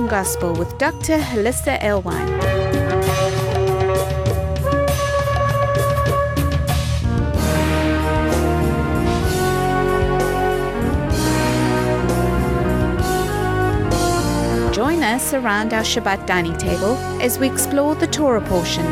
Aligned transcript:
Gospel 0.00 0.54
with 0.54 0.78
Dr. 0.78 1.18
Hollisa 1.18 1.78
Alewine. 1.82 2.40
Join 14.72 15.02
us 15.02 15.34
around 15.34 15.74
our 15.74 15.82
Shabbat 15.82 16.26
dining 16.26 16.56
table 16.56 16.96
as 17.20 17.38
we 17.38 17.50
explore 17.50 17.94
the 17.94 18.06
Torah 18.06 18.40
portion. 18.40 18.86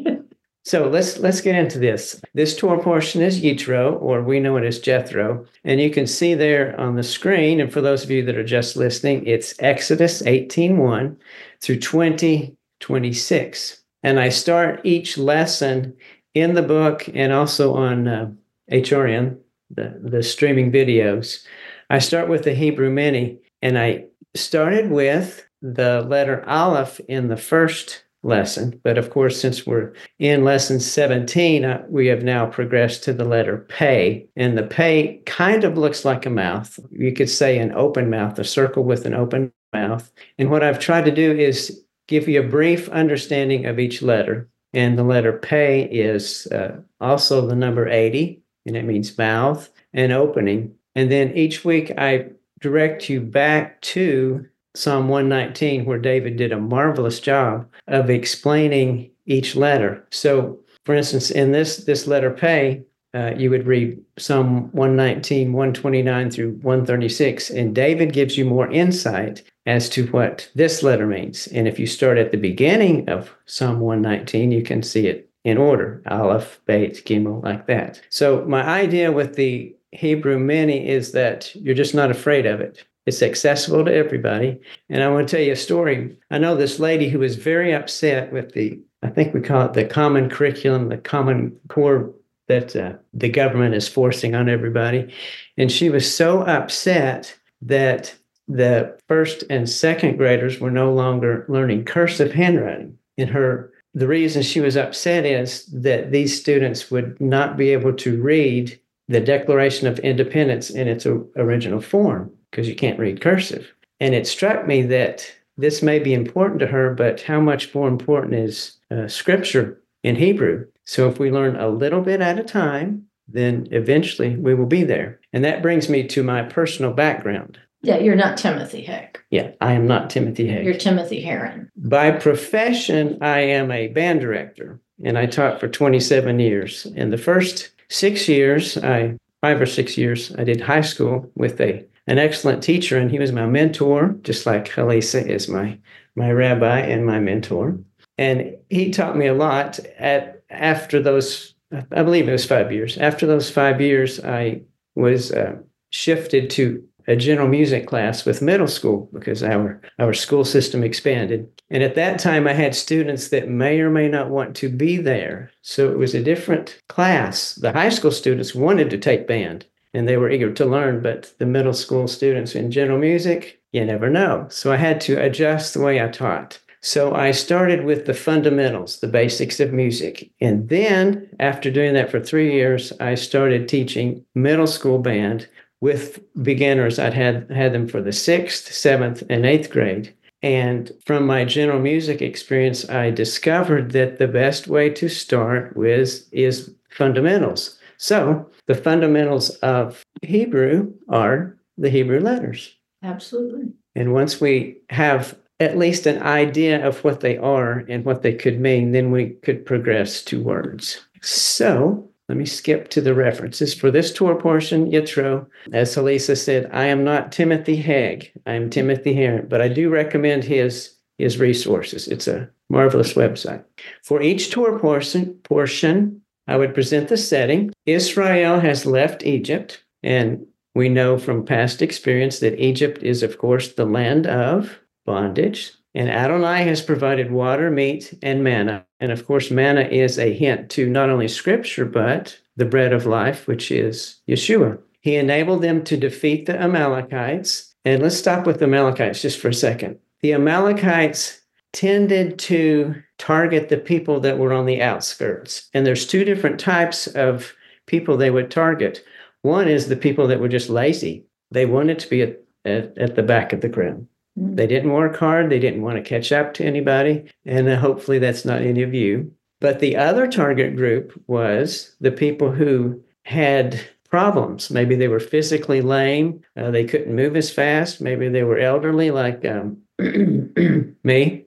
So 0.66 0.88
let's 0.88 1.18
let's 1.18 1.40
get 1.40 1.54
into 1.54 1.78
this. 1.78 2.20
This 2.34 2.56
Torah 2.56 2.82
portion 2.82 3.22
is 3.22 3.40
Yitro, 3.40 4.02
or 4.02 4.20
we 4.20 4.40
know 4.40 4.56
it 4.56 4.64
as 4.64 4.80
Jethro, 4.80 5.46
and 5.62 5.80
you 5.80 5.90
can 5.90 6.08
see 6.08 6.34
there 6.34 6.76
on 6.80 6.96
the 6.96 7.04
screen. 7.04 7.60
And 7.60 7.72
for 7.72 7.80
those 7.80 8.02
of 8.02 8.10
you 8.10 8.24
that 8.24 8.36
are 8.36 8.42
just 8.42 8.76
listening, 8.76 9.24
it's 9.28 9.54
Exodus 9.60 10.22
18:1 10.22 11.18
through 11.60 11.78
20:26. 11.78 13.82
And 14.02 14.18
I 14.18 14.28
start 14.28 14.80
each 14.82 15.16
lesson 15.16 15.94
in 16.34 16.54
the 16.54 16.62
book 16.62 17.08
and 17.14 17.32
also 17.32 17.74
on 17.74 18.08
uh, 18.08 18.30
HRN, 18.72 19.38
the 19.70 20.00
the 20.02 20.24
streaming 20.24 20.72
videos. 20.72 21.46
I 21.90 22.00
start 22.00 22.28
with 22.28 22.42
the 22.42 22.54
Hebrew 22.54 22.90
mini, 22.90 23.38
and 23.62 23.78
I 23.78 24.06
started 24.34 24.90
with 24.90 25.46
the 25.62 26.04
letter 26.08 26.42
Aleph 26.48 27.00
in 27.06 27.28
the 27.28 27.36
first 27.36 28.02
lesson. 28.26 28.78
But 28.82 28.98
of 28.98 29.10
course, 29.10 29.40
since 29.40 29.66
we're 29.66 29.92
in 30.18 30.44
lesson 30.44 30.80
17, 30.80 31.64
uh, 31.64 31.84
we 31.88 32.08
have 32.08 32.22
now 32.22 32.46
progressed 32.46 33.04
to 33.04 33.12
the 33.12 33.24
letter 33.24 33.58
pay. 33.68 34.26
And 34.36 34.58
the 34.58 34.64
pay 34.64 35.22
kind 35.26 35.64
of 35.64 35.78
looks 35.78 36.04
like 36.04 36.26
a 36.26 36.30
mouth. 36.30 36.78
You 36.90 37.12
could 37.12 37.30
say 37.30 37.58
an 37.58 37.72
open 37.72 38.10
mouth, 38.10 38.38
a 38.38 38.44
circle 38.44 38.84
with 38.84 39.06
an 39.06 39.14
open 39.14 39.52
mouth. 39.72 40.10
And 40.38 40.50
what 40.50 40.62
I've 40.62 40.80
tried 40.80 41.04
to 41.06 41.10
do 41.10 41.32
is 41.32 41.82
give 42.08 42.28
you 42.28 42.40
a 42.40 42.48
brief 42.48 42.88
understanding 42.90 43.66
of 43.66 43.78
each 43.78 44.02
letter. 44.02 44.48
And 44.72 44.98
the 44.98 45.04
letter 45.04 45.32
pay 45.32 45.84
is 45.84 46.46
uh, 46.48 46.80
also 47.00 47.46
the 47.46 47.54
number 47.54 47.88
80, 47.88 48.42
and 48.66 48.76
it 48.76 48.84
means 48.84 49.16
mouth 49.16 49.70
and 49.92 50.12
opening. 50.12 50.74
And 50.94 51.10
then 51.10 51.32
each 51.34 51.64
week 51.64 51.92
I 51.96 52.26
direct 52.60 53.08
you 53.08 53.20
back 53.20 53.80
to 53.82 54.46
Psalm 54.76 55.08
119, 55.08 55.84
where 55.84 55.98
David 55.98 56.36
did 56.36 56.52
a 56.52 56.60
marvelous 56.60 57.18
job 57.18 57.66
of 57.88 58.10
explaining 58.10 59.10
each 59.26 59.56
letter. 59.56 60.06
So, 60.10 60.60
for 60.84 60.94
instance, 60.94 61.30
in 61.30 61.52
this 61.52 61.78
this 61.78 62.06
letter 62.06 62.30
pay, 62.30 62.84
uh, 63.14 63.32
you 63.36 63.48
would 63.48 63.66
read 63.66 63.98
Psalm 64.18 64.70
119, 64.72 65.52
129 65.52 66.30
through 66.30 66.52
136, 66.62 67.50
and 67.50 67.74
David 67.74 68.12
gives 68.12 68.36
you 68.36 68.44
more 68.44 68.70
insight 68.70 69.42
as 69.64 69.88
to 69.88 70.06
what 70.08 70.50
this 70.54 70.82
letter 70.82 71.06
means. 71.06 71.46
And 71.48 71.66
if 71.66 71.78
you 71.78 71.86
start 71.86 72.18
at 72.18 72.30
the 72.30 72.38
beginning 72.38 73.08
of 73.08 73.34
Psalm 73.46 73.80
119, 73.80 74.52
you 74.52 74.62
can 74.62 74.82
see 74.82 75.06
it 75.06 75.30
in 75.44 75.56
order 75.56 76.02
Aleph, 76.08 76.60
Beit, 76.66 77.04
Gimel, 77.06 77.42
like 77.42 77.66
that. 77.68 78.02
So, 78.10 78.44
my 78.44 78.62
idea 78.62 79.10
with 79.10 79.36
the 79.36 79.74
Hebrew 79.92 80.38
mini 80.38 80.86
is 80.86 81.12
that 81.12 81.54
you're 81.54 81.74
just 81.74 81.94
not 81.94 82.10
afraid 82.10 82.44
of 82.44 82.60
it. 82.60 82.84
It's 83.06 83.22
accessible 83.22 83.84
to 83.84 83.94
everybody. 83.94 84.60
And 84.90 85.02
I 85.02 85.08
want 85.08 85.28
to 85.28 85.36
tell 85.36 85.44
you 85.44 85.52
a 85.52 85.56
story. 85.56 86.16
I 86.30 86.38
know 86.38 86.56
this 86.56 86.80
lady 86.80 87.08
who 87.08 87.20
was 87.20 87.36
very 87.36 87.72
upset 87.72 88.32
with 88.32 88.52
the, 88.52 88.80
I 89.02 89.08
think 89.08 89.32
we 89.32 89.40
call 89.40 89.66
it 89.66 89.74
the 89.74 89.84
common 89.84 90.28
curriculum, 90.28 90.88
the 90.88 90.98
common 90.98 91.56
core 91.68 92.12
that 92.48 92.74
uh, 92.74 92.94
the 93.12 93.28
government 93.28 93.74
is 93.74 93.88
forcing 93.88 94.34
on 94.34 94.48
everybody. 94.48 95.12
And 95.56 95.70
she 95.70 95.88
was 95.88 96.12
so 96.12 96.42
upset 96.42 97.36
that 97.62 98.14
the 98.48 98.98
first 99.08 99.44
and 99.50 99.68
second 99.68 100.16
graders 100.16 100.60
were 100.60 100.70
no 100.70 100.92
longer 100.92 101.46
learning 101.48 101.84
cursive 101.84 102.32
handwriting. 102.32 102.98
And 103.18 103.30
her 103.30 103.72
the 103.94 104.06
reason 104.06 104.42
she 104.42 104.60
was 104.60 104.76
upset 104.76 105.24
is 105.24 105.64
that 105.66 106.12
these 106.12 106.38
students 106.38 106.90
would 106.90 107.18
not 107.18 107.56
be 107.56 107.70
able 107.70 107.94
to 107.94 108.20
read 108.20 108.78
the 109.08 109.20
Declaration 109.20 109.88
of 109.88 109.98
Independence 110.00 110.68
in 110.68 110.86
its 110.86 111.06
original 111.06 111.80
form 111.80 112.30
because 112.50 112.68
you 112.68 112.74
can't 112.74 112.98
read 112.98 113.20
cursive. 113.20 113.72
And 114.00 114.14
it 114.14 114.26
struck 114.26 114.66
me 114.66 114.82
that 114.82 115.30
this 115.56 115.82
may 115.82 115.98
be 115.98 116.12
important 116.12 116.60
to 116.60 116.66
her, 116.66 116.94
but 116.94 117.22
how 117.22 117.40
much 117.40 117.74
more 117.74 117.88
important 117.88 118.34
is 118.34 118.76
uh, 118.90 119.08
scripture 119.08 119.80
in 120.02 120.16
Hebrew? 120.16 120.66
So 120.84 121.08
if 121.08 121.18
we 121.18 121.30
learn 121.30 121.56
a 121.56 121.68
little 121.68 122.02
bit 122.02 122.20
at 122.20 122.38
a 122.38 122.44
time, 122.44 123.06
then 123.28 123.66
eventually 123.70 124.36
we 124.36 124.54
will 124.54 124.66
be 124.66 124.84
there. 124.84 125.20
And 125.32 125.44
that 125.44 125.62
brings 125.62 125.88
me 125.88 126.06
to 126.08 126.22
my 126.22 126.42
personal 126.42 126.92
background. 126.92 127.58
Yeah, 127.82 127.98
you're 127.98 128.16
not 128.16 128.36
Timothy 128.36 128.84
Hegg. 128.84 129.16
Yeah, 129.30 129.52
I 129.60 129.72
am 129.72 129.86
not 129.86 130.10
Timothy 130.10 130.48
Hegg. 130.48 130.64
You're 130.64 130.74
Timothy 130.74 131.20
Herron. 131.20 131.70
By 131.76 132.10
profession, 132.12 133.18
I 133.20 133.40
am 133.40 133.70
a 133.70 133.88
band 133.88 134.20
director, 134.20 134.80
and 135.04 135.18
I 135.18 135.26
taught 135.26 135.60
for 135.60 135.68
27 135.68 136.38
years. 136.40 136.86
In 136.86 137.10
the 137.10 137.18
first 137.18 137.70
six 137.88 138.28
years, 138.28 138.76
I 138.78 139.16
five 139.40 139.60
or 139.60 139.66
six 139.66 139.96
years, 139.98 140.34
I 140.36 140.44
did 140.44 140.60
high 140.60 140.80
school 140.80 141.30
with 141.36 141.60
a 141.60 141.84
an 142.06 142.18
excellent 142.18 142.62
teacher, 142.62 142.98
and 142.98 143.10
he 143.10 143.18
was 143.18 143.32
my 143.32 143.46
mentor, 143.46 144.16
just 144.22 144.46
like 144.46 144.68
Hollisa 144.68 145.26
is 145.26 145.48
my 145.48 145.78
my 146.14 146.30
rabbi 146.30 146.80
and 146.80 147.04
my 147.04 147.20
mentor. 147.20 147.78
And 148.18 148.56
he 148.70 148.90
taught 148.90 149.16
me 149.16 149.26
a 149.26 149.34
lot. 149.34 149.78
At 149.98 150.42
after 150.50 151.02
those, 151.02 151.54
I 151.72 152.02
believe 152.02 152.28
it 152.28 152.32
was 152.32 152.46
five 152.46 152.72
years. 152.72 152.96
After 152.98 153.26
those 153.26 153.50
five 153.50 153.80
years, 153.80 154.20
I 154.24 154.62
was 154.94 155.32
uh, 155.32 155.56
shifted 155.90 156.48
to 156.50 156.82
a 157.08 157.16
general 157.16 157.48
music 157.48 157.86
class 157.86 158.24
with 158.24 158.42
middle 158.42 158.66
school 158.66 159.08
because 159.12 159.42
our 159.42 159.80
our 159.98 160.12
school 160.12 160.44
system 160.44 160.82
expanded. 160.82 161.48
And 161.70 161.82
at 161.82 161.94
that 161.96 162.18
time 162.18 162.46
I 162.46 162.52
had 162.52 162.74
students 162.74 163.28
that 163.28 163.48
may 163.48 163.80
or 163.80 163.90
may 163.90 164.08
not 164.08 164.30
want 164.30 164.56
to 164.56 164.68
be 164.68 164.96
there. 164.96 165.50
So 165.62 165.90
it 165.90 165.98
was 165.98 166.14
a 166.14 166.22
different 166.22 166.80
class. 166.88 167.54
The 167.56 167.72
high 167.72 167.90
school 167.90 168.10
students 168.10 168.54
wanted 168.54 168.90
to 168.90 168.98
take 168.98 169.26
band 169.26 169.66
and 169.96 170.06
they 170.06 170.16
were 170.16 170.30
eager 170.30 170.52
to 170.52 170.66
learn, 170.66 171.00
but 171.00 171.32
the 171.38 171.46
middle 171.46 171.72
school 171.72 172.06
students 172.06 172.54
in 172.54 172.70
general 172.70 172.98
music, 172.98 173.60
you 173.72 173.84
never 173.84 174.10
know. 174.10 174.46
So 174.50 174.72
I 174.72 174.76
had 174.76 175.00
to 175.02 175.20
adjust 175.20 175.74
the 175.74 175.80
way 175.80 176.02
I 176.02 176.08
taught. 176.08 176.60
So 176.82 177.14
I 177.14 177.32
started 177.32 177.84
with 177.84 178.06
the 178.06 178.14
fundamentals, 178.14 179.00
the 179.00 179.08
basics 179.08 179.58
of 179.58 179.72
music. 179.72 180.30
And 180.40 180.68
then 180.68 181.28
after 181.40 181.70
doing 181.70 181.94
that 181.94 182.10
for 182.10 182.20
3 182.20 182.52
years, 182.52 182.92
I 183.00 183.16
started 183.16 183.68
teaching 183.68 184.24
middle 184.34 184.66
school 184.66 184.98
band 184.98 185.48
with 185.80 186.20
beginners. 186.42 186.98
I'd 186.98 187.14
had 187.14 187.50
had 187.50 187.72
them 187.72 187.88
for 187.88 188.00
the 188.00 188.12
sixth, 188.12 188.72
seventh, 188.72 189.22
and 189.28 189.44
eighth 189.44 189.70
grade. 189.70 190.14
And 190.42 190.92
from 191.04 191.26
my 191.26 191.44
general 191.44 191.80
music 191.80 192.22
experience, 192.22 192.88
I 192.88 193.10
discovered 193.10 193.92
that 193.92 194.18
the 194.18 194.28
best 194.28 194.68
way 194.68 194.90
to 194.90 195.08
start 195.08 195.76
with 195.76 196.28
is 196.32 196.70
fundamentals. 196.90 197.78
So 197.98 198.50
the 198.66 198.74
fundamentals 198.74 199.50
of 199.56 200.02
Hebrew 200.22 200.92
are 201.08 201.56
the 201.78 201.90
Hebrew 201.90 202.20
letters. 202.20 202.76
Absolutely. 203.02 203.72
And 203.94 204.12
once 204.12 204.40
we 204.40 204.78
have 204.90 205.38
at 205.60 205.78
least 205.78 206.06
an 206.06 206.22
idea 206.22 206.86
of 206.86 207.02
what 207.02 207.20
they 207.20 207.38
are 207.38 207.84
and 207.88 208.04
what 208.04 208.22
they 208.22 208.34
could 208.34 208.60
mean, 208.60 208.92
then 208.92 209.10
we 209.10 209.30
could 209.42 209.64
progress 209.64 210.22
to 210.24 210.42
words. 210.42 211.06
So 211.22 212.10
let 212.28 212.36
me 212.36 212.44
skip 212.44 212.88
to 212.90 213.00
the 213.00 213.14
references. 213.14 213.72
For 213.72 213.90
this 213.90 214.12
Torah 214.12 214.40
portion, 214.40 214.90
Yitro, 214.90 215.46
as 215.72 215.94
Hollisa 215.94 216.36
said, 216.36 216.68
I 216.72 216.86
am 216.86 217.04
not 217.04 217.32
Timothy 217.32 217.76
Hegg. 217.80 218.32
I 218.46 218.52
am 218.52 218.68
Timothy 218.68 219.14
Herron, 219.14 219.46
but 219.48 219.62
I 219.62 219.68
do 219.68 219.88
recommend 219.88 220.44
his, 220.44 220.94
his 221.18 221.38
resources. 221.38 222.08
It's 222.08 222.26
a 222.26 222.50
marvelous 222.68 223.14
website. 223.14 223.64
For 224.02 224.20
each 224.20 224.50
Torah 224.50 224.78
portion, 224.78 225.34
portion, 225.44 226.20
I 226.46 226.56
would 226.56 226.74
present 226.74 227.08
the 227.08 227.16
setting. 227.16 227.72
Israel 227.86 228.60
has 228.60 228.86
left 228.86 229.24
Egypt, 229.24 229.82
and 230.02 230.46
we 230.74 230.88
know 230.88 231.18
from 231.18 231.44
past 231.44 231.82
experience 231.82 232.38
that 232.40 232.60
Egypt 232.60 233.02
is, 233.02 233.22
of 233.22 233.38
course, 233.38 233.72
the 233.72 233.86
land 233.86 234.26
of 234.26 234.78
bondage. 235.04 235.72
And 235.94 236.10
Adonai 236.10 236.64
has 236.64 236.82
provided 236.82 237.30
water, 237.30 237.70
meat, 237.70 238.12
and 238.22 238.44
manna. 238.44 238.84
And 239.00 239.10
of 239.10 239.26
course, 239.26 239.50
manna 239.50 239.82
is 239.82 240.18
a 240.18 240.34
hint 240.34 240.68
to 240.72 240.90
not 240.90 241.08
only 241.08 241.28
scripture, 241.28 241.86
but 241.86 242.38
the 242.56 242.66
bread 242.66 242.92
of 242.92 243.06
life, 243.06 243.46
which 243.46 243.70
is 243.70 244.20
Yeshua. 244.28 244.78
He 245.00 245.16
enabled 245.16 245.62
them 245.62 245.84
to 245.84 245.96
defeat 245.96 246.46
the 246.46 246.60
Amalekites. 246.60 247.74
And 247.84 248.02
let's 248.02 248.16
stop 248.16 248.46
with 248.46 248.58
the 248.58 248.66
Amalekites 248.66 249.22
just 249.22 249.38
for 249.38 249.48
a 249.48 249.54
second. 249.54 249.98
The 250.20 250.34
Amalekites 250.34 251.40
tended 251.72 252.38
to 252.40 252.94
target 253.18 253.68
the 253.68 253.78
people 253.78 254.20
that 254.20 254.38
were 254.38 254.52
on 254.52 254.66
the 254.66 254.82
outskirts. 254.82 255.68
And 255.72 255.86
there's 255.86 256.06
two 256.06 256.24
different 256.24 256.60
types 256.60 257.06
of 257.06 257.52
people 257.86 258.16
they 258.16 258.30
would 258.30 258.50
target. 258.50 259.04
One 259.42 259.68
is 259.68 259.88
the 259.88 259.96
people 259.96 260.26
that 260.28 260.40
were 260.40 260.48
just 260.48 260.68
lazy. 260.68 261.24
They 261.50 261.66
wanted 261.66 261.98
to 262.00 262.10
be 262.10 262.22
at, 262.22 262.40
at, 262.64 262.96
at 262.98 263.14
the 263.14 263.22
back 263.22 263.52
of 263.52 263.60
the 263.60 263.68
crowd. 263.68 264.06
They 264.36 264.66
didn't 264.66 264.92
work 264.92 265.16
hard. 265.16 265.48
They 265.48 265.58
didn't 265.58 265.82
want 265.82 265.96
to 265.96 266.02
catch 266.02 266.30
up 266.30 266.52
to 266.54 266.64
anybody. 266.64 267.30
And 267.46 267.68
uh, 267.68 267.76
hopefully 267.76 268.18
that's 268.18 268.44
not 268.44 268.60
any 268.60 268.82
of 268.82 268.92
you. 268.92 269.32
But 269.60 269.80
the 269.80 269.96
other 269.96 270.26
target 270.26 270.76
group 270.76 271.18
was 271.26 271.96
the 272.00 272.10
people 272.10 272.52
who 272.52 273.02
had 273.24 273.80
problems. 274.10 274.70
Maybe 274.70 274.94
they 274.94 275.08
were 275.08 275.20
physically 275.20 275.80
lame. 275.80 276.42
Uh, 276.56 276.70
they 276.70 276.84
couldn't 276.84 277.14
move 277.14 277.36
as 277.36 277.50
fast. 277.50 278.00
Maybe 278.00 278.28
they 278.28 278.42
were 278.42 278.58
elderly, 278.58 279.10
like 279.10 279.44
um, 279.46 279.78
me. 281.02 281.45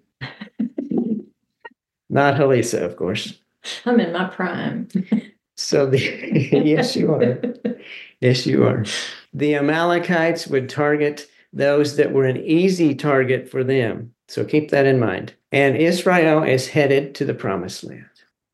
Not 2.10 2.36
Hollisa, 2.36 2.82
of 2.84 2.96
course. 2.96 3.40
I'm 3.86 4.00
in 4.00 4.14
my 4.14 4.26
prime. 4.26 4.88
So 5.56 5.86
the 5.86 6.00
yes, 6.64 6.96
you 6.96 7.14
are. 7.14 7.38
Yes, 8.22 8.48
you 8.48 8.66
are. 8.66 8.86
The 9.34 9.56
Amalekites 9.56 10.48
would 10.48 10.70
target 10.70 11.28
those 11.52 11.98
that 11.98 12.14
were 12.14 12.26
an 12.26 12.38
easy 12.38 12.96
target 12.96 13.50
for 13.50 13.64
them. 13.64 14.14
So 14.28 14.46
keep 14.46 14.72
that 14.72 14.86
in 14.86 15.00
mind. 15.00 15.34
And 15.52 15.76
Israel 15.76 16.44
is 16.44 16.68
headed 16.68 17.14
to 17.16 17.26
the 17.26 17.34
promised 17.34 17.84
land. 17.84 18.06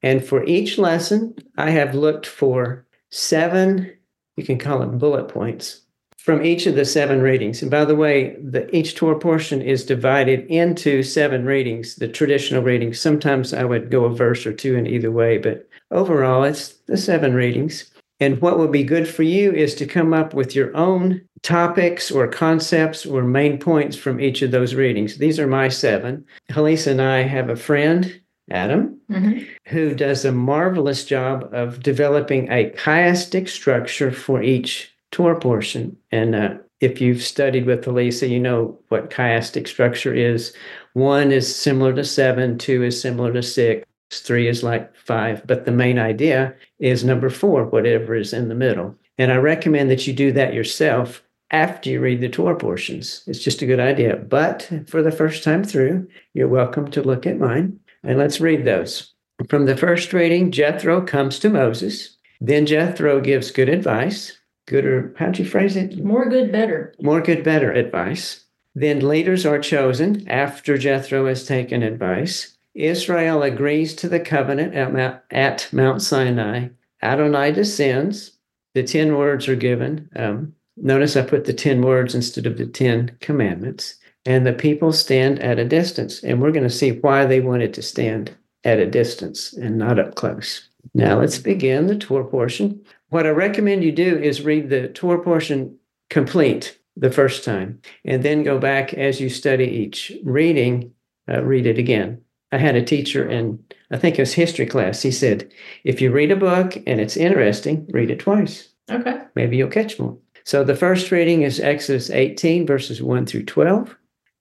And 0.01 0.25
for 0.25 0.43
each 0.45 0.77
lesson, 0.77 1.35
I 1.57 1.71
have 1.71 1.93
looked 1.95 2.25
for 2.25 2.85
seven, 3.11 3.91
you 4.37 4.43
can 4.43 4.57
call 4.57 4.81
it 4.81 4.97
bullet 4.97 5.27
points, 5.27 5.81
from 6.25 6.43
each 6.43 6.65
of 6.65 6.73
the 6.73 6.85
seven 6.85 7.21
readings. 7.21 7.61
And 7.61 7.69
by 7.69 7.85
the 7.85 7.95
way, 7.95 8.35
the, 8.41 8.75
each 8.75 8.95
Torah 8.95 9.19
portion 9.19 9.61
is 9.61 9.85
divided 9.85 10.47
into 10.47 11.03
seven 11.03 11.45
readings, 11.45 11.97
the 11.97 12.07
traditional 12.07 12.63
readings. 12.63 12.99
Sometimes 12.99 13.53
I 13.53 13.63
would 13.63 13.91
go 13.91 14.05
a 14.05 14.09
verse 14.09 14.43
or 14.43 14.51
two 14.51 14.75
in 14.75 14.87
either 14.87 15.11
way, 15.11 15.37
but 15.37 15.69
overall, 15.91 16.43
it's 16.43 16.69
the 16.87 16.97
seven 16.97 17.35
readings. 17.35 17.91
And 18.19 18.41
what 18.41 18.57
will 18.57 18.69
be 18.69 18.83
good 18.83 19.07
for 19.07 19.21
you 19.21 19.51
is 19.51 19.75
to 19.75 19.85
come 19.85 20.15
up 20.15 20.33
with 20.33 20.55
your 20.55 20.75
own 20.75 21.21
topics 21.43 22.09
or 22.09 22.27
concepts 22.27 23.05
or 23.05 23.21
main 23.21 23.59
points 23.59 23.95
from 23.95 24.19
each 24.19 24.41
of 24.41 24.49
those 24.49 24.73
readings. 24.73 25.19
These 25.19 25.39
are 25.39 25.45
my 25.45 25.69
seven. 25.69 26.25
Hollisa 26.49 26.87
and 26.87 27.03
I 27.03 27.21
have 27.21 27.49
a 27.49 27.55
friend, 27.55 28.19
Adam, 28.49 28.99
mm-hmm. 29.11 29.43
who 29.67 29.93
does 29.93 30.25
a 30.25 30.31
marvelous 30.31 31.05
job 31.05 31.47
of 31.53 31.83
developing 31.83 32.51
a 32.51 32.71
chiastic 32.71 33.47
structure 33.47 34.11
for 34.11 34.41
each 34.41 34.94
Torah 35.15 35.39
portion. 35.39 35.95
And 36.11 36.35
uh, 36.35 36.55
if 36.81 36.99
you've 36.99 37.23
studied 37.23 37.65
with 37.65 37.85
Hollisa, 37.85 38.29
you 38.29 38.37
know 38.37 38.77
what 38.89 39.09
chiastic 39.09 39.65
structure 39.65 40.13
is. 40.13 40.53
One 40.91 41.31
is 41.31 41.55
similar 41.55 41.93
to 41.93 42.03
seven, 42.03 42.57
two 42.57 42.83
is 42.83 43.01
similar 43.01 43.31
to 43.31 43.41
six, 43.41 43.87
three 44.11 44.49
is 44.49 44.61
like 44.61 44.93
five. 44.93 45.47
But 45.47 45.63
the 45.63 45.71
main 45.71 45.99
idea 45.99 46.53
is 46.79 47.05
number 47.05 47.29
four, 47.29 47.63
whatever 47.63 48.13
is 48.13 48.33
in 48.33 48.49
the 48.49 48.55
middle. 48.55 48.93
And 49.17 49.31
I 49.31 49.37
recommend 49.37 49.89
that 49.89 50.05
you 50.05 50.11
do 50.11 50.33
that 50.33 50.53
yourself 50.53 51.23
after 51.49 51.89
you 51.89 52.01
read 52.01 52.19
the 52.19 52.27
Torah 52.27 52.57
portions. 52.57 53.23
It's 53.25 53.39
just 53.41 53.61
a 53.61 53.65
good 53.65 53.79
idea. 53.79 54.17
But 54.17 54.69
for 54.87 55.01
the 55.01 55.11
first 55.11 55.45
time 55.45 55.63
through, 55.63 56.09
you're 56.33 56.49
welcome 56.49 56.91
to 56.91 57.01
look 57.01 57.25
at 57.25 57.39
mine. 57.39 57.79
And 58.03 58.17
let's 58.17 58.41
read 58.41 58.65
those. 58.65 59.13
From 59.47 59.65
the 59.65 59.77
first 59.77 60.11
reading, 60.11 60.51
Jethro 60.51 60.99
comes 60.99 61.39
to 61.39 61.49
Moses. 61.49 62.17
Then 62.41 62.65
Jethro 62.65 63.21
gives 63.21 63.49
good 63.49 63.69
advice. 63.69 64.37
Good 64.67 64.85
or 64.85 65.13
how'd 65.17 65.37
you 65.37 65.45
phrase 65.45 65.75
it? 65.75 66.03
More 66.03 66.27
good, 66.27 66.51
better. 66.51 66.93
More 67.01 67.21
good, 67.21 67.43
better 67.43 67.71
advice. 67.71 68.45
Then 68.73 69.07
leaders 69.07 69.45
are 69.45 69.59
chosen 69.59 70.27
after 70.27 70.77
Jethro 70.77 71.27
has 71.27 71.45
taken 71.45 71.83
advice. 71.83 72.57
Israel 72.73 73.41
agrees 73.41 73.95
to 73.95 74.09
the 74.09 74.19
covenant 74.19 74.73
at 74.73 74.91
Mount, 74.91 75.21
at 75.31 75.69
Mount 75.71 76.01
Sinai. 76.01 76.69
Adonai 77.01 77.51
descends. 77.51 78.31
The 78.73 78.83
10 78.83 79.15
words 79.15 79.47
are 79.47 79.55
given. 79.55 80.09
Um, 80.15 80.53
notice 80.75 81.15
I 81.15 81.21
put 81.21 81.45
the 81.45 81.53
10 81.53 81.81
words 81.81 82.13
instead 82.13 82.45
of 82.45 82.57
the 82.57 82.65
10 82.65 83.17
commandments. 83.21 83.95
And 84.25 84.45
the 84.45 84.53
people 84.53 84.91
stand 84.91 85.39
at 85.39 85.59
a 85.59 85.65
distance. 85.65 86.21
And 86.23 86.41
we're 86.41 86.51
going 86.51 86.63
to 86.63 86.69
see 86.69 86.91
why 86.91 87.25
they 87.25 87.39
wanted 87.39 87.73
to 87.75 87.81
stand 87.81 88.35
at 88.65 88.79
a 88.79 88.89
distance 88.89 89.53
and 89.53 89.77
not 89.77 89.99
up 89.99 90.15
close. 90.15 90.67
Now 90.93 91.19
let's 91.19 91.37
begin 91.37 91.87
the 91.87 91.97
Torah 91.97 92.25
portion. 92.25 92.83
What 93.15 93.25
I 93.25 93.29
recommend 93.29 93.81
you 93.81 93.93
do 93.93 94.17
is 94.17 94.41
read 94.41 94.69
the 94.69 94.89
Torah 94.89 95.23
portion 95.23 95.77
complete 96.09 96.77
the 96.97 97.09
first 97.09 97.45
time, 97.45 97.79
and 98.03 98.23
then 98.23 98.43
go 98.43 98.59
back 98.59 98.93
as 98.93 99.21
you 99.21 99.29
study 99.29 99.63
each 99.63 100.11
reading, 100.25 100.91
uh, 101.31 101.41
read 101.41 101.65
it 101.65 101.77
again. 101.77 102.19
I 102.51 102.57
had 102.57 102.75
a 102.75 102.83
teacher 102.83 103.25
in, 103.25 103.63
I 103.89 103.95
think 103.95 104.19
it 104.19 104.21
was 104.21 104.33
history 104.33 104.65
class. 104.65 105.01
He 105.01 105.11
said, 105.11 105.49
if 105.85 106.01
you 106.01 106.11
read 106.11 106.29
a 106.29 106.35
book 106.35 106.75
and 106.85 106.99
it's 106.99 107.15
interesting, 107.15 107.87
read 107.91 108.11
it 108.11 108.19
twice. 108.19 108.67
Okay. 108.91 109.21
Maybe 109.33 109.55
you'll 109.55 109.69
catch 109.69 109.97
more. 109.97 110.17
So 110.43 110.65
the 110.65 110.75
first 110.75 111.09
reading 111.09 111.43
is 111.43 111.61
Exodus 111.61 112.09
18, 112.09 112.67
verses 112.67 113.01
1 113.01 113.27
through 113.27 113.45
12. 113.45 113.95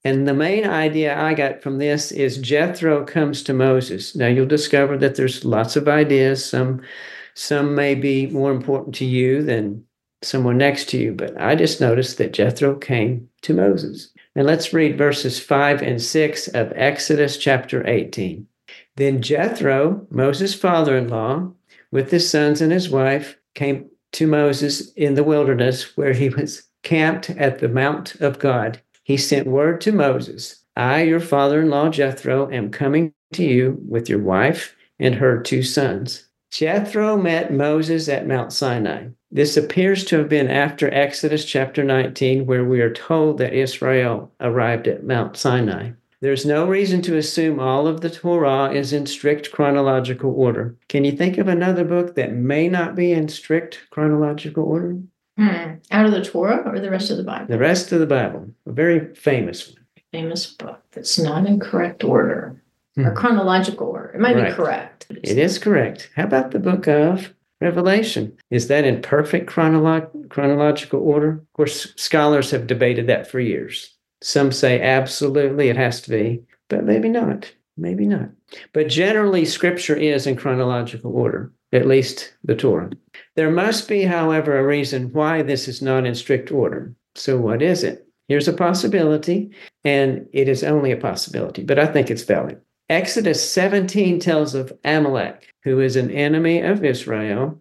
And 0.04 0.26
the 0.26 0.35
main 0.35 0.66
idea 0.66 1.16
I 1.16 1.35
got 1.35 1.62
from 1.62 1.78
this 1.78 2.11
is 2.11 2.38
Jethro 2.38 3.04
comes 3.04 3.45
to 3.45 3.52
Moses. 3.52 4.16
Now 4.16 4.26
you'll 4.26 4.47
discover 4.47 4.99
that 4.99 5.14
there's 5.14 5.45
lots 5.45 5.76
of 5.76 5.87
ideas. 5.87 6.45
Some 6.45 6.83
some 7.35 7.75
may 7.75 7.95
be 7.95 8.26
more 8.26 8.50
important 8.50 8.95
to 8.97 9.05
you 9.05 9.43
than 9.43 9.85
someone 10.23 10.59
next 10.59 10.88
to 10.91 10.99
you, 10.99 11.12
but 11.12 11.38
I 11.41 11.55
just 11.55 11.81
noticed 11.81 12.19
that 12.19 12.33
Jethro 12.33 12.76
came 12.76 13.29
to 13.43 13.55
Moses. 13.55 14.11
And 14.35 14.47
let's 14.47 14.73
read 14.73 14.99
verses 14.99 15.38
5 15.38 15.83
and 15.83 16.00
6 16.00 16.49
of 16.49 16.73
Exodus 16.75 17.37
chapter 17.37 17.87
18. 17.87 18.47
Then 18.97 19.23
Jethro, 19.23 20.07
Moses' 20.11 20.55
father 20.55 20.97
in 20.97 21.09
law, 21.09 21.53
with 21.91 22.11
his 22.11 22.29
sons 22.29 22.61
and 22.61 22.73
his 22.73 22.88
wife, 22.88 23.37
came 23.55 23.88
to 24.12 24.26
Moses 24.26 24.93
in 24.93 25.14
the 25.14 25.25
wilderness 25.25 25.97
where 25.97 26.12
he 26.12 26.29
was 26.29 26.69
camped 26.83 27.31
at 27.31 27.59
the 27.59 27.69
Mount 27.69 28.14
of 28.17 28.38
God. 28.38 28.81
He 29.03 29.17
sent 29.17 29.47
word 29.47 29.81
to 29.83 29.93
Moses 29.93 30.64
I, 30.76 31.03
your 31.03 31.21
father 31.21 31.62
in 31.62 31.71
law 31.71 31.88
Jethro, 31.88 32.50
am 32.50 32.71
coming 32.71 33.12
to 33.33 33.45
you 33.45 33.79
with 33.88 34.09
your 34.09 34.19
wife 34.19 34.75
and 34.99 35.14
her 35.14 35.41
two 35.41 35.62
sons. 35.62 36.24
Jethro 36.54 37.16
met 37.16 37.52
Moses 37.52 38.08
at 38.08 38.28
Mount 38.28 38.52
Sinai. 38.52 39.08
This 39.32 39.56
appears 39.56 40.04
to 40.04 40.18
have 40.18 40.28
been 40.28 40.49
after 40.49 40.88
Exodus 40.94 41.44
chapter 41.44 41.82
19, 41.82 42.46
where 42.46 42.64
we 42.64 42.80
are 42.80 42.92
told 42.92 43.38
that 43.38 43.52
Israel 43.52 44.30
arrived 44.40 44.87
at 44.87 45.02
Mount 45.02 45.37
Sinai. 45.37 45.90
There's 46.20 46.46
no 46.46 46.64
reason 46.64 47.02
to 47.02 47.16
assume 47.16 47.58
all 47.58 47.88
of 47.88 48.02
the 48.02 48.08
Torah 48.08 48.73
is 48.73 48.92
in 48.92 49.04
strict 49.06 49.50
chronological 49.50 50.32
order. 50.32 50.76
Can 50.88 51.04
you 51.04 51.11
think 51.11 51.38
of 51.38 51.49
another 51.49 51.84
book 51.84 52.14
that 52.14 52.34
may 52.34 52.68
not 52.68 52.94
be 52.94 53.11
in 53.11 53.28
strict 53.28 53.80
chronological 53.90 54.62
order? 54.62 54.96
Hmm. 55.37 55.75
Out 55.90 56.06
of 56.06 56.12
the 56.12 56.25
Torah 56.25 56.62
or 56.66 56.78
the 56.78 56.88
rest 56.88 57.11
of 57.11 57.16
the 57.16 57.25
Bible? 57.25 57.46
The 57.49 57.58
rest 57.58 57.90
of 57.90 57.99
the 57.99 58.06
Bible, 58.06 58.49
a 58.64 58.73
very 58.73 59.12
famous 59.16 59.73
one. 59.73 59.84
Famous 60.12 60.46
book 60.46 60.80
that's 60.92 61.18
not 61.18 61.46
in 61.46 61.58
correct 61.58 62.04
order 62.04 62.62
or 62.97 63.05
Hmm. 63.11 63.15
chronological 63.15 63.89
order. 63.89 64.13
It 64.15 64.21
might 64.21 64.37
Right. 64.37 64.49
be 64.49 64.53
correct. 64.55 65.07
It 65.11 65.39
is 65.39 65.59
correct. 65.59 66.11
How 66.15 66.25
about 66.25 66.51
the 66.53 66.59
book 66.59 66.87
of 66.87 67.33
Revelation? 67.61 68.33
Is 68.51 68.69
that 68.69 68.85
in 68.85 69.01
perfect 69.03 69.49
chronolo- 69.51 70.29
chronological 70.29 71.01
order? 71.01 71.31
Of 71.31 71.53
course, 71.55 71.93
scholars 71.97 72.51
have 72.51 72.67
debated 72.67 73.07
that 73.09 73.27
for 73.27 73.41
years. 73.41 73.95
Some 74.23 74.53
say 74.53 74.81
absolutely 74.81 75.69
it 75.69 75.77
has 75.77 76.01
to 76.03 76.11
be, 76.11 76.43
but 76.69 76.85
maybe 76.85 77.09
not. 77.09 77.53
Maybe 77.77 78.07
not. 78.07 78.29
But 78.73 78.87
generally, 78.89 79.45
scripture 79.45 79.97
is 79.97 80.29
in 80.29 80.37
chronological 80.37 81.13
order, 81.13 81.51
at 81.73 81.87
least 81.87 82.33
the 82.45 82.55
Torah. 82.55 82.91
There 83.35 83.51
must 83.51 83.89
be, 83.89 84.03
however, 84.05 84.57
a 84.57 84.65
reason 84.67 85.13
why 85.13 85.43
this 85.43 85.67
is 85.67 85.83
not 85.83 86.07
in 86.07 86.15
strict 86.15 86.53
order. 86.53 86.95
So, 87.17 87.37
what 87.37 87.63
is 87.63 87.83
it? 87.83 88.07
Here's 88.29 88.47
a 88.49 88.53
possibility, 88.53 89.51
and 89.85 90.27
it 90.33 90.49
is 90.49 90.63
only 90.63 90.93
a 90.93 90.97
possibility, 90.97 91.65
but 91.65 91.79
I 91.81 91.87
think 91.87 92.11
it's 92.11 92.23
valid. 92.23 92.59
Exodus 92.91 93.50
17 93.50 94.21
tells 94.21 94.55
of 94.55 94.73
Amalek, 94.85 95.55
who 95.62 95.81
is 95.81 95.97
an 95.97 96.11
enemy 96.11 96.61
of 96.61 96.85
Israel. 96.85 97.59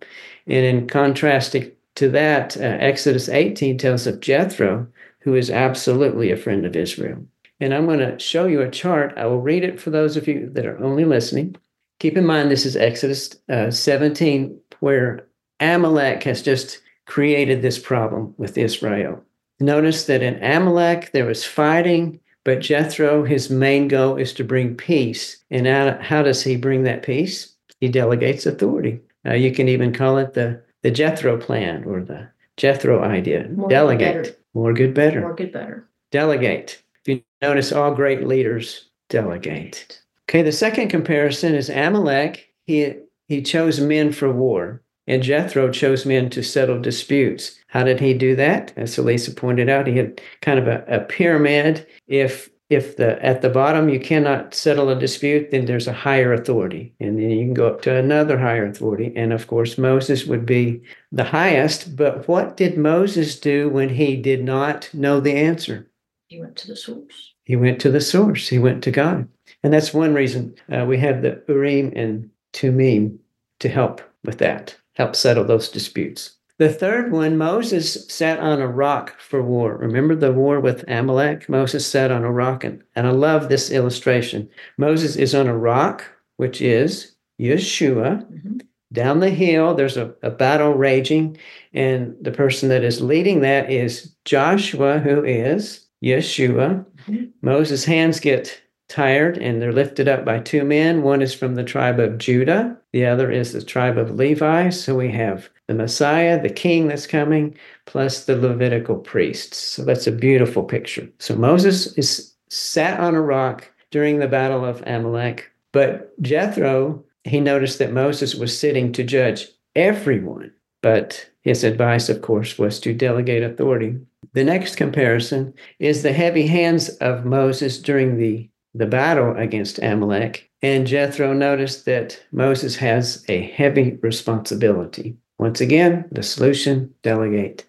And 0.48 0.66
in 0.66 0.88
contrast 0.88 1.56
to 1.96 2.10
that, 2.10 2.58
uh, 2.58 2.62
Exodus 2.62 3.30
18 3.30 3.78
tells 3.78 4.06
of 4.06 4.20
Jethro, 4.20 4.88
who 5.20 5.36
is 5.36 5.50
absolutely 5.50 6.32
a 6.32 6.38
friend 6.38 6.66
of 6.66 6.76
Israel. 6.76 7.26
And 7.60 7.74
I'm 7.74 7.86
going 7.86 8.00
to 8.00 8.20
show 8.20 8.46
you 8.46 8.62
a 8.62 8.70
chart. 8.70 9.14
I 9.16 9.26
will 9.26 9.40
read 9.40 9.64
it 9.64 9.80
for 9.80 9.90
those 9.90 10.18
of 10.18 10.28
you 10.28 10.50
that 10.52 10.66
are 10.66 10.84
only 10.84 11.06
listening. 11.06 11.56
Keep 12.00 12.18
in 12.18 12.26
mind, 12.26 12.52
this 12.52 12.66
is 12.66 12.76
Exodus 12.76 13.38
uh, 13.50 13.72
17, 13.72 14.60
where 14.82 15.26
Amalek 15.62 16.24
has 16.24 16.42
just 16.42 16.82
created 17.06 17.62
this 17.62 17.80
problem 17.80 18.34
with 18.38 18.58
Israel. 18.58 19.24
Notice 19.62 20.06
that 20.06 20.22
in 20.22 20.44
Amalek, 20.44 21.12
there 21.14 21.26
was 21.26 21.46
fighting, 21.46 22.20
but 22.46 22.60
Jethro, 22.60 23.24
his 23.24 23.50
main 23.50 23.88
goal 23.88 24.18
is 24.18 24.34
to 24.34 24.44
bring 24.44 24.76
peace. 24.76 25.44
And 25.50 25.68
how, 26.02 26.24
does 26.24 26.44
he 26.44 26.56
bring 26.56 26.84
that 26.84 27.04
peace? 27.04 27.54
He 27.80 27.88
delegates 27.88 28.46
authority. 28.46 29.00
Uh, 29.26 29.34
you 29.34 29.52
can 29.52 29.70
even 29.70 29.94
call 29.94 30.18
it 30.18 30.34
the, 30.34 30.62
the 30.82 30.92
Jethro 30.92 31.38
plan 31.38 31.86
or 31.86 32.02
the 32.02 32.28
Jethro 32.58 33.02
idea. 33.04 33.48
More 33.50 33.70
Delegate. 33.70 34.24
better. 34.24 34.36
More 34.54 34.74
good, 34.74 34.94
better. 34.94 35.22
More 35.22 35.36
good, 35.36 35.52
better. 35.52 35.88
Delegate. 36.12 36.84
If 37.02 37.08
you 37.08 37.24
notice, 37.42 37.72
all 37.72 37.96
great 37.96 38.28
leaders 38.28 38.90
delegate. 39.10 40.02
Okay, 40.30 40.42
the 40.42 40.52
second 40.52 40.90
comparison 40.90 41.56
is 41.56 41.70
Amalek. 41.70 42.50
He, 42.66 42.96
he 43.28 43.42
chose 43.42 43.80
men 43.80 44.12
for 44.12 44.32
war, 44.32 44.82
and 45.08 45.24
Jethro 45.24 45.72
chose 45.72 46.06
men 46.06 46.30
to 46.32 46.44
settle 46.44 46.80
disputes. 46.80 47.60
How 47.74 47.84
did 47.84 48.00
he 48.00 48.14
do 48.14 48.36
that? 48.36 48.72
As 48.76 49.00
Elisa 49.00 49.34
pointed 49.34 49.68
out, 49.68 49.88
he 49.88 49.98
had 49.98 50.22
kind 50.42 50.60
of 50.60 50.68
a, 50.68 50.86
a 50.88 51.00
pyramid. 51.00 51.88
If 52.06 52.52
if 52.70 52.98
the 52.98 53.20
at 53.26 53.42
the 53.42 53.50
bottom 53.50 53.90
you 53.90 54.00
cannot 54.00 54.54
settle 54.54 54.90
a 54.90 55.00
dispute, 55.00 55.50
then 55.50 55.66
there's 55.66 55.88
a 55.88 55.94
higher 56.08 56.34
authority, 56.34 56.94
and 57.00 57.18
then 57.18 57.32
you 57.32 57.46
can 57.46 57.56
go 57.56 57.68
up 57.68 57.82
to 57.82 57.96
another 57.96 58.38
higher 58.38 58.68
authority. 58.68 59.12
And 59.16 59.34
of 59.34 59.48
course, 59.48 59.80
Moses 59.80 60.28
would 60.28 60.46
be 60.46 60.84
the 61.12 61.24
highest. 61.24 61.96
But 61.96 62.28
what 62.28 62.58
did 62.58 62.78
Moses 62.78 63.40
do 63.40 63.70
when 63.70 63.90
he 63.90 64.18
did 64.18 64.44
not 64.44 64.94
know 64.94 65.20
the 65.20 65.34
answer? 65.34 65.90
You 66.30 66.42
went 66.42 66.58
to 66.58 66.68
the 66.68 66.76
source. 66.76 67.34
He 67.44 67.56
went 67.56 67.82
to 67.82 67.90
the 67.90 68.02
source. 68.02 68.50
He 68.50 68.60
went 68.60 68.84
to 68.84 68.92
God. 68.92 69.28
And 69.64 69.74
that's 69.74 69.96
one 69.96 70.14
reason 70.14 70.54
uh, 70.72 70.86
we 70.86 71.00
have 71.00 71.24
the 71.24 71.42
Urim 71.48 71.92
and 71.96 72.30
Thummim 72.54 73.18
to 73.62 73.68
help 73.68 74.00
with 74.24 74.38
that, 74.38 74.78
help 74.94 75.16
settle 75.16 75.44
those 75.44 75.70
disputes. 75.70 76.38
The 76.60 76.70
third 76.70 77.12
one, 77.12 77.38
Moses 77.38 78.06
sat 78.10 78.40
on 78.40 78.62
a 78.62 78.68
rock 78.68 79.20
for 79.20 79.42
war. 79.42 79.76
Remember 79.76 80.16
the 80.16 80.32
war 80.32 80.60
with 80.60 80.86
Amalek? 80.88 81.50
Moses 81.50 81.86
sat 81.86 82.12
on 82.12 82.24
a 82.24 82.32
rock. 82.32 82.64
And, 82.64 82.84
and 82.96 83.08
I 83.08 83.12
love 83.12 83.50
this 83.50 83.72
illustration. 83.72 84.50
Moses 84.78 85.16
is 85.16 85.34
on 85.34 85.48
a 85.48 85.58
rock, 85.58 86.06
which 86.38 86.62
is 86.62 87.16
Yeshua. 87.42 88.26
Mhm. 88.32 88.62
Down 88.92 89.20
the 89.20 89.32
hill, 89.32 89.74
there's 89.74 89.98
a, 89.98 90.14
a 90.22 90.30
battle 90.30 90.74
raging. 90.76 91.38
And 91.74 92.16
the 92.22 92.32
person 92.32 92.70
that 92.70 92.84
is 92.84 93.02
leading 93.02 93.42
that 93.42 93.72
is 93.72 94.14
Joshua, 94.24 95.00
who 95.00 95.24
is 95.24 95.88
Yeshua. 96.04 96.86
Mhm. 97.10 97.30
Moses' 97.42 97.86
hands 97.86 98.20
get 98.20 98.62
tired 98.90 99.40
and 99.40 99.60
they're 99.60 99.74
lifted 99.74 100.08
up 100.08 100.24
by 100.24 100.38
two 100.38 100.64
men. 100.64 101.02
One 101.02 101.24
is 101.24 101.34
from 101.34 101.56
the 101.56 101.64
tribe 101.64 102.00
of 102.00 102.20
Judah, 102.20 102.78
the 102.92 103.08
other 103.08 103.32
is 103.32 103.54
the 103.54 103.64
tribe 103.64 103.98
of 103.98 104.12
Levi. 104.12 104.70
So 104.70 104.96
we 104.96 105.10
have 105.12 105.50
the 105.68 105.74
Messiah, 105.74 106.42
the 106.42 106.50
king 106.50 106.88
that's 106.88 107.08
coming, 107.08 107.58
plus 107.86 108.26
the 108.26 108.36
Levitical 108.36 108.98
priests. 108.98 109.58
So 109.58 109.84
that's 109.84 110.08
a 110.08 110.12
beautiful 110.12 110.64
picture. 110.64 111.08
So 111.20 111.36
Moses 111.36 111.98
is 111.98 112.34
sat 112.50 113.00
on 113.00 113.16
a 113.16 113.22
rock 113.22 113.70
during 113.92 114.20
the 114.20 114.28
battle 114.28 114.66
of 114.66 114.84
Amalek, 114.86 115.52
but 115.72 116.20
Jethro, 116.22 117.04
he 117.24 117.40
noticed 117.40 117.80
that 117.80 117.94
Moses 117.94 118.36
was 118.36 118.58
sitting 118.58 118.92
to 118.94 119.04
judge 119.04 119.48
everyone. 119.76 120.52
But 120.82 121.30
his 121.42 121.64
advice, 121.64 122.10
of 122.10 122.22
course, 122.22 122.58
was 122.58 122.80
to 122.82 122.94
delegate 122.94 123.44
authority. 123.44 123.96
The 124.34 124.44
next 124.44 124.76
comparison 124.76 125.54
is 125.80 126.04
the 126.04 126.12
heavy 126.12 126.48
hands 126.48 126.90
of 126.98 127.26
Moses 127.26 127.80
during 127.80 128.18
the 128.18 128.50
the 128.76 128.86
battle 128.88 129.36
against 129.38 129.78
Amalek, 129.84 130.50
and 130.64 130.88
Jethro 130.88 131.32
noticed 131.32 131.86
that 131.86 132.20
Moses 132.32 132.76
has 132.78 133.24
a 133.30 133.42
heavy 133.52 134.00
responsibility. 134.02 135.16
Once 135.44 135.60
again, 135.60 136.06
the 136.10 136.24
solution 136.24 136.94
delegate. 137.02 137.66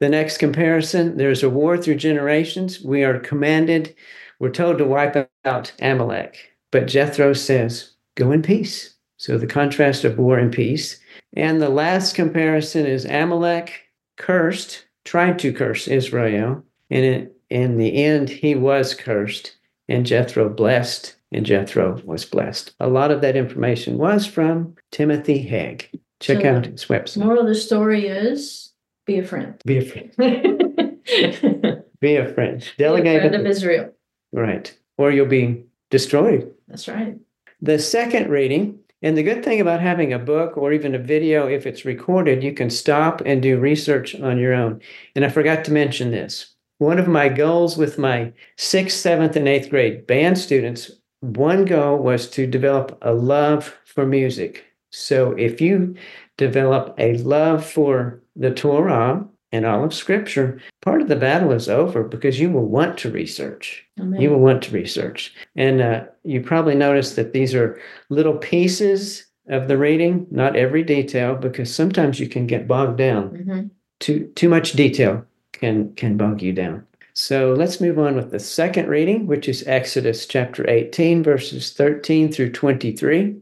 The 0.00 0.08
next 0.08 0.38
comparison 0.38 1.16
there's 1.16 1.44
a 1.44 1.48
war 1.48 1.78
through 1.78 1.94
generations. 1.94 2.82
We 2.82 3.04
are 3.04 3.20
commanded, 3.20 3.94
we're 4.40 4.50
told 4.50 4.78
to 4.78 4.84
wipe 4.84 5.30
out 5.44 5.72
Amalek, 5.80 6.36
but 6.72 6.88
Jethro 6.88 7.32
says, 7.32 7.92
go 8.16 8.32
in 8.32 8.42
peace. 8.42 8.96
So 9.16 9.38
the 9.38 9.46
contrast 9.46 10.02
of 10.02 10.18
war 10.18 10.38
and 10.38 10.52
peace. 10.52 10.98
And 11.36 11.62
the 11.62 11.68
last 11.68 12.16
comparison 12.16 12.84
is 12.84 13.04
Amalek 13.04 13.82
cursed, 14.16 14.84
tried 15.04 15.38
to 15.38 15.52
curse 15.52 15.86
Israel, 15.86 16.64
and 16.90 17.30
in, 17.48 17.78
the 17.78 18.04
end, 18.04 18.28
he 18.28 18.56
was 18.56 18.92
cursed 18.92 19.54
and 19.88 20.04
Jethro 20.04 20.48
blessed, 20.48 21.14
and 21.30 21.46
Jethro 21.46 22.02
was 22.04 22.24
blessed. 22.24 22.74
A 22.80 22.88
lot 22.88 23.12
of 23.12 23.20
that 23.20 23.36
information 23.36 23.98
was 23.98 24.26
from 24.26 24.74
Timothy 24.90 25.48
Hegg. 25.48 25.88
Check 26.20 26.42
So 26.42 26.48
out 26.48 26.66
his 26.66 26.84
website. 26.86 27.18
Moral 27.24 27.40
of 27.40 27.46
the 27.46 27.54
story 27.54 28.06
is 28.06 28.72
be 29.06 29.18
a 29.18 29.24
friend. 29.24 29.60
Be 29.64 29.78
a 29.78 29.82
friend. 29.84 30.10
be 30.16 31.76
Be 32.00 32.16
a 32.16 32.32
friend. 32.32 32.62
a 32.62 32.78
Delegate. 32.78 33.20
friend 33.22 33.34
of 33.34 33.46
Israel. 33.46 33.90
right. 34.32 34.76
Or 34.98 35.10
you'll 35.10 35.26
be 35.26 35.64
destroyed. 35.90 36.50
That's 36.68 36.86
right. 36.88 37.16
The 37.60 37.78
second 37.78 38.30
reading, 38.30 38.78
and 39.02 39.16
the 39.18 39.22
good 39.22 39.44
thing 39.44 39.60
about 39.60 39.80
having 39.80 40.12
a 40.12 40.18
book 40.18 40.56
or 40.56 40.72
even 40.72 40.94
a 40.94 40.98
video, 40.98 41.46
if 41.48 41.66
it's 41.66 41.84
recorded, 41.84 42.42
you 42.42 42.52
can 42.52 42.70
stop 42.70 43.20
and 43.26 43.42
do 43.42 43.58
research 43.58 44.14
on 44.20 44.38
your 44.38 44.52
own. 44.54 44.80
And 45.14 45.24
I 45.24 45.28
forgot 45.28 45.64
to 45.64 45.72
mention 45.72 46.10
this. 46.10 46.54
One 46.78 46.98
of 46.98 47.08
my 47.08 47.28
goals 47.28 47.76
with 47.76 47.98
my 47.98 48.32
sixth, 48.56 48.98
seventh, 48.98 49.36
and 49.36 49.48
eighth 49.48 49.70
grade 49.70 50.06
band 50.06 50.38
students, 50.38 50.90
one 51.20 51.64
goal 51.64 51.98
was 51.98 52.28
to 52.30 52.46
develop 52.46 52.98
a 53.02 53.12
love 53.12 53.76
for 53.84 54.06
music. 54.06 54.64
So 54.94 55.32
if 55.32 55.60
you 55.60 55.96
develop 56.36 56.94
a 56.98 57.18
love 57.18 57.66
for 57.66 58.22
the 58.36 58.52
Torah 58.52 59.26
and 59.50 59.66
all 59.66 59.82
of 59.82 59.92
Scripture, 59.92 60.60
part 60.82 61.02
of 61.02 61.08
the 61.08 61.16
battle 61.16 61.50
is 61.50 61.68
over 61.68 62.04
because 62.04 62.38
you 62.38 62.48
will 62.48 62.66
want 62.66 62.96
to 62.98 63.10
research. 63.10 63.84
Amen. 64.00 64.20
You 64.20 64.30
will 64.30 64.38
want 64.38 64.62
to 64.62 64.70
research. 64.70 65.34
And 65.56 65.80
uh, 65.82 66.04
you 66.22 66.40
probably 66.40 66.76
notice 66.76 67.16
that 67.16 67.32
these 67.32 67.56
are 67.56 67.80
little 68.08 68.36
pieces 68.36 69.26
of 69.48 69.66
the 69.66 69.76
reading, 69.76 70.28
not 70.30 70.54
every 70.54 70.84
detail, 70.84 71.34
because 71.34 71.74
sometimes 71.74 72.20
you 72.20 72.28
can 72.28 72.46
get 72.46 72.68
bogged 72.68 72.96
down. 72.96 73.30
Mhm. 73.30 73.70
Too, 73.98 74.30
too 74.36 74.48
much 74.48 74.72
detail 74.72 75.24
can, 75.52 75.92
can 75.94 76.16
bog 76.16 76.40
you 76.40 76.52
down. 76.52 76.86
So 77.14 77.52
let's 77.52 77.80
move 77.80 77.98
on 77.98 78.16
with 78.16 78.32
the 78.32 78.40
second 78.40 78.88
reading, 78.88 79.26
which 79.26 79.48
is 79.48 79.66
Exodus 79.68 80.26
chapter 80.26 80.68
18, 80.68 81.22
verses 81.22 81.72
13 81.72 82.32
through 82.32 82.50
23. 82.50 83.36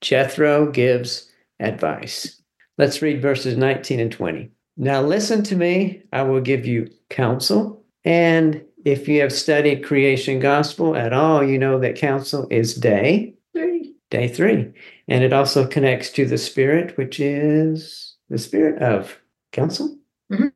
Jethro 0.00 0.70
gives 0.70 1.30
advice. 1.60 2.42
Let's 2.78 3.00
read 3.00 3.22
verses 3.22 3.56
19 3.56 4.00
and 4.00 4.10
20. 4.10 4.50
Now 4.76 5.02
listen 5.02 5.44
to 5.44 5.56
me, 5.56 6.02
I 6.12 6.22
will 6.22 6.40
give 6.40 6.66
you 6.66 6.90
counsel. 7.10 7.84
And 8.04 8.64
if 8.84 9.06
you 9.06 9.20
have 9.20 9.32
studied 9.32 9.84
creation 9.84 10.40
gospel 10.40 10.96
at 10.96 11.12
all, 11.12 11.44
you 11.44 11.58
know 11.58 11.78
that 11.78 11.94
counsel 11.94 12.48
is 12.50 12.74
day, 12.74 13.34
Three. 13.54 13.94
day 14.10 14.26
three. 14.26 14.72
And 15.06 15.22
it 15.22 15.32
also 15.32 15.64
connects 15.66 16.10
to 16.12 16.26
the 16.26 16.38
spirit, 16.38 16.96
which 16.96 17.20
is 17.20 18.16
the 18.28 18.38
spirit 18.38 18.82
of 18.82 19.16
counsel. 19.52 19.96
Mhm. 20.32 20.52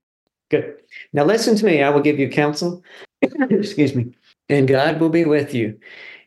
Good. 0.51 0.77
Now 1.13 1.25
listen 1.25 1.57
to 1.57 1.67
me, 1.67 1.83
I 1.83 1.91
will 1.91 2.01
give 2.01 2.19
you 2.19 2.29
counsel. 2.29 2.83
Excuse 3.23 3.95
me. 3.95 4.15
And 4.49 4.69
God 4.69 5.01
will 5.01 5.09
be 5.09 5.25
with 5.25 5.55
you. 5.55 5.79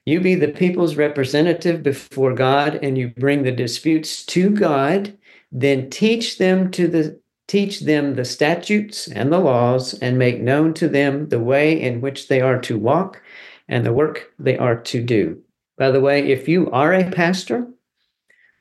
You 0.05 0.19
be 0.19 0.35
the 0.35 0.47
people's 0.47 0.95
representative 0.95 1.83
before 1.83 2.33
God, 2.33 2.79
and 2.81 2.97
you 2.97 3.09
bring 3.09 3.43
the 3.43 3.51
disputes 3.51 4.25
to 4.27 4.49
God. 4.49 5.15
Then 5.51 5.89
teach 5.89 6.37
them 6.37 6.71
to 6.71 6.87
the 6.87 7.19
teach 7.47 7.81
them 7.81 8.15
the 8.15 8.25
statutes 8.25 9.07
and 9.07 9.31
the 9.31 9.39
laws, 9.39 9.93
and 9.95 10.17
make 10.17 10.41
known 10.41 10.73
to 10.75 10.87
them 10.87 11.29
the 11.29 11.39
way 11.39 11.79
in 11.79 12.01
which 12.01 12.27
they 12.27 12.41
are 12.41 12.59
to 12.61 12.77
walk 12.77 13.21
and 13.67 13.85
the 13.85 13.93
work 13.93 14.33
they 14.37 14.57
are 14.57 14.75
to 14.75 15.01
do. 15.01 15.41
By 15.77 15.91
the 15.91 16.01
way, 16.01 16.27
if 16.31 16.47
you 16.47 16.69
are 16.71 16.93
a 16.93 17.09
pastor, 17.09 17.67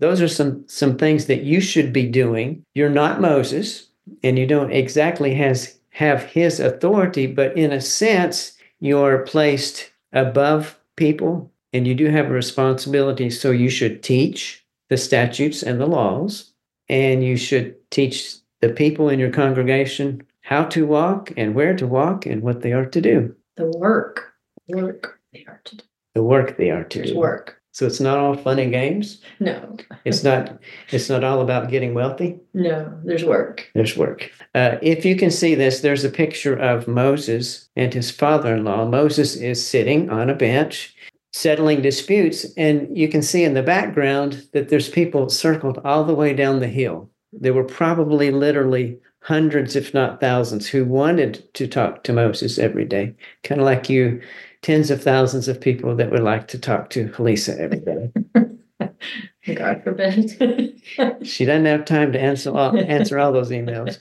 those 0.00 0.20
are 0.20 0.28
some 0.28 0.64
some 0.68 0.96
things 0.96 1.26
that 1.26 1.42
you 1.42 1.60
should 1.60 1.92
be 1.92 2.06
doing. 2.06 2.64
You're 2.74 2.90
not 2.90 3.20
Moses, 3.20 3.87
and 4.22 4.38
you 4.38 4.46
don't 4.46 4.72
exactly 4.72 5.34
has 5.34 5.78
have 5.90 6.22
his 6.24 6.60
authority, 6.60 7.26
but 7.26 7.56
in 7.56 7.72
a 7.72 7.80
sense, 7.80 8.52
you're 8.80 9.18
placed 9.24 9.90
above 10.12 10.78
people 10.96 11.50
and 11.72 11.86
you 11.86 11.94
do 11.94 12.06
have 12.06 12.26
a 12.26 12.30
responsibility. 12.30 13.30
So 13.30 13.50
you 13.50 13.68
should 13.68 14.02
teach 14.02 14.64
the 14.88 14.96
statutes 14.96 15.62
and 15.62 15.80
the 15.80 15.86
laws, 15.86 16.52
and 16.88 17.22
you 17.22 17.36
should 17.36 17.74
teach 17.90 18.36
the 18.60 18.70
people 18.70 19.08
in 19.10 19.18
your 19.18 19.30
congregation 19.30 20.22
how 20.40 20.64
to 20.64 20.86
walk 20.86 21.30
and 21.36 21.54
where 21.54 21.76
to 21.76 21.86
walk 21.86 22.24
and 22.24 22.42
what 22.42 22.62
they 22.62 22.72
are 22.72 22.86
to 22.86 23.00
do, 23.00 23.34
The 23.56 23.66
work. 23.76 24.32
Work 24.68 25.20
they 25.32 25.44
are 25.46 25.60
to 25.64 25.76
do. 25.76 25.84
the 26.14 26.22
work 26.22 26.56
they 26.56 26.70
are 26.70 26.84
to 26.84 26.98
There's 26.98 27.12
do. 27.12 27.18
work. 27.18 27.57
So 27.78 27.86
it's 27.86 28.00
not 28.00 28.18
all 28.18 28.36
fun 28.36 28.58
and 28.58 28.72
games. 28.72 29.22
No. 29.38 29.76
It's 30.04 30.24
not. 30.24 30.58
It's 30.90 31.08
not 31.08 31.22
all 31.22 31.40
about 31.40 31.70
getting 31.70 31.94
wealthy. 31.94 32.36
No, 32.52 32.92
there's 33.04 33.24
work. 33.24 33.70
There's 33.72 33.96
work. 33.96 34.32
Uh, 34.52 34.78
if 34.82 35.04
you 35.04 35.14
can 35.14 35.30
see 35.30 35.54
this, 35.54 35.78
there's 35.78 36.02
a 36.02 36.10
picture 36.10 36.56
of 36.56 36.88
Moses 36.88 37.68
and 37.76 37.94
his 37.94 38.10
father 38.10 38.56
in 38.56 38.64
law. 38.64 38.84
Moses 38.84 39.36
is 39.36 39.64
sitting 39.64 40.10
on 40.10 40.28
a 40.28 40.34
bench 40.34 40.92
settling 41.32 41.80
disputes, 41.80 42.44
and 42.56 42.88
you 42.98 43.08
can 43.08 43.22
see 43.22 43.44
in 43.44 43.54
the 43.54 43.62
background 43.62 44.48
that 44.54 44.70
there's 44.70 44.88
people 44.88 45.28
circled 45.28 45.78
all 45.84 46.02
the 46.02 46.16
way 46.16 46.34
down 46.34 46.58
the 46.58 46.66
hill. 46.66 47.08
There 47.32 47.54
were 47.54 47.62
probably 47.62 48.32
literally 48.32 48.98
hundreds, 49.22 49.76
if 49.76 49.94
not 49.94 50.20
thousands, 50.20 50.66
who 50.66 50.84
wanted 50.84 51.54
to 51.54 51.68
talk 51.68 52.02
to 52.02 52.12
Moses 52.12 52.58
every 52.58 52.86
day, 52.86 53.14
kind 53.44 53.60
of 53.60 53.66
like 53.66 53.88
you, 53.88 54.20
tens 54.62 54.90
of 54.90 55.02
thousands 55.02 55.48
of 55.48 55.60
people 55.60 55.94
that 55.96 56.10
would 56.10 56.22
like 56.22 56.48
to 56.48 56.58
talk 56.58 56.90
to 56.90 57.12
Lisa 57.18 57.58
every 57.60 57.80
day. 57.80 58.10
God 59.54 59.82
forbid. 59.82 60.74
She 61.22 61.44
doesn't 61.44 61.66
have 61.66 61.84
time 61.84 62.12
to 62.12 62.20
answer 62.20 62.50
all, 62.50 62.76
answer 62.76 63.18
all 63.18 63.32
those 63.32 63.50
emails. 63.50 63.98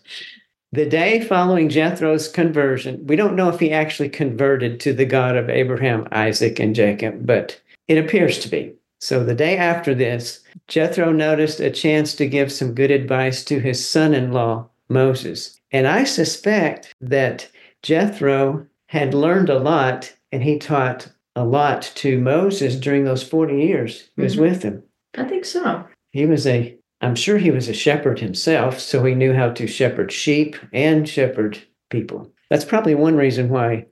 The 0.71 0.85
day 0.85 1.23
following 1.23 1.69
Jethro's 1.69 2.27
conversion, 2.27 3.05
we 3.05 3.15
don't 3.15 3.35
know 3.35 3.49
if 3.49 3.59
he 3.59 3.71
actually 3.71 4.09
converted 4.09 4.79
to 4.81 4.93
the 4.93 5.05
God 5.05 5.35
of 5.35 5.49
Abraham, 5.49 6.07
Isaac, 6.11 6.59
and 6.59 6.75
Jacob, 6.75 7.25
but 7.25 7.59
it 7.87 7.97
appears 7.97 8.39
to 8.39 8.49
be. 8.49 8.73
So 8.99 9.23
the 9.23 9.35
day 9.35 9.57
after 9.57 9.93
this, 9.93 10.41
Jethro 10.67 11.11
noticed 11.11 11.59
a 11.59 11.69
chance 11.69 12.15
to 12.15 12.27
give 12.27 12.51
some 12.51 12.73
good 12.73 12.91
advice 12.91 13.43
to 13.45 13.59
his 13.59 13.87
son 13.87 14.13
in 14.13 14.31
law, 14.31 14.67
Moses. 14.89 15.59
And 15.71 15.87
I 15.87 16.03
suspect 16.03 16.93
that 16.99 17.47
Jethro 17.83 18.65
had 18.87 19.13
learned 19.13 19.49
a 19.49 19.59
lot 19.59 20.13
and 20.31 20.43
he 20.43 20.57
taught 20.59 21.09
a 21.35 21.45
lot 21.45 21.81
to 21.95 22.19
Moses 22.19 22.75
during 22.75 23.03
those 23.03 23.23
40 23.23 23.55
years 23.61 24.09
he 24.15 24.21
was 24.23 24.35
Mhm. 24.35 24.39
with 24.41 24.63
him 24.63 24.83
I 25.17 25.23
think 25.23 25.45
so. 25.45 25.85
he 26.11 26.25
was 26.25 26.45
a 26.47 26.75
i'm 27.01 27.15
sure 27.15 27.37
he 27.37 27.51
was 27.51 27.67
a 27.69 27.73
shepherd 27.73 28.19
himself 28.19 28.79
so 28.79 29.03
he 29.03 29.13
knew 29.15 29.33
how 29.33 29.49
to 29.51 29.67
shepherd 29.67 30.11
sheep 30.11 30.55
and 30.73 31.07
shepherd 31.07 31.59
people 31.91 32.31
that's 32.49 32.65
probably 32.65 32.95
one 32.95 33.15
reason 33.15 33.49
why 33.49 33.85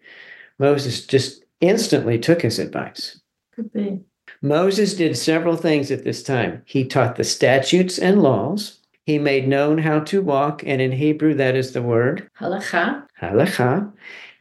moses 0.59 1.05
just 1.05 1.43
instantly 1.61 2.17
took 2.17 2.41
his 2.41 2.57
advice 2.59 3.19
Could 3.55 3.71
be. 3.71 3.99
moses 4.41 4.95
did 4.95 5.15
several 5.17 5.55
things 5.55 5.91
at 5.91 6.03
this 6.03 6.23
time 6.23 6.61
he 6.65 6.83
taught 6.85 7.15
the 7.15 7.23
statutes 7.23 7.99
and 7.99 8.21
laws 8.23 8.79
he 9.05 9.19
made 9.19 9.47
known 9.47 9.77
how 9.77 9.99
to 9.99 10.21
walk 10.23 10.63
and 10.65 10.81
in 10.81 10.91
hebrew 10.91 11.33
that 11.35 11.55
is 11.55 11.73
the 11.73 11.81
word 11.83 12.27
Halacha. 12.39 13.03
halacha 13.21 13.91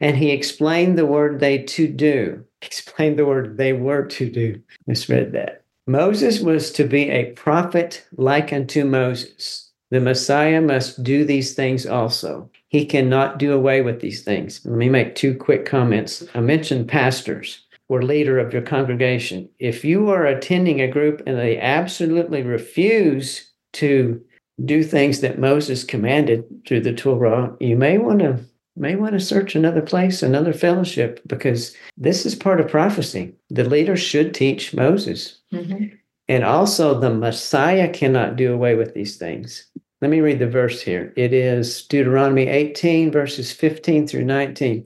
and 0.01 0.17
he 0.17 0.31
explained 0.31 0.97
the 0.97 1.05
word 1.05 1.39
they 1.39 1.59
to 1.59 1.87
do 1.87 2.43
explained 2.61 3.17
the 3.17 3.25
word 3.25 3.57
they 3.57 3.73
were 3.73 4.05
to 4.05 4.29
do 4.29 4.61
misread 4.87 5.31
that 5.31 5.65
Moses 5.87 6.39
was 6.39 6.71
to 6.71 6.83
be 6.83 7.11
a 7.11 7.31
prophet 7.33 8.03
like 8.17 8.51
unto 8.51 8.85
Moses. 8.85 9.71
The 9.91 9.99
Messiah 9.99 10.59
must 10.59 11.03
do 11.03 11.23
these 11.23 11.53
things 11.53 11.85
also. 11.85 12.49
He 12.69 12.85
cannot 12.87 13.37
do 13.37 13.53
away 13.53 13.81
with 13.81 14.01
these 14.01 14.23
things. 14.23 14.65
Let 14.65 14.77
me 14.77 14.89
make 14.89 15.13
two 15.13 15.35
quick 15.35 15.65
comments. 15.65 16.25
I 16.33 16.39
mentioned 16.39 16.87
pastors 16.87 17.63
or 17.87 18.01
leader 18.01 18.39
of 18.39 18.51
your 18.51 18.63
congregation. 18.63 19.47
If 19.59 19.85
you 19.85 20.09
are 20.09 20.25
attending 20.25 20.81
a 20.81 20.87
group 20.87 21.21
and 21.27 21.37
they 21.37 21.59
absolutely 21.59 22.41
refuse 22.41 23.51
to 23.73 24.19
do 24.63 24.81
things 24.83 25.21
that 25.21 25.37
Moses 25.37 25.83
commanded 25.83 26.45
through 26.65 26.81
the 26.81 26.93
Torah, 26.93 27.55
you 27.59 27.77
may 27.77 27.99
want 27.99 28.19
to 28.19 28.39
may 28.75 28.95
want 28.95 29.13
to 29.13 29.19
search 29.19 29.55
another 29.55 29.81
place, 29.81 30.21
another 30.21 30.53
fellowship, 30.53 31.21
because 31.27 31.75
this 31.97 32.25
is 32.25 32.35
part 32.35 32.59
of 32.59 32.67
prophecy. 32.67 33.33
The 33.49 33.63
leader 33.63 33.95
should 33.95 34.33
teach 34.33 34.73
Moses. 34.73 35.39
Mhm. 35.53 35.91
And 36.27 36.43
also, 36.43 36.99
the 36.99 37.13
Messiah 37.13 37.89
cannot 37.89 38.35
do 38.35 38.53
away 38.53 38.75
with 38.75 38.93
these 38.93 39.17
things. 39.17 39.67
Let 40.01 40.11
me 40.11 40.21
read 40.21 40.39
the 40.39 40.47
verse 40.47 40.81
here. 40.81 41.13
It 41.15 41.33
is 41.33 41.83
Deuteronomy 41.83 42.47
18, 42.47 43.11
verses 43.11 43.51
15 43.51 44.07
through 44.07 44.25
19, 44.25 44.85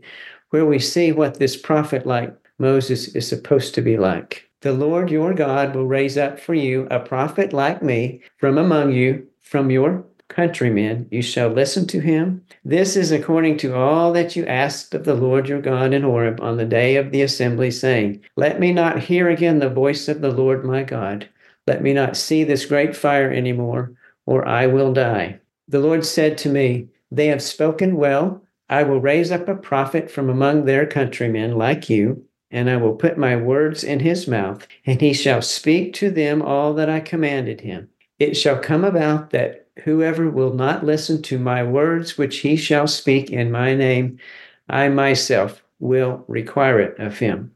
where 0.51 0.65
we 0.65 0.79
see 0.79 1.11
what 1.11 1.39
this 1.39 1.57
prophet 1.57 2.05
like 2.05 2.33
Moses 2.59 3.15
is 3.15 3.27
supposed 3.27 3.73
to 3.75 3.81
be 3.81 3.97
like. 3.97 4.45
The 4.61 4.73
Lord 4.73 5.09
your 5.09 5.33
God 5.33 5.73
will 5.73 5.85
raise 5.85 6.17
up 6.17 6.39
for 6.39 6.53
you 6.53 6.87
a 6.91 6.99
prophet 6.99 7.53
like 7.53 7.81
me 7.81 8.21
from 8.37 8.57
among 8.57 8.91
you, 8.91 9.25
from 9.41 9.71
your 9.71 10.03
countrymen. 10.29 11.07
You 11.11 11.21
shall 11.21 11.49
listen 11.49 11.85
to 11.87 11.99
him. 11.99 12.45
This 12.63 12.95
is 12.95 13.11
according 13.11 13.57
to 13.57 13.75
all 13.75 14.13
that 14.13 14.35
you 14.35 14.45
asked 14.45 14.93
of 14.95 15.03
the 15.03 15.15
Lord 15.15 15.49
your 15.49 15.61
God 15.61 15.93
in 15.93 16.03
Horeb 16.03 16.39
on 16.39 16.57
the 16.57 16.65
day 16.65 16.95
of 16.95 17.11
the 17.11 17.21
assembly, 17.21 17.71
saying, 17.71 18.21
Let 18.37 18.59
me 18.59 18.71
not 18.71 18.99
hear 18.99 19.27
again 19.29 19.59
the 19.59 19.69
voice 19.69 20.07
of 20.07 20.21
the 20.21 20.31
Lord 20.31 20.63
my 20.63 20.83
God. 20.83 21.27
Let 21.67 21.81
me 21.81 21.93
not 21.93 22.15
see 22.15 22.43
this 22.43 22.65
great 22.65 22.95
fire 22.95 23.31
anymore, 23.31 23.91
or 24.25 24.47
I 24.47 24.67
will 24.67 24.93
die. 24.93 25.39
The 25.67 25.79
Lord 25.79 26.05
said 26.05 26.37
to 26.39 26.49
me, 26.49 26.87
They 27.11 27.27
have 27.27 27.43
spoken 27.43 27.95
well. 27.95 28.41
I 28.69 28.83
will 28.83 29.01
raise 29.01 29.31
up 29.31 29.47
a 29.47 29.55
prophet 29.55 30.09
from 30.09 30.29
among 30.29 30.65
their 30.65 30.85
countrymen 30.85 31.57
like 31.57 31.89
you, 31.89 32.23
and 32.51 32.69
I 32.69 32.77
will 32.77 32.95
put 32.95 33.17
my 33.17 33.35
words 33.35 33.83
in 33.83 33.99
his 33.99 34.27
mouth, 34.27 34.67
and 34.85 35.01
he 35.01 35.13
shall 35.13 35.41
speak 35.41 35.93
to 35.95 36.11
them 36.11 36.41
all 36.41 36.73
that 36.75 36.89
I 36.89 36.99
commanded 36.99 37.61
him. 37.61 37.89
It 38.19 38.35
shall 38.35 38.59
come 38.59 38.83
about 38.83 39.29
that 39.31 39.67
whoever 39.83 40.29
will 40.29 40.53
not 40.53 40.85
listen 40.85 41.21
to 41.23 41.39
my 41.39 41.63
words 41.63 42.17
which 42.17 42.39
he 42.39 42.55
shall 42.55 42.87
speak 42.87 43.29
in 43.29 43.51
my 43.51 43.75
name, 43.75 44.17
I 44.69 44.89
myself 44.89 45.63
will 45.79 46.23
require 46.27 46.79
it 46.79 46.99
of 46.99 47.17
him. 47.19 47.51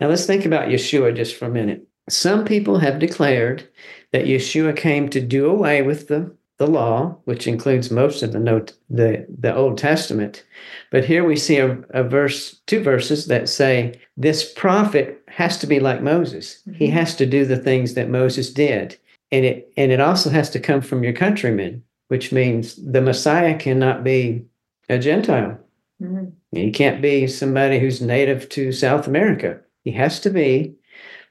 Now 0.00 0.08
let's 0.08 0.26
think 0.26 0.44
about 0.44 0.68
Yeshua 0.68 1.14
just 1.14 1.36
for 1.36 1.46
a 1.46 1.50
minute. 1.50 1.86
Some 2.08 2.44
people 2.44 2.78
have 2.78 2.98
declared 2.98 3.68
that 4.12 4.26
Yeshua 4.26 4.76
came 4.76 5.08
to 5.10 5.20
do 5.20 5.46
away 5.50 5.82
with 5.82 6.08
the, 6.08 6.32
the 6.58 6.66
law, 6.66 7.16
which 7.24 7.46
includes 7.46 7.90
most 7.90 8.22
of 8.22 8.32
the 8.32 8.38
note 8.38 8.72
the, 8.88 9.26
the 9.40 9.54
Old 9.54 9.76
Testament. 9.78 10.44
But 10.90 11.04
here 11.04 11.24
we 11.24 11.36
see 11.36 11.58
a, 11.58 11.78
a 11.90 12.04
verse, 12.04 12.60
two 12.66 12.80
verses 12.80 13.26
that 13.26 13.48
say 13.48 14.00
this 14.16 14.52
prophet 14.52 15.22
has 15.28 15.58
to 15.58 15.66
be 15.66 15.80
like 15.80 16.02
Moses. 16.02 16.62
He 16.74 16.88
Mhm. 16.88 16.92
has 16.92 17.16
to 17.16 17.26
do 17.26 17.44
the 17.44 17.58
things 17.58 17.94
that 17.94 18.08
Moses 18.08 18.52
did 18.52 18.96
and 19.32 19.44
it 19.44 19.72
and 19.76 19.92
it 19.92 20.00
also 20.00 20.30
has 20.30 20.50
to 20.50 20.60
come 20.60 20.80
from 20.80 21.02
your 21.02 21.12
countrymen 21.12 21.82
which 22.08 22.32
means 22.32 22.76
the 22.76 23.00
messiah 23.00 23.56
cannot 23.56 24.04
be 24.04 24.44
a 24.88 24.98
gentile. 24.98 25.58
Mhm. 26.02 26.32
he 26.52 26.70
can't 26.70 27.02
be 27.02 27.26
somebody 27.26 27.78
who's 27.78 28.00
native 28.00 28.48
to 28.50 28.70
south 28.72 29.06
america. 29.06 29.58
He 29.84 29.92
has 29.92 30.20
to 30.20 30.30
be 30.30 30.74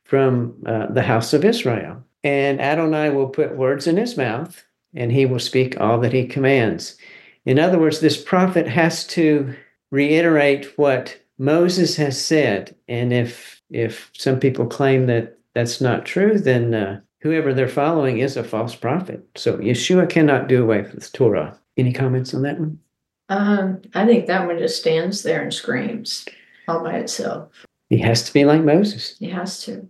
from 0.04 0.56
uh, 0.66 0.88
the 0.88 1.04
house 1.04 1.34
of 1.34 1.46
israel. 1.46 2.04
And 2.24 2.60
adonai 2.60 3.10
will 3.12 3.30
put 3.30 3.56
words 3.58 3.86
in 3.88 3.98
his 3.98 4.18
mouth 4.18 4.64
and 4.94 5.12
he 5.12 5.26
will 5.26 5.40
speak 5.40 5.80
all 5.80 6.00
that 6.00 6.14
he 6.14 6.26
commands. 6.26 6.98
In 7.46 7.60
other 7.60 7.80
words 7.80 8.00
this 8.00 8.22
prophet 8.22 8.68
has 8.68 9.06
to 9.08 9.54
reiterate 9.92 10.78
what 10.78 11.18
moses 11.38 11.96
has 11.96 12.20
said. 12.20 12.76
And 12.88 13.14
if 13.14 13.62
if 13.70 14.10
some 14.14 14.40
people 14.40 14.66
claim 14.66 15.06
that 15.06 15.38
that's 15.54 15.80
not 15.80 16.06
true 16.06 16.40
then 16.40 16.74
uh, 16.74 17.00
whoever 17.26 17.56
they're 17.56 17.68
following 17.68 18.20
is 18.20 18.38
a 18.38 18.44
false 18.44 18.76
prophet. 18.76 19.28
So 19.34 19.58
Yeshua 19.58 20.08
cannot 20.08 20.48
do 20.48 20.62
away 20.62 20.84
with 20.84 20.92
the 20.92 21.18
Torah. 21.18 21.60
Any 21.76 21.92
comments 21.92 22.36
on 22.36 22.44
that 22.44 22.60
one? 22.60 22.78
Um, 23.30 23.82
I 23.96 24.06
think 24.06 24.28
that 24.28 24.46
one 24.46 24.60
just 24.60 24.80
stands 24.80 25.24
there 25.24 25.42
and 25.42 25.52
screams 25.52 26.24
all 26.68 26.84
by 26.84 26.98
itself. 26.98 27.50
He 27.90 27.98
has 27.98 28.22
to 28.26 28.32
be 28.32 28.46
like 28.46 28.62
Moses. 28.62 29.18
He 29.18 29.28
has 29.30 29.64
to. 29.64 29.90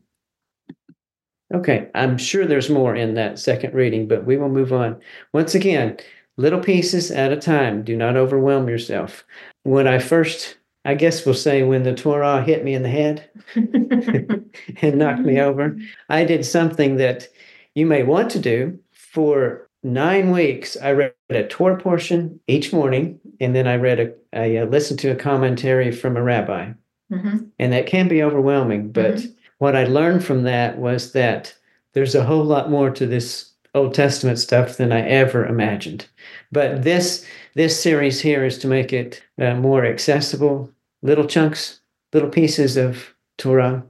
Okay, 1.54 1.89
I'm 1.93 2.17
sure 2.17 2.45
there's 2.45 2.69
more 2.69 2.95
in 2.95 3.15
that 3.15 3.38
second 3.38 3.74
reading, 3.74 4.08
but 4.08 4.26
we 4.26 4.38
will 4.38 4.48
move 4.48 4.71
on. 4.71 5.02
Once 5.34 5.56
again, 5.56 5.98
little 6.38 6.62
pieces 6.62 7.12
at 7.12 7.34
a 7.34 7.38
time. 7.38 7.84
Do 7.84 7.98
not 7.98 8.15
overwhelm 8.15 8.69
yourself. 8.69 9.26
When 9.63 9.89
I 9.89 10.00
first, 10.00 10.56
I 10.86 10.95
guess 10.95 11.26
we'll 11.26 11.36
say, 11.36 11.63
when 11.63 11.84
the 11.84 11.93
Torah 11.93 12.41
hit 12.41 12.63
me 12.63 12.76
in 12.76 12.84
the 12.84 12.89
head 12.89 13.30
and 14.81 14.97
knocked 14.97 15.21
me 15.21 15.39
over, 15.39 15.77
I 16.09 16.25
did 16.25 16.45
something 16.45 16.97
that 16.97 17.27
you 17.73 17.85
may 17.85 18.03
want 18.03 18.29
to 18.31 18.39
do. 18.39 18.79
For 18.91 19.69
nine 19.83 20.31
weeks, 20.31 20.75
I 20.81 20.91
read 20.91 21.13
a 21.29 21.43
Torah 21.43 21.77
portion 21.77 22.39
each 22.47 22.73
morning, 22.73 23.19
and 23.39 23.55
then 23.55 23.67
I 23.67 23.75
read 23.75 23.99
a, 23.99 24.13
I 24.33 24.57
uh, 24.57 24.65
listened 24.65 24.99
to 24.99 25.11
a 25.11 25.15
commentary 25.15 25.91
from 25.91 26.17
a 26.17 26.23
rabbi. 26.23 26.73
Mhm. 27.11 27.49
And 27.59 27.71
that 27.71 27.85
can 27.85 28.07
be 28.07 28.23
overwhelming. 28.23 28.91
But 28.91 29.25
what 29.59 29.75
I 29.75 29.85
learned 29.85 30.23
from 30.23 30.43
that 30.43 30.77
was 30.77 31.13
that 31.13 31.53
there's 31.93 32.15
a 32.15 32.23
whole 32.23 32.43
lot 32.43 32.69
more 32.69 32.89
to 32.91 33.05
this 33.05 33.51
Old 33.73 33.93
Testament 33.93 34.39
stuff 34.39 34.77
than 34.77 34.91
I 34.91 35.01
ever 35.01 35.45
imagined. 35.45 36.07
But 36.51 36.83
this 36.83 37.25
this 37.55 37.79
series 37.79 38.21
here 38.21 38.45
is 38.45 38.57
to 38.59 38.67
make 38.67 38.91
it 38.93 39.21
uh, 39.39 39.55
more 39.55 39.85
accessible, 39.85 40.71
little 41.01 41.25
chunks, 41.25 41.79
little 42.13 42.29
pieces 42.29 42.77
of 42.77 43.13
Torah, 43.37 43.83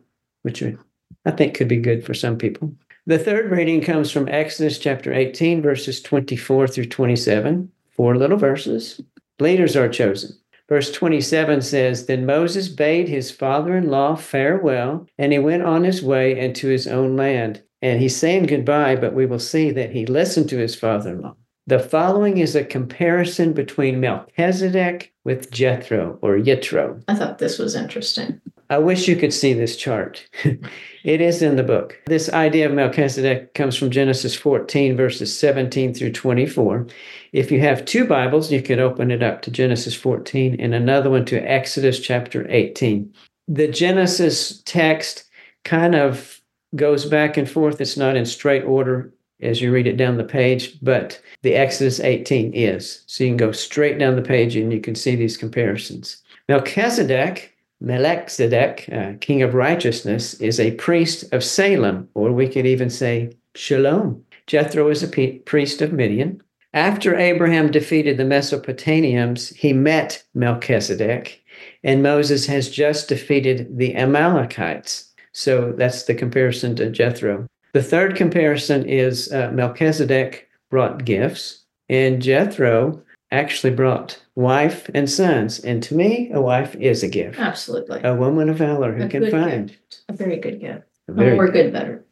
which 0.45 0.61
are- 0.61 0.77
I 1.25 1.31
think 1.31 1.55
could 1.55 1.67
be 1.67 1.77
good 1.77 2.05
for 2.05 2.13
some 2.13 2.37
people. 2.37 2.71
The 3.07 3.17
third 3.17 3.49
reading 3.49 3.81
comes 3.81 4.11
from 4.11 4.29
Exodus 4.29 4.77
chapter 4.77 5.11
18, 5.11 5.59
verses 5.61 6.01
24 6.01 6.67
through 6.67 6.85
27, 6.85 7.69
four 7.89 8.15
little 8.15 8.37
verses. 8.37 9.01
Leaders 9.39 9.75
are 9.75 9.89
chosen. 9.89 10.35
Verse 10.69 10.91
27 10.91 11.61
says 11.61 12.05
Then 12.05 12.27
Moses 12.27 12.69
bade 12.69 13.09
his 13.09 13.31
father 13.31 13.75
in 13.75 13.89
law 13.89 14.15
farewell, 14.15 15.07
and 15.17 15.33
he 15.33 15.39
went 15.39 15.63
on 15.63 15.83
his 15.83 16.03
way 16.03 16.37
into 16.37 16.67
his 16.67 16.87
own 16.87 17.15
land. 17.15 17.63
And 17.81 17.99
he's 17.99 18.15
saying 18.15 18.45
goodbye, 18.45 18.95
but 18.95 19.13
we 19.13 19.25
will 19.25 19.39
see 19.39 19.71
that 19.71 19.91
he 19.91 20.05
listened 20.05 20.49
to 20.49 20.57
his 20.57 20.75
father 20.75 21.11
in 21.11 21.21
law. 21.21 21.35
The 21.67 21.79
following 21.79 22.37
is 22.37 22.55
a 22.55 22.63
comparison 22.63 23.53
between 23.53 23.99
Melchizedek 23.99 25.11
with 25.23 25.49
Jethro 25.51 26.19
or 26.21 26.37
Yitro. 26.37 27.03
I 27.07 27.15
thought 27.15 27.39
this 27.39 27.57
was 27.57 27.75
interesting. 27.75 28.41
I 28.69 28.79
wish 28.79 29.07
you 29.07 29.15
could 29.15 29.33
see 29.33 29.53
this 29.53 29.75
chart. 29.77 30.27
it 31.03 31.21
is 31.21 31.41
in 31.41 31.55
the 31.55 31.63
book. 31.63 32.01
This 32.07 32.29
idea 32.29 32.65
of 32.65 32.73
Melchizedek 32.73 33.53
comes 33.53 33.77
from 33.77 33.91
Genesis 33.91 34.35
14, 34.35 34.97
verses 34.97 35.37
17 35.37 35.93
through 35.93 36.13
24. 36.13 36.87
If 37.31 37.51
you 37.51 37.59
have 37.61 37.85
two 37.85 38.05
Bibles, 38.05 38.51
you 38.51 38.63
could 38.63 38.79
open 38.79 39.11
it 39.11 39.21
up 39.21 39.43
to 39.43 39.51
Genesis 39.51 39.93
14 39.93 40.59
and 40.59 40.73
another 40.73 41.11
one 41.11 41.25
to 41.25 41.37
Exodus 41.37 41.99
chapter 41.99 42.47
18. 42.49 43.13
The 43.47 43.67
Genesis 43.67 44.63
text 44.65 45.25
kind 45.63 45.93
of 45.93 46.41
goes 46.75 47.05
back 47.05 47.37
and 47.37 47.49
forth. 47.49 47.79
It's 47.79 47.97
not 47.97 48.15
in 48.15 48.25
straight 48.25 48.63
order 48.63 49.13
as 49.41 49.61
you 49.61 49.71
read 49.71 49.85
it 49.85 49.97
down 49.97 50.17
the 50.17 50.23
page, 50.23 50.79
but 50.81 51.21
the 51.43 51.53
Exodus 51.53 51.99
18 51.99 52.53
is. 52.53 53.03
So 53.05 53.23
you 53.23 53.29
can 53.29 53.37
go 53.37 53.51
straight 53.51 53.99
down 53.99 54.15
the 54.15 54.21
page 54.23 54.55
and 54.55 54.73
you 54.73 54.79
can 54.79 54.95
see 54.95 55.15
these 55.15 55.37
comparisons. 55.37 56.23
Melchizedek 56.49 57.54
Melchizedek, 57.81 58.89
uh, 58.91 59.13
king 59.19 59.41
of 59.41 59.53
righteousness, 59.53 60.33
is 60.35 60.59
a 60.59 60.71
priest 60.71 61.31
of 61.33 61.43
Salem, 61.43 62.09
or 62.13 62.31
we 62.31 62.47
could 62.47 62.65
even 62.65 62.89
say 62.89 63.31
Shalom. 63.55 64.23
Jethro 64.47 64.89
is 64.89 65.03
a 65.03 65.07
pe- 65.07 65.39
priest 65.39 65.81
of 65.81 65.93
Midian. 65.93 66.41
After 66.73 67.15
Abraham 67.15 67.71
defeated 67.71 68.17
the 68.17 68.23
Mesopotamians, 68.23 69.53
he 69.55 69.71
met 69.71 70.23
Melchizedek, 70.33 71.41
and 71.83 72.03
Moses 72.03 72.45
has 72.47 72.69
just 72.69 73.07
defeated 73.07 73.77
the 73.77 73.95
Amalekites. 73.95 75.13
So 75.31 75.73
that's 75.77 76.03
the 76.03 76.15
comparison 76.15 76.75
to 76.75 76.89
Jethro. 76.89 77.47
The 77.73 77.83
third 77.83 78.15
comparison 78.15 78.87
is 78.87 79.31
uh, 79.31 79.51
Melchizedek 79.53 80.49
brought 80.69 81.05
gifts, 81.05 81.63
and 81.89 82.21
Jethro 82.21 83.01
actually 83.31 83.73
brought 83.73 84.21
wife 84.35 84.89
and 84.93 85.09
sons. 85.09 85.59
And 85.59 85.81
to 85.83 85.95
me, 85.95 86.29
a 86.33 86.41
wife 86.41 86.75
is 86.75 87.03
a 87.03 87.07
gift. 87.07 87.39
Absolutely. 87.39 88.01
A 88.03 88.15
woman 88.15 88.49
of 88.49 88.57
valor 88.57 88.93
who 88.93 89.03
A 89.03 89.07
can 89.09 89.29
find. 89.31 89.67
gift. 89.69 90.01
A 90.09 90.13
very 90.13 90.37
good 90.37 90.59
gift. 90.59 90.83
A 91.07 91.13
very- 91.13 91.37
Or 91.37 91.47
good 91.49 91.73
better. 91.73 92.05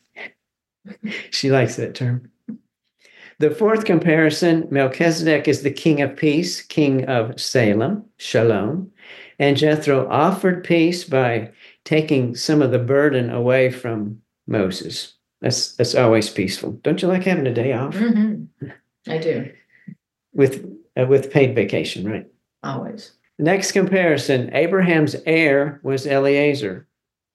she 1.32 1.52
likes 1.52 1.76
that 1.78 1.96
term. 1.96 2.30
The 3.40 3.50
fourth 3.52 3.86
comparison 3.86 4.68
Melchizedek 4.70 5.48
is 5.48 5.64
the 5.64 5.72
king 5.72 6.02
of 6.02 6.16
peace, 6.16 6.62
king 6.62 7.06
of 7.06 7.40
Salem, 7.40 8.06
Shalom. 8.18 8.92
And 9.40 9.58
Jethro 9.58 10.08
offered 10.10 10.64
peace 10.64 11.04
by 11.04 11.52
taking 11.84 12.36
some 12.36 12.62
of 12.62 12.72
the 12.72 12.80
burden 12.80 13.30
away 13.30 13.72
from 13.72 14.22
Moses. 14.48 15.16
That's, 15.42 15.76
that's 15.76 15.96
always 15.96 16.30
peaceful. 16.30 16.74
Don't 16.84 17.02
you 17.02 17.08
like 17.08 17.24
having 17.24 17.48
a 17.48 17.54
day 17.54 17.74
off 17.74 17.96
Mhm. 17.96 18.48
I 19.08 19.18
do. 19.18 19.52
with, 20.34 20.66
uh, 21.00 21.06
with 21.06 21.32
paid 21.32 21.56
vacation, 21.56 22.10
right? 22.10 22.28
Always. 22.64 23.14
Next 23.40 23.72
comparison 23.72 24.54
Abraham's 24.54 25.16
heir 25.26 25.80
was 25.84 26.06
Eliezer, 26.06 26.88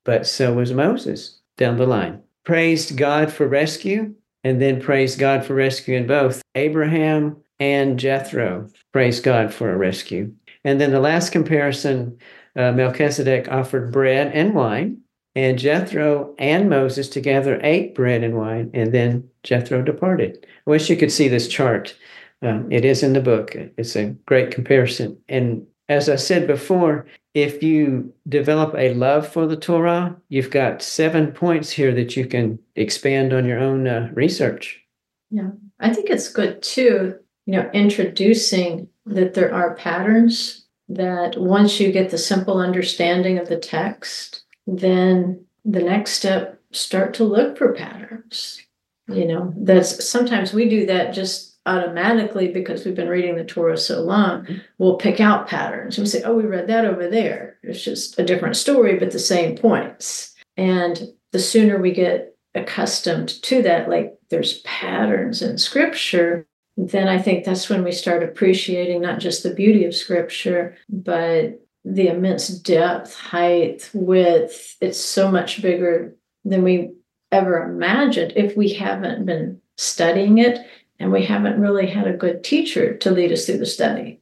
but 0.05 0.27
so 0.27 0.55
was 0.55 0.73
Moses 0.73 1.41
down 1.57 1.77
the 1.77 1.87
line. 1.87 2.23
Praised 2.45 2.97
God 2.97 3.33
for 3.33 3.47
rescue, 3.47 4.15
and 4.45 4.63
then 4.63 4.81
praised 4.81 5.19
God 5.19 5.45
for 5.45 5.55
rescue 5.55 5.97
in 5.97 6.07
both 6.07 6.41
Abraham 6.55 7.37
and 7.59 7.99
Jethro. 7.99 8.69
Praise 8.93 9.21
God 9.21 9.53
for 9.53 9.73
a 9.73 9.77
rescue. 9.77 10.33
And 10.65 10.81
then 10.81 10.93
the 10.93 11.01
last 11.01 11.31
comparison 11.31 12.19
uh, 12.57 12.73
Melchizedek 12.73 13.49
offered 13.51 13.93
bread 13.93 14.33
and 14.35 14.55
wine, 14.55 15.01
and 15.35 15.59
Jethro 15.59 16.35
and 16.39 16.69
Moses 16.69 17.09
together 17.09 17.61
ate 17.63 17.95
bread 17.95 18.25
and 18.25 18.37
wine, 18.37 18.71
and 18.75 18.93
then 18.93 19.29
Jethro 19.43 19.83
departed. 19.83 20.47
I 20.67 20.71
wish 20.71 20.91
you 20.91 20.97
could 20.97 21.13
see 21.13 21.29
this 21.29 21.49
chart. 21.49 21.97
Um, 22.43 22.71
it 22.71 22.85
is 22.85 23.03
in 23.03 23.15
the 23.15 23.21
book. 23.21 23.57
It's 23.57 23.97
a 23.97 24.11
great 24.27 24.51
comparison. 24.51 25.19
And 25.29 25.67
as 25.89 26.09
I 26.09 26.17
said 26.17 26.47
before, 26.47 27.07
if 27.35 27.63
you 27.63 28.13
develop 28.29 28.75
a 28.77 28.95
love 28.95 29.27
for 29.27 29.47
the 29.47 29.57
Torah, 29.57 30.17
you've 30.29 30.51
got 30.51 30.83
seven 30.83 31.33
points 31.33 31.71
here 31.71 31.95
that 31.95 32.17
you 32.17 32.27
can 32.27 32.59
expand 32.77 33.33
on 33.33 33.45
your 33.45 33.59
own 33.59 33.87
uh, 33.87 34.11
research. 34.13 34.83
Yeah, 35.31 35.51
I 35.81 35.93
think 35.93 36.11
it's 36.11 36.33
good 36.33 36.63
too, 36.63 37.17
you 37.47 37.55
know, 37.55 37.71
introducing 37.73 38.89
that 39.07 39.35
there 39.35 39.53
are 39.53 39.75
patterns 39.75 40.67
that 40.89 41.39
once 41.39 41.81
you 41.81 41.93
get 41.93 42.11
the 42.11 42.19
simple 42.19 42.59
understanding 42.59 43.39
of 43.39 43.49
the 43.49 43.59
text, 43.59 44.45
then 44.67 45.45
the 45.65 45.83
next 45.83 46.13
step 46.13 46.61
start 46.73 47.15
to 47.15 47.25
look 47.25 47.59
for 47.59 47.75
patterns. 47.75 48.63
You 49.09 49.27
know, 49.27 49.55
that's 49.57 50.09
sometimes 50.09 50.53
we 50.53 50.69
do 50.69 50.87
that 50.87 51.15
just 51.15 51.58
automatically 51.67 52.49
because 52.49 52.85
we've 52.85 52.95
been 52.95 53.09
reading 53.09 53.37
the 53.37 53.45
Torah 53.45 53.77
so 53.77 54.01
long. 54.01 54.43
Mm-hmm. 54.43 54.59
We'll 54.79 54.97
pick 54.97 55.21
out 55.21 55.49
patterns 55.49 55.99
and 55.99 56.05
we 56.05 56.09
say, 56.11 56.23
oh, 56.23 56.35
we 56.35 56.45
read 56.45 56.67
that 56.69 56.85
over 56.85 57.09
there. 57.09 57.59
It's 57.63 57.83
just 57.83 58.19
a 58.19 58.25
different 58.25 58.57
story, 58.57 58.99
but 58.99 59.11
the 59.11 59.19
same 59.19 59.57
points. 59.57 60.35
And 60.57 61.01
the 61.33 61.39
sooner 61.39 61.79
we 61.79 61.93
get 61.93 62.35
accustomed 62.55 63.43
to 63.43 63.63
that, 63.63 63.89
like 63.89 64.19
there's 64.31 64.61
patterns 64.61 65.43
in 65.43 65.59
scripture, 65.59 66.47
then 66.77 67.09
I 67.09 67.21
think 67.21 67.45
that's 67.45 67.69
when 67.69 67.85
we 67.85 67.93
start 67.93 68.23
appreciating 68.23 69.03
not 69.03 69.19
just 69.19 69.43
the 69.43 69.53
beauty 69.53 69.85
of 69.85 69.95
scripture, 69.95 70.77
but 70.89 71.61
the 71.85 72.09
immense 72.09 72.49
depth, 72.49 73.15
height, 73.15 73.91
width. 73.93 74.77
It's 74.81 75.01
so 75.01 75.31
much 75.31 75.61
bigger 75.61 76.15
than 76.45 76.63
we 76.63 76.93
ever 77.33 77.63
imagined 77.63 78.33
if 78.37 78.57
we 78.57 78.73
haven't 78.73 79.27
been 79.27 79.61
studying 79.77 80.39
it 80.39 80.67
and 80.99 81.13
we 81.13 81.25
haven't 81.25 81.61
really 81.61 81.87
had 81.87 82.07
a 82.07 82.17
good 82.17 82.45
teacher 82.45 82.97
to 82.97 83.11
lead 83.11 83.33
us 83.33 83.47
through 83.47 83.59
the 83.59 83.67
study 83.67 84.21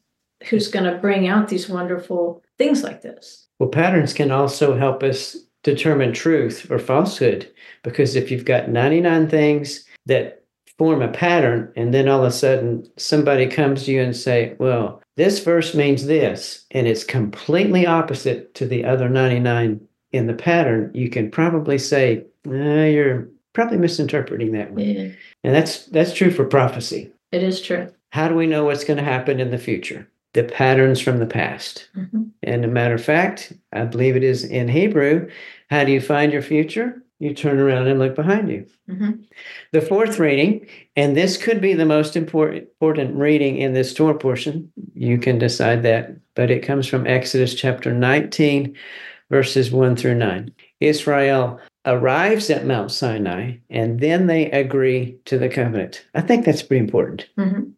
who's 0.48 0.68
going 0.68 0.90
to 0.90 0.98
bring 0.98 1.26
out 1.26 1.48
these 1.48 1.68
wonderful 1.68 2.42
things 2.58 2.82
like 2.82 3.02
this. 3.02 3.48
Well, 3.58 3.68
patterns 3.68 4.12
can 4.12 4.30
also 4.30 4.76
help 4.76 5.02
us 5.02 5.36
determine 5.62 6.12
truth 6.12 6.70
or 6.70 6.78
falsehood 6.78 7.50
because 7.82 8.14
if 8.14 8.30
you've 8.30 8.44
got 8.44 8.68
99 8.68 9.28
things 9.28 9.84
that 10.06 10.44
form 10.78 11.02
a 11.02 11.08
pattern 11.08 11.72
and 11.74 11.92
then 11.92 12.08
all 12.08 12.20
of 12.20 12.26
a 12.26 12.30
sudden 12.30 12.86
somebody 12.96 13.46
comes 13.46 13.84
to 13.84 13.92
you 13.92 14.00
and 14.00 14.14
say 14.14 14.54
well 14.60 15.02
this 15.16 15.42
verse 15.42 15.74
means 15.74 16.06
this 16.06 16.66
and 16.70 16.86
it's 16.86 17.02
completely 17.02 17.84
opposite 17.84 18.54
to 18.54 18.66
the 18.66 18.84
other 18.84 19.08
99 19.08 19.80
in 20.12 20.26
the 20.26 20.34
pattern 20.34 20.90
you 20.94 21.10
can 21.10 21.30
probably 21.30 21.78
say 21.78 22.24
"Nah, 22.44 22.84
you're 22.84 23.28
probably 23.56 23.78
misinterpreting 23.78 24.52
that 24.52 24.70
one 24.70 24.84
Yeah, 24.84 25.08
and 25.42 25.54
that's 25.54 25.86
that's 25.86 26.12
true 26.12 26.30
for 26.30 26.44
prophecy 26.44 27.10
it 27.32 27.42
is 27.42 27.60
true. 27.62 27.88
how 28.10 28.28
do 28.28 28.34
we 28.34 28.46
know 28.46 28.64
what's 28.66 28.84
going 28.84 28.98
to 28.98 29.02
happen 29.14 29.40
in 29.40 29.50
the 29.50 29.58
future 29.58 30.06
the 30.34 30.44
patterns 30.44 31.00
from 31.00 31.18
the 31.18 31.26
past 31.26 31.88
Mhm. 31.96 32.28
and 32.42 32.64
a 32.66 32.68
matter 32.68 32.94
of 32.94 33.02
fact, 33.02 33.54
I 33.72 33.84
believe 33.84 34.14
it 34.16 34.22
is 34.22 34.44
in 34.44 34.68
Hebrew. 34.68 35.28
How 35.70 35.82
do 35.84 35.90
you 35.92 36.00
find 36.00 36.30
your 36.32 36.42
future? 36.42 37.02
you 37.18 37.32
turn 37.32 37.58
around 37.58 37.86
and 37.88 37.98
look 37.98 38.14
behind 38.14 38.50
you. 38.50 38.66
Mhm. 38.90 39.20
The 39.72 39.80
fourth 39.80 40.18
reading, 40.18 40.66
and 40.96 41.16
this 41.16 41.38
could 41.38 41.62
be 41.62 41.72
the 41.72 41.86
most 41.86 42.14
important, 42.14 42.64
important 42.78 43.16
reading 43.16 43.56
in 43.56 43.72
this 43.72 43.94
Torah 43.94 44.18
portion. 44.18 44.70
You 44.94 45.16
can 45.16 45.38
decide 45.38 45.82
that, 45.84 46.10
but 46.34 46.50
it 46.50 46.62
comes 46.62 46.86
from 46.86 47.06
Exodus 47.06 47.54
chapter 47.54 47.90
19, 47.94 48.74
verses 49.30 49.70
1 49.72 49.96
through 49.96 50.16
9. 50.16 50.50
Israel 50.80 51.58
arrives 51.86 52.50
at 52.50 52.66
Mount 52.66 52.90
Sinai 52.90 53.56
and 53.70 54.00
then 54.00 54.26
they 54.26 54.50
agree 54.50 55.18
to 55.24 55.38
the 55.38 55.48
covenant. 55.48 56.04
I 56.14 56.20
think 56.20 56.44
that's 56.44 56.62
pretty 56.62 56.84
important. 56.84 57.28
Mhm. 57.38 57.72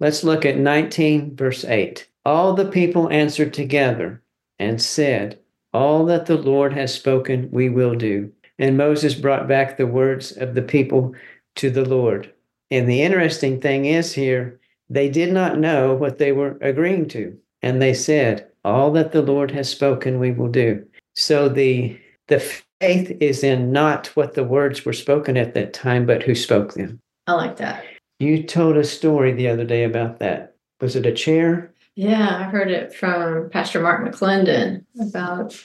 Let's 0.00 0.24
look 0.24 0.44
at 0.44 0.58
19, 0.58 1.36
verse 1.36 1.64
8. 1.64 2.08
All 2.24 2.54
the 2.54 2.64
people 2.64 3.08
answered 3.10 3.52
together 3.52 4.20
and 4.58 4.82
said, 4.82 5.38
All 5.72 6.04
that 6.06 6.26
the 6.26 6.36
Lord 6.36 6.72
has 6.72 6.92
spoken, 6.92 7.48
we 7.52 7.68
will 7.68 7.94
do. 7.94 8.30
And 8.58 8.76
Moses 8.76 9.14
brought 9.14 9.48
back 9.48 9.76
the 9.76 9.86
words 9.86 10.32
of 10.32 10.54
the 10.54 10.62
people 10.62 11.14
to 11.56 11.70
the 11.70 11.84
Lord. 11.84 12.32
And 12.70 12.88
the 12.88 13.02
interesting 13.02 13.60
thing 13.60 13.84
is 13.84 14.12
here, 14.12 14.58
they 14.88 15.08
did 15.08 15.32
not 15.32 15.58
know 15.58 15.94
what 15.94 16.18
they 16.18 16.32
were 16.32 16.58
agreeing 16.60 17.06
to. 17.08 17.36
And 17.62 17.80
they 17.80 17.94
said, 17.94 18.46
All 18.64 18.90
that 18.92 19.12
the 19.12 19.22
Lord 19.22 19.50
has 19.52 19.68
spoken, 19.68 20.18
we 20.18 20.32
will 20.32 20.48
do. 20.48 20.84
So 21.14 21.48
the 21.48 21.96
the 22.28 22.40
faith 22.82 23.16
is 23.20 23.44
in 23.44 23.70
not 23.70 24.08
what 24.08 24.34
the 24.34 24.42
words 24.42 24.84
were 24.84 24.92
spoken 24.92 25.36
at 25.36 25.54
that 25.54 25.72
time, 25.72 26.04
but 26.04 26.22
who 26.22 26.34
spoke 26.34 26.74
them. 26.74 26.98
I 27.28 27.34
like 27.34 27.56
that. 27.58 27.84
You 28.18 28.42
told 28.42 28.76
a 28.76 28.82
story 28.82 29.32
the 29.32 29.48
other 29.48 29.64
day 29.64 29.84
about 29.84 30.18
that. 30.18 30.56
Was 30.80 30.96
it 30.96 31.06
a 31.06 31.12
chair? 31.12 31.72
Yeah, 31.94 32.38
I 32.38 32.42
heard 32.44 32.70
it 32.72 32.92
from 32.92 33.50
Pastor 33.50 33.80
Mark 33.80 34.04
McClendon 34.04 34.84
about, 35.00 35.56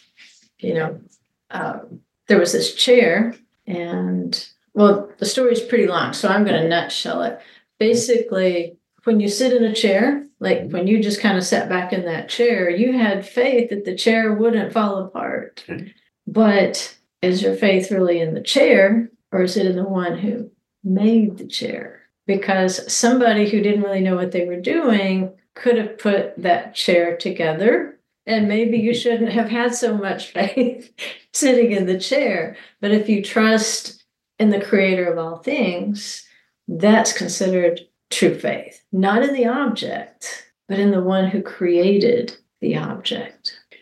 you 0.59 0.75
know, 0.75 1.01
uh, 1.49 1.79
there 2.27 2.39
was 2.39 2.51
this 2.51 2.75
chair, 2.75 3.33
and 3.65 4.47
well, 4.75 5.09
the 5.17 5.25
story 5.25 5.53
is 5.53 5.61
pretty 5.61 5.87
long, 5.87 6.13
so 6.13 6.29
I'm 6.29 6.43
going 6.43 6.61
to 6.61 6.67
nutshell 6.69 7.23
it. 7.23 7.39
Basically, 7.79 8.77
when 9.05 9.19
you 9.19 9.27
sit 9.27 9.53
in 9.53 9.63
a 9.63 9.73
chair, 9.73 10.23
like 10.39 10.69
when 10.69 10.85
you 10.85 11.01
just 11.01 11.21
kind 11.21 11.37
of 11.37 11.45
sat 11.45 11.67
back 11.67 11.93
in 11.93 12.05
that 12.05 12.29
chair, 12.29 12.69
you 12.69 12.93
had 12.93 13.25
faith 13.25 13.71
that 13.71 13.85
the 13.85 13.95
chair 13.95 14.33
wouldn't 14.33 14.73
fall 14.73 14.99
apart. 14.99 15.63
Okay. 15.67 15.93
But 16.27 16.96
is 17.21 17.41
your 17.41 17.55
faith 17.55 17.91
really 17.91 18.19
in 18.19 18.33
the 18.33 18.41
chair, 18.41 19.09
or 19.31 19.43
is 19.43 19.57
it 19.57 19.65
in 19.65 19.75
the 19.75 19.83
one 19.83 20.17
who 20.17 20.51
made 20.83 21.37
the 21.37 21.47
chair? 21.47 22.01
Because 22.25 22.91
somebody 22.91 23.49
who 23.49 23.61
didn't 23.61 23.83
really 23.83 24.01
know 24.01 24.15
what 24.15 24.31
they 24.31 24.45
were 24.45 24.59
doing 24.59 25.33
could 25.55 25.77
have 25.77 25.97
put 25.97 26.37
that 26.37 26.75
chair 26.75 27.17
together. 27.17 27.99
And 28.25 28.47
maybe 28.47 28.77
you 28.77 28.93
shouldn't 28.93 29.31
have 29.31 29.49
had 29.49 29.73
so 29.73 29.97
much 29.97 30.31
faith 30.31 30.93
sitting 31.33 31.71
in 31.71 31.85
the 31.85 31.99
chair. 31.99 32.57
But 32.81 32.91
if 32.91 33.09
you 33.09 33.23
trust 33.23 34.03
in 34.39 34.49
the 34.49 34.61
creator 34.61 35.11
of 35.11 35.17
all 35.17 35.37
things, 35.37 36.25
that's 36.67 37.13
considered 37.13 37.81
true 38.09 38.37
faith, 38.37 38.83
not 38.91 39.23
in 39.23 39.33
the 39.33 39.47
object, 39.47 40.51
but 40.67 40.79
in 40.79 40.91
the 40.91 41.01
one 41.01 41.27
who 41.27 41.41
created 41.41 42.35
the 42.61 42.77
object. 42.77 43.36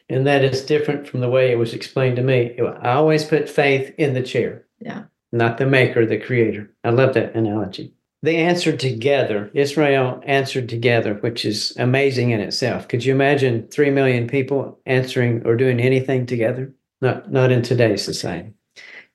And 0.10 0.28
that 0.28 0.44
is 0.44 0.65
different 0.65 1.08
from 1.08 1.22
the 1.22 1.30
way 1.30 1.52
it 1.52 1.58
was 1.58 1.74
explained 1.74 2.15
to 2.18 2.22
me. 2.22 2.58
I 2.60 2.91
always 2.91 3.24
put 3.24 3.50
faith 3.50 3.94
in 3.98 4.13
the 4.13 4.22
chair. 4.22 4.65
Yeah. 4.80 5.04
Not 5.32 5.58
the 5.58 5.65
maker, 5.65 6.06
the 6.06 6.20
creator. 6.20 6.72
I 6.84 6.91
love 6.91 7.15
that 7.15 7.36
analogy. 7.36 7.94
They 8.22 8.38
answered 8.38 8.80
together. 8.80 9.52
Israel 9.54 10.22
answered 10.26 10.70
together, 10.70 11.15
which 11.15 11.46
is 11.46 11.76
amazing 11.78 12.32
in 12.32 12.39
itself. 12.39 12.88
Could 12.88 13.04
you 13.04 13.13
imagine 13.13 13.68
3 13.68 13.89
million 13.91 14.28
people 14.28 14.80
answering 14.86 15.46
or 15.46 15.56
doing 15.56 15.80
anything 15.80 16.26
together? 16.26 16.74
Not, 17.02 17.32
not 17.32 17.52
in 17.52 17.62
today's 17.62 18.04
society. 18.04 18.54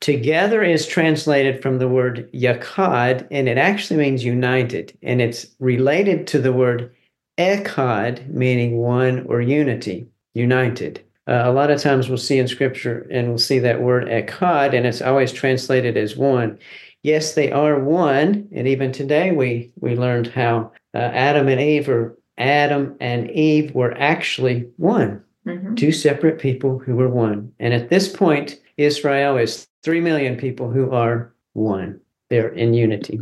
Together 0.01 0.63
is 0.63 0.87
translated 0.87 1.61
from 1.61 1.79
the 1.79 1.89
word 1.89 2.31
yachad, 2.33 3.27
and 3.31 3.49
it 3.49 3.59
actually 3.59 3.99
means 3.99 4.25
united. 4.25 4.97
And 5.03 5.21
it's 5.21 5.47
related 5.59 6.27
to 6.29 6.39
the 6.39 6.53
word 6.53 6.95
echad, 7.39 8.29
meaning 8.29 8.79
one 8.79 9.27
or 9.27 9.41
unity, 9.41 10.07
united. 10.35 11.03
Uh, 11.29 11.43
a 11.45 11.53
lot 11.53 11.71
of 11.71 11.81
times 11.81 12.09
we'll 12.09 12.19
see 12.19 12.39
in 12.39 12.49
scripture 12.49 13.07
and 13.11 13.29
we'll 13.29 13.39
see 13.39 13.59
that 13.59 13.83
word 13.83 14.09
echad, 14.09 14.75
and 14.75 14.87
it's 14.87 15.03
always 15.03 15.33
translated 15.33 15.97
as 15.97 16.17
one. 16.17 16.59
Yes, 17.03 17.35
they 17.35 17.51
are 17.53 17.79
one, 17.79 18.49
and 18.53 18.67
even 18.69 18.93
today 18.93 19.33
we 19.33 19.71
we 19.81 19.95
learned 19.97 20.27
how 20.29 20.73
uh, 20.95 20.99
Adam 20.99 21.49
and 21.49 21.61
Eve 21.61 21.89
or 21.89 22.17
Adam 22.39 22.97
and 23.01 23.31
Eve 23.31 23.75
were 23.75 23.97
actually 23.99 24.67
one, 24.77 25.23
Mhm. 25.47 25.77
two 25.77 25.93
separate 25.93 26.39
people 26.39 26.79
who 26.79 26.97
were 26.97 27.09
one. 27.09 27.53
And 27.59 27.73
at 27.73 27.89
this 27.91 28.09
point, 28.09 28.61
Israel 28.77 29.37
is 29.39 29.67
three 29.83 30.01
million 30.01 30.37
people 30.37 30.71
who 30.71 30.91
are 30.91 31.33
one. 31.55 32.01
They're 32.29 32.49
in 32.53 32.75
unity. 32.75 33.21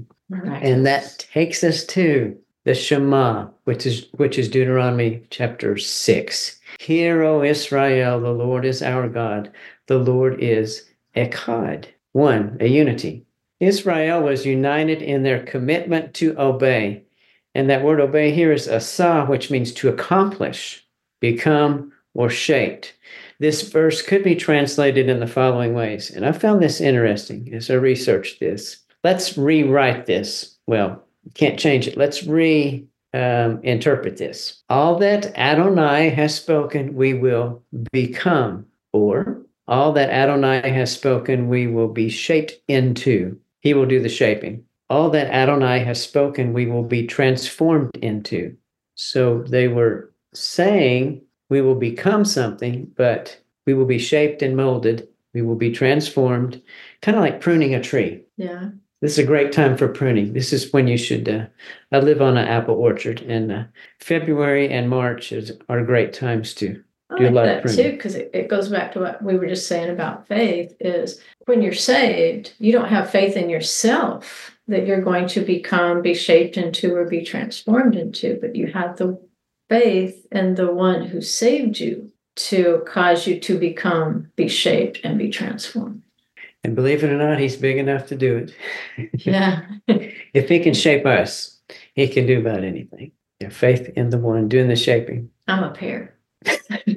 And 0.63 0.87
that 0.87 1.27
takes 1.33 1.63
us 1.65 1.85
to 1.87 2.37
the 2.65 2.75
Shema, 2.75 3.47
which 3.65 3.87
is 3.87 4.09
which 4.17 4.39
is 4.39 4.49
Deuteronomy 4.49 5.23
chapter 5.31 5.77
six. 5.79 6.58
Hear, 6.79 7.25
O 7.25 7.43
Israel, 7.43 8.21
the 8.21 8.31
Lord 8.31 8.65
is 8.65 8.83
our 8.83 9.09
God. 9.09 9.51
The 9.89 9.99
Lord 9.99 10.41
is 10.41 10.89
Echad, 11.17 11.87
one, 12.13 12.57
a 12.61 12.69
unity. 12.69 13.27
Israel 13.59 14.23
was 14.23 14.47
united 14.47 15.03
in 15.03 15.25
their 15.25 15.43
commitment 15.43 16.15
to 16.15 16.39
obey. 16.39 17.03
And 17.53 17.69
that 17.69 17.83
word 17.83 18.01
obey 18.01 18.31
here 18.31 18.53
is 18.53 18.69
asa, 18.69 19.25
which 19.27 19.51
means 19.51 19.73
to 19.75 19.89
accomplish, 19.89 20.87
become, 21.19 21.93
or 22.15 22.31
shaped. 22.31 22.95
This 23.41 23.69
verse 23.69 24.01
could 24.01 24.23
be 24.23 24.37
translated 24.37 25.09
in 25.09 25.19
the 25.19 25.27
following 25.27 25.75
ways. 25.75 26.11
And 26.11 26.25
I 26.25 26.31
found 26.31 26.63
this 26.63 26.81
interesting 26.81 27.53
as 27.53 27.71
I 27.71 27.75
researched 27.75 28.39
this. 28.39 28.79
Let's 29.03 29.37
rewrite 29.37 30.07
this. 30.07 30.57
Well, 30.69 31.05
can't 31.35 31.59
change 31.59 31.89
it. 31.89 31.97
Let's 31.97 32.23
re 32.23 32.87
um, 33.15 33.61
interpret 33.63 34.17
this. 34.17 34.63
All 34.69 34.99
that 34.99 35.37
Adonai 35.37 36.11
has 36.11 36.35
spoken, 36.35 36.95
we 36.95 37.15
will 37.15 37.63
become, 37.93 38.67
or 38.93 39.43
all 39.67 39.93
that 39.93 40.11
Adonai 40.11 40.71
has 40.71 40.93
spoken, 40.93 41.49
we 41.49 41.67
will 41.67 41.89
be 41.89 42.09
shaped 42.09 42.55
into. 42.69 43.39
He 43.61 43.75
will 43.75 43.87
do 43.87 44.01
the 44.01 44.09
shaping. 44.09 44.65
All 44.91 45.11
that 45.11 45.31
Adonai 45.31 45.81
has 45.81 46.03
spoken, 46.03 46.53
we 46.53 46.67
will 46.67 46.83
be 46.85 47.07
transformed 47.07 47.97
into. 48.01 48.57
So 48.95 49.43
they 49.43 49.69
were 49.69 50.13
saying 50.35 51.23
we 51.51 51.61
will 51.61 51.75
become 51.75 52.25
something, 52.25 52.91
but 52.97 53.39
we 53.67 53.75
will 53.75 53.85
be 53.85 53.99
shaped 53.99 54.43
and 54.43 54.57
molded. 54.57 55.09
We 55.35 55.43
will 55.43 55.57
be 55.57 55.71
transformed, 55.71 56.63
kind 57.03 57.17
of 57.17 57.23
like 57.23 57.41
pruning 57.41 57.75
a 57.75 57.83
tree. 57.83 58.25
Yeah. 58.37 58.71
This 59.01 59.13
is 59.13 59.19
a 59.19 59.27
great 59.27 59.53
time 59.53 59.77
for 59.77 59.87
pruning. 59.89 60.33
This 60.33 60.53
is 60.53 60.73
when 60.73 60.89
you 60.89 60.99
should. 60.99 61.29
Uh, 61.29 61.47
I 61.93 62.01
live 62.01 62.21
on 62.21 62.37
an 62.37 62.49
apple 62.49 62.75
orchard, 62.75 63.21
and 63.23 63.53
uh, 63.53 63.65
February 64.01 64.69
and 64.69 64.91
March 64.91 65.31
is, 65.31 65.53
are 65.69 65.85
great 65.85 66.13
times 66.13 66.53
to. 66.55 66.83
I 67.11 67.19
Do 67.19 67.25
a 67.25 67.27
like 67.27 67.35
lot 67.35 67.45
of 67.45 67.51
that 67.55 67.63
pruning. 67.63 67.85
too, 67.85 67.91
because 67.93 68.15
it, 68.17 68.31
it 68.35 68.49
goes 68.49 68.69
back 68.69 68.93
to 68.93 69.01
what 69.01 69.23
we 69.23 69.39
were 69.39 69.47
just 69.47 69.69
saying 69.69 69.91
about 69.91 70.27
faith 70.27 70.75
is 70.81 71.21
when 71.47 71.63
you're 71.63 71.73
saved, 71.73 72.53
you 72.59 72.73
don't 72.73 72.89
have 72.89 73.09
faith 73.09 73.37
in 73.37 73.49
yourself 73.49 74.51
that 74.67 74.87
you're 74.87 75.01
going 75.01 75.27
to 75.29 75.41
become, 75.41 76.03
be 76.03 76.13
shaped 76.13 76.57
into, 76.57 76.95
or 76.95 77.07
be 77.07 77.25
transformed 77.25 77.97
into, 77.97 78.37
but 78.41 78.57
you 78.57 78.67
have 78.67 78.97
the 78.97 79.19
faith 79.71 80.27
in 80.33 80.55
the 80.57 80.71
one 80.73 81.05
who 81.05 81.23
saved 81.23 81.79
you 81.79 82.11
to 82.37 82.83
cause 82.87 83.27
you 83.27 83.41
to 83.41 83.59
become, 83.59 84.31
be 84.37 84.49
shaped, 84.49 85.01
and 85.05 85.19
be 85.19 85.31
transformed. 85.31 86.03
And 86.65 86.75
believe 86.75 87.05
it 87.05 87.11
or 87.11 87.17
not, 87.17 87.39
he's 87.39 87.57
big 87.57 87.79
enough 87.79 88.07
to 88.09 88.17
do 88.17 88.37
it. 88.37 88.55
Yeah. 89.25 89.65
if 89.89 90.49
he 90.49 90.61
can 90.61 90.75
shape 90.75 91.07
us, 91.07 91.59
he 91.95 92.09
can 92.09 92.27
do 92.27 92.41
about 92.41 92.65
anything. 92.65 93.13
Yeah, 93.41 93.51
faith 93.51 93.89
in 93.97 94.11
the 94.11 94.19
one 94.19 94.49
doing 94.49 94.69
the 94.69 94.77
shaping. 94.77 95.31
I'm 95.47 95.63
a 95.63 95.71
pair. 95.71 96.17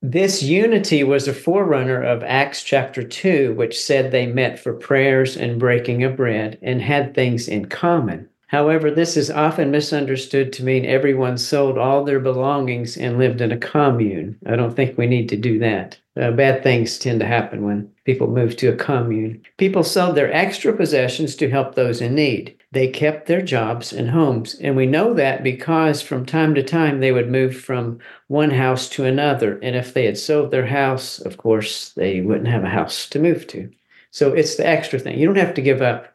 This 0.00 0.44
unity 0.44 1.02
was 1.02 1.26
a 1.26 1.34
forerunner 1.34 2.00
of 2.00 2.22
Acts 2.22 2.62
chapter 2.62 3.02
2, 3.02 3.54
which 3.54 3.78
said 3.78 4.10
they 4.10 4.26
met 4.26 4.58
for 4.58 4.72
prayers 4.72 5.36
and 5.36 5.58
breaking 5.58 6.04
of 6.04 6.16
bread 6.16 6.56
and 6.62 6.80
had 6.80 7.14
things 7.14 7.48
in 7.48 7.66
common. 7.66 8.28
However, 8.48 8.90
this 8.90 9.18
is 9.18 9.30
often 9.30 9.70
misunderstood 9.70 10.54
to 10.54 10.64
mean 10.64 10.86
everyone 10.86 11.36
sold 11.36 11.76
all 11.76 12.02
their 12.02 12.18
belongings 12.18 12.96
and 12.96 13.18
lived 13.18 13.42
in 13.42 13.52
a 13.52 13.58
commune. 13.58 14.38
I 14.46 14.56
don't 14.56 14.74
think 14.74 14.96
we 14.96 15.06
need 15.06 15.28
to 15.28 15.36
do 15.36 15.58
that. 15.58 15.98
Uh, 16.18 16.30
bad 16.30 16.62
things 16.62 16.98
tend 16.98 17.20
to 17.20 17.26
happen 17.26 17.62
when 17.62 17.90
people 18.06 18.26
move 18.26 18.56
to 18.56 18.68
a 18.68 18.76
commune. 18.76 19.42
People 19.58 19.84
sold 19.84 20.16
their 20.16 20.32
extra 20.32 20.72
possessions 20.72 21.36
to 21.36 21.50
help 21.50 21.74
those 21.74 22.00
in 22.00 22.14
need. 22.14 22.56
They 22.72 22.88
kept 22.88 23.26
their 23.26 23.42
jobs 23.42 23.92
and 23.92 24.08
homes. 24.08 24.54
And 24.54 24.76
we 24.76 24.86
know 24.86 25.12
that 25.12 25.42
because 25.42 26.00
from 26.00 26.24
time 26.24 26.54
to 26.54 26.62
time 26.62 27.00
they 27.00 27.12
would 27.12 27.30
move 27.30 27.54
from 27.54 27.98
one 28.28 28.50
house 28.50 28.88
to 28.90 29.04
another. 29.04 29.58
And 29.62 29.76
if 29.76 29.92
they 29.92 30.06
had 30.06 30.16
sold 30.16 30.50
their 30.50 30.66
house, 30.66 31.18
of 31.18 31.36
course, 31.36 31.90
they 31.90 32.22
wouldn't 32.22 32.48
have 32.48 32.64
a 32.64 32.70
house 32.70 33.06
to 33.10 33.18
move 33.18 33.46
to. 33.48 33.70
So 34.10 34.32
it's 34.32 34.56
the 34.56 34.66
extra 34.66 34.98
thing. 34.98 35.18
You 35.18 35.26
don't 35.26 35.36
have 35.36 35.54
to 35.54 35.60
give 35.60 35.82
up 35.82 36.14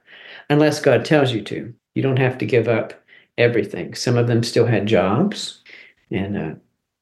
unless 0.49 0.81
God 0.81 1.05
tells 1.05 1.31
you 1.31 1.43
to. 1.43 1.75
You 1.95 2.01
don't 2.03 2.17
have 2.19 2.37
to 2.39 2.45
give 2.45 2.67
up 2.67 2.93
everything. 3.37 3.93
Some 3.95 4.17
of 4.17 4.27
them 4.27 4.43
still 4.43 4.65
had 4.65 4.85
jobs 4.87 5.61
and 6.11 6.37
uh, 6.37 6.51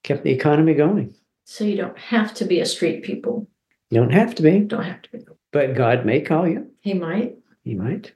kept 0.04 0.24
the 0.24 0.32
economy 0.32 0.74
going. 0.74 1.16
so 1.46 1.64
you 1.64 1.76
don't 1.78 1.98
have 1.98 2.34
to 2.36 2.46
be 2.46 2.60
a 2.60 2.66
street 2.66 3.04
people. 3.04 3.48
You 3.90 4.00
don't 4.00 4.14
have 4.14 4.36
to 4.36 4.42
be, 4.44 4.60
Don't 4.60 4.84
have 4.84 5.02
to 5.04 5.12
be. 5.12 5.20
but 5.52 5.76
God 5.76 6.06
may 6.06 6.22
call 6.22 6.48
you. 6.48 6.68
He 6.82 6.94
might. 6.94 7.38
He 7.64 7.76
might. 7.76 8.14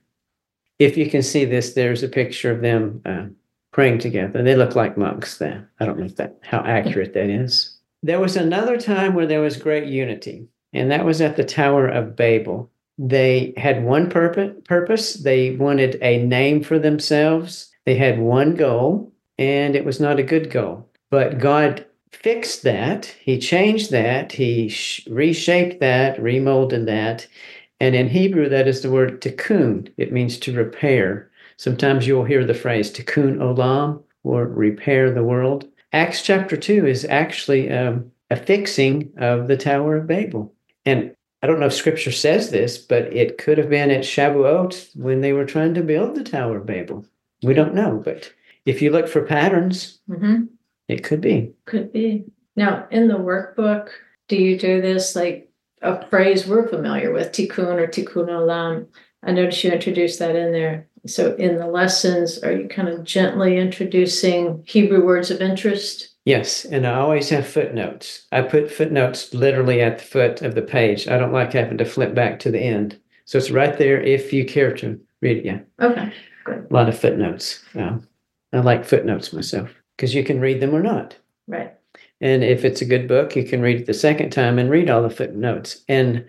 If 0.80 0.96
you 0.98 1.10
can 1.10 1.22
see 1.22 1.46
this, 1.46 1.74
there's 1.74 2.04
a 2.04 2.08
picture 2.08 2.52
of 2.52 2.62
them 2.62 3.02
uh, 3.06 3.26
praying 3.72 4.00
together. 4.00 4.42
They 4.42 4.56
look 4.56 4.76
like 4.76 4.98
monks. 4.98 5.38
There, 5.38 5.70
I 5.80 5.86
don't 5.86 6.00
know 6.00 6.06
if 6.06 6.16
that 6.18 6.38
how 6.44 6.60
accurate 6.60 7.14
that 7.14 7.30
is. 7.30 7.78
There 8.04 8.20
was 8.20 8.36
another 8.38 8.78
time 8.78 9.14
where 9.16 9.26
there 9.28 9.42
was 9.42 9.58
great 9.58 9.88
unity, 9.88 10.48
and 10.74 10.92
that 10.92 11.06
was 11.06 11.22
at 11.22 11.36
the 11.38 11.44
Tower 11.46 11.88
of 11.88 12.16
Babel. 12.16 12.70
They 12.98 13.54
had 13.58 13.84
one 13.84 14.10
purpose. 14.10 15.14
They 15.16 15.56
wanted 15.56 15.98
a 16.02 16.24
name 16.26 16.64
for 16.64 16.80
themselves. 16.80 17.72
They 17.86 17.96
had 17.96 18.20
one 18.20 18.56
goal, 18.56 19.12
and 19.38 19.76
it 19.76 19.86
was 19.86 20.00
not 20.00 20.20
a 20.20 20.24
good 20.24 20.50
goal. 20.50 20.90
But 21.10 21.40
God 21.40 21.86
fixed 22.12 22.64
that. 22.64 23.06
He 23.22 23.38
changed 23.38 23.92
that. 23.92 24.32
He 24.32 24.70
sh- 24.70 25.06
reshaped 25.08 25.80
that, 25.82 26.18
remolded 26.20 26.86
that. 26.86 27.28
And 27.80 27.96
in 27.96 28.08
Hebrew, 28.08 28.50
that 28.50 28.68
is 28.68 28.82
the 28.82 28.92
word 28.92 29.22
tikkun. 29.22 29.92
It 29.98 30.14
means 30.14 30.38
to 30.40 30.56
repair. 30.56 31.30
Sometimes 31.58 32.08
you'll 32.08 32.24
hear 32.24 32.46
the 32.46 32.54
phrase 32.54 32.92
tikkun 32.92 33.38
olam 33.38 34.02
or 34.24 34.48
repair 34.48 35.12
the 35.12 35.24
world. 35.24 35.68
Acts 35.94 36.22
chapter 36.22 36.58
2 36.58 36.88
is 36.88 37.06
actually 37.06 37.72
um, 37.72 38.12
a 38.30 38.36
fixing 38.36 39.12
of 39.18 39.48
the 39.48 39.58
Tower 39.58 39.98
of 39.98 40.08
Babel. 40.08 40.54
And 40.86 41.15
I 41.42 41.48
don't 41.48 41.60
know 41.60 41.68
if 41.68 41.74
scripture 41.74 42.12
says 42.12 42.50
this, 42.50 42.78
but 42.78 43.14
it 43.14 43.38
could 43.38 43.58
have 43.58 43.70
been 43.70 43.92
at 43.92 44.04
Shavuot 44.04 44.96
when 44.96 45.22
they 45.22 45.34
were 45.34 45.46
trying 45.46 45.74
to 45.76 45.84
build 45.84 46.16
the 46.16 46.24
Tower 46.24 46.58
of 46.58 46.66
Babel. 46.66 47.06
We 47.44 47.54
don't 47.54 47.76
know, 47.76 48.02
but 48.04 48.32
if 48.66 48.82
you 48.82 48.92
look 48.92 49.08
for 49.08 49.22
patterns, 49.22 50.00
hmm 50.08 50.44
it 50.88 51.04
could 51.04 51.20
be. 51.20 51.52
Could 51.66 51.92
be. 51.92 52.26
Now, 52.56 52.88
in 52.92 53.08
the 53.08 53.16
workbook, 53.16 53.90
do 54.28 54.36
you 54.36 54.58
do 54.58 54.82
this 54.82 55.16
like 55.16 55.50
a 55.82 56.08
phrase 56.10 56.46
we're 56.46 56.68
familiar 56.68 57.12
with, 57.12 57.32
tikkun 57.32 57.80
or 57.80 57.88
tikkun 57.88 58.28
olam? 58.28 58.88
I 59.24 59.32
noticed 59.32 59.64
you 59.64 59.72
introduced 59.72 60.20
that 60.20 60.36
in 60.36 60.52
there. 60.52 60.88
So 61.08 61.36
in 61.36 61.58
the 61.58 61.68
lessons, 61.68 62.38
are 62.44 62.52
you 62.52 62.68
kind 62.68 62.88
of 62.88 63.04
gently 63.04 63.58
introducing 63.58 64.64
Hebrew 64.68 65.04
words 65.04 65.32
of 65.32 65.42
interest? 65.42 66.15
Yes, 66.26 66.66
and 66.66 66.88
I 66.88 66.96
always 66.96 67.30
have 67.30 67.46
footnotes. 67.48 68.26
I 68.32 68.42
put 68.42 68.72
footnotes 68.72 69.34
literally 69.34 69.82
at 69.82 70.00
the 70.00 70.04
foot 70.04 70.42
of 70.42 70.56
the 70.56 70.62
page. 70.64 71.08
I 71.08 71.18
don't 71.20 71.32
like 71.32 71.54
having 71.54 71.78
to 71.78 71.86
flip 71.86 72.16
back 72.16 72.40
to 72.40 72.52
the 72.52 72.60
end. 72.60 73.00
So 73.26 73.38
it's 73.38 73.52
right 73.52 73.78
there 73.78 74.02
if 74.02 74.34
you 74.34 74.44
care 74.46 74.74
to 74.78 75.00
read 75.22 75.38
it. 75.38 75.46
Yeah, 75.46 75.60
Okay. 75.82 76.12
Good. 76.44 76.68
a 76.70 76.74
lot 76.74 76.90
of 76.90 76.98
footnotes. 77.00 77.64
Um, 77.76 78.08
I 78.54 78.60
like 78.60 78.86
footnotes 78.86 79.34
myself 79.34 79.70
because 79.96 80.14
you 80.16 80.24
can 80.24 80.40
read 80.40 80.62
them 80.62 80.76
or 80.76 80.82
not. 80.82 81.16
Right. 81.48 81.74
And 82.22 82.44
if 82.44 82.66
it's 82.66 82.82
a 82.82 82.86
good 82.86 83.08
book, 83.08 83.36
you 83.36 83.44
can 83.44 83.62
read 83.62 83.82
it 83.82 83.86
the 83.86 83.94
second 83.94 84.32
time 84.32 84.58
and 84.58 84.70
read 84.70 84.90
all 84.90 85.04
the 85.04 85.10
footnotes. 85.10 85.84
And 85.88 86.26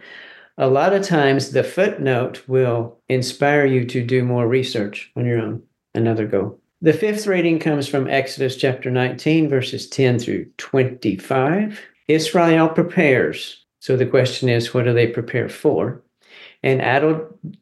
a 0.59 0.69
lot 0.69 0.93
of 0.95 1.05
times 1.05 1.51
the 1.53 1.63
footnote 1.65 2.47
will 2.49 2.99
inspire 3.09 3.65
you 3.67 3.85
to 3.87 4.03
do 4.05 4.23
more 4.25 4.47
research 4.49 5.11
on 5.17 5.25
your 5.27 5.39
own. 5.41 5.63
Another 5.95 6.27
goal. 6.27 6.61
The 6.87 6.93
fifth 6.93 7.27
reading 7.27 7.59
comes 7.59 7.89
from 7.89 8.09
Exodus 8.09 8.55
chapter 8.55 8.93
19, 8.93 9.49
verses 9.49 9.89
10 9.89 10.21
through 10.21 10.45
25. 10.59 11.81
Israel 12.07 12.69
prepares. 12.69 13.65
So 13.81 13.97
the 13.97 14.07
question 14.07 14.49
is, 14.49 14.73
what 14.73 14.85
do 14.85 14.93
they 14.93 15.09
prepare 15.09 15.49
for? 15.49 16.01
And 16.63 16.81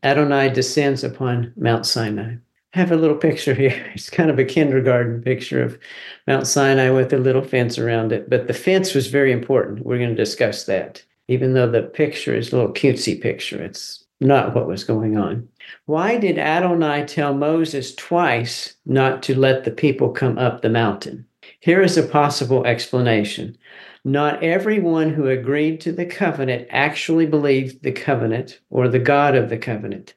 Adonai 0.02 0.50
descends 0.50 1.02
upon 1.02 1.54
Mount 1.56 1.86
Sinai. 1.86 2.34
I 2.74 2.78
have 2.78 2.92
a 2.92 2.96
little 2.96 3.16
picture 3.16 3.54
here. 3.54 3.90
It's 3.94 4.10
kind 4.10 4.28
of 4.28 4.38
a 4.38 4.44
kindergarten 4.44 5.22
picture 5.22 5.62
of 5.62 5.78
Mount 6.26 6.46
Sinai 6.46 6.90
with 6.90 7.10
a 7.14 7.16
little 7.16 7.40
fence 7.40 7.78
around 7.78 8.12
it. 8.12 8.28
But 8.28 8.46
the 8.46 8.52
fence 8.52 8.92
was 8.92 9.06
very 9.06 9.32
important. 9.32 9.86
We're 9.86 9.96
going 9.96 10.14
to 10.14 10.14
discuss 10.14 10.66
that. 10.66 11.02
Even 11.28 11.54
though 11.54 11.70
the 11.70 11.80
picture 11.80 12.34
is 12.34 12.52
a 12.52 12.56
little 12.56 12.74
cutesy 12.74 13.18
picture, 13.18 13.62
it's 13.62 14.04
not 14.20 14.54
what 14.54 14.66
was 14.66 14.84
going 14.84 15.16
on. 15.16 15.48
Why 15.86 16.16
did 16.16 16.38
Adonai 16.38 17.04
tell 17.06 17.34
Moses 17.34 17.94
twice 17.94 18.76
not 18.86 19.22
to 19.24 19.38
let 19.38 19.64
the 19.64 19.70
people 19.70 20.10
come 20.10 20.38
up 20.38 20.62
the 20.62 20.68
mountain? 20.70 21.26
Here 21.60 21.82
is 21.82 21.96
a 21.96 22.02
possible 22.02 22.66
explanation. 22.66 23.56
Not 24.04 24.42
everyone 24.42 25.10
who 25.10 25.28
agreed 25.28 25.80
to 25.82 25.92
the 25.92 26.04
covenant 26.04 26.68
actually 26.70 27.26
believed 27.26 27.82
the 27.82 27.92
covenant 27.92 28.60
or 28.70 28.88
the 28.88 28.98
God 28.98 29.34
of 29.34 29.48
the 29.48 29.56
covenant. 29.56 30.14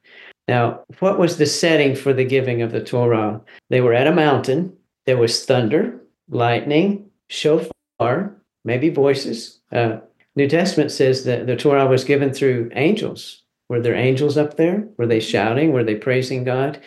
Now, 0.48 0.82
what 1.00 1.20
was 1.20 1.38
the 1.38 1.46
setting 1.46 1.96
for 1.96 2.14
the 2.14 2.26
giving 2.26 2.62
of 2.62 2.72
the 2.72 2.84
Torah? 2.84 3.42
They 3.70 3.82
were 3.82 3.94
at 3.94 4.08
a 4.08 4.16
mountain. 4.16 4.74
There 5.06 5.18
was 5.18 5.46
thunder, 5.46 6.02
lightning, 6.30 7.10
shofar, 7.30 8.36
maybe 8.64 8.90
voices. 8.90 9.60
Uh, 9.72 9.98
New 10.36 10.48
Testament 10.48 10.92
says 10.92 11.24
that 11.26 11.48
the 11.48 11.56
Torah 11.56 11.88
was 11.88 12.04
given 12.04 12.34
through 12.34 12.70
angels. 12.76 13.44
Were 13.70 13.82
there 13.82 13.96
angels 13.96 14.38
up 14.38 14.58
there? 14.58 14.88
Were 14.98 15.08
they 15.08 15.20
shouting? 15.20 15.72
Were 15.72 15.84
they 15.84 15.96
praising 15.96 16.44
God? 16.44 16.80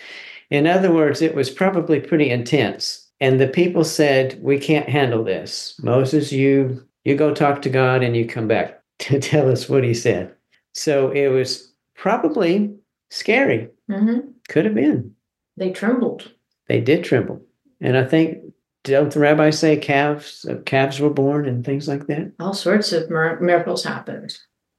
In 0.51 0.67
other 0.67 0.93
words, 0.93 1.23
it 1.23 1.35
was 1.35 1.51
probably 1.51 2.01
pretty 2.01 2.31
intense. 2.31 3.09
And 3.21 3.41
the 3.41 3.49
people 3.49 3.85
said, 3.85 4.39
"We 4.43 4.59
can't 4.59 4.89
handle 4.89 5.23
this. 5.23 5.79
Moses, 5.83 6.33
you 6.33 6.87
you 7.05 7.15
go 7.17 7.35
talk 7.35 7.63
to 7.63 7.69
God 7.69 8.03
and 8.03 8.17
you 8.17 8.27
come 8.27 8.49
back 8.49 8.83
to 9.01 9.21
tell 9.21 9.51
us 9.51 9.69
what 9.69 9.85
he 9.85 9.95
said." 9.95 10.35
So 10.75 11.11
it 11.11 11.29
was 11.29 11.73
probably 11.95 12.75
scary. 13.11 13.69
Mm-hmm. 13.91 14.31
Could 14.49 14.65
have 14.65 14.75
been. 14.75 15.15
They 15.57 15.71
trembled. 15.71 16.33
They 16.69 16.81
did 16.81 17.05
tremble. 17.05 17.43
And 17.81 17.97
I 17.97 18.05
think 18.05 18.39
don't 18.85 19.13
the 19.13 19.21
rabbis 19.21 19.59
say 19.59 19.77
calves 19.77 20.47
uh, 20.49 20.57
calves 20.65 21.01
were 21.01 21.11
born 21.11 21.47
and 21.47 21.65
things 21.65 21.87
like 21.89 22.07
that? 22.07 22.33
All 22.41 22.55
sorts 22.55 22.93
of 22.93 23.11
miracles 23.11 23.85
happened. 23.85 24.37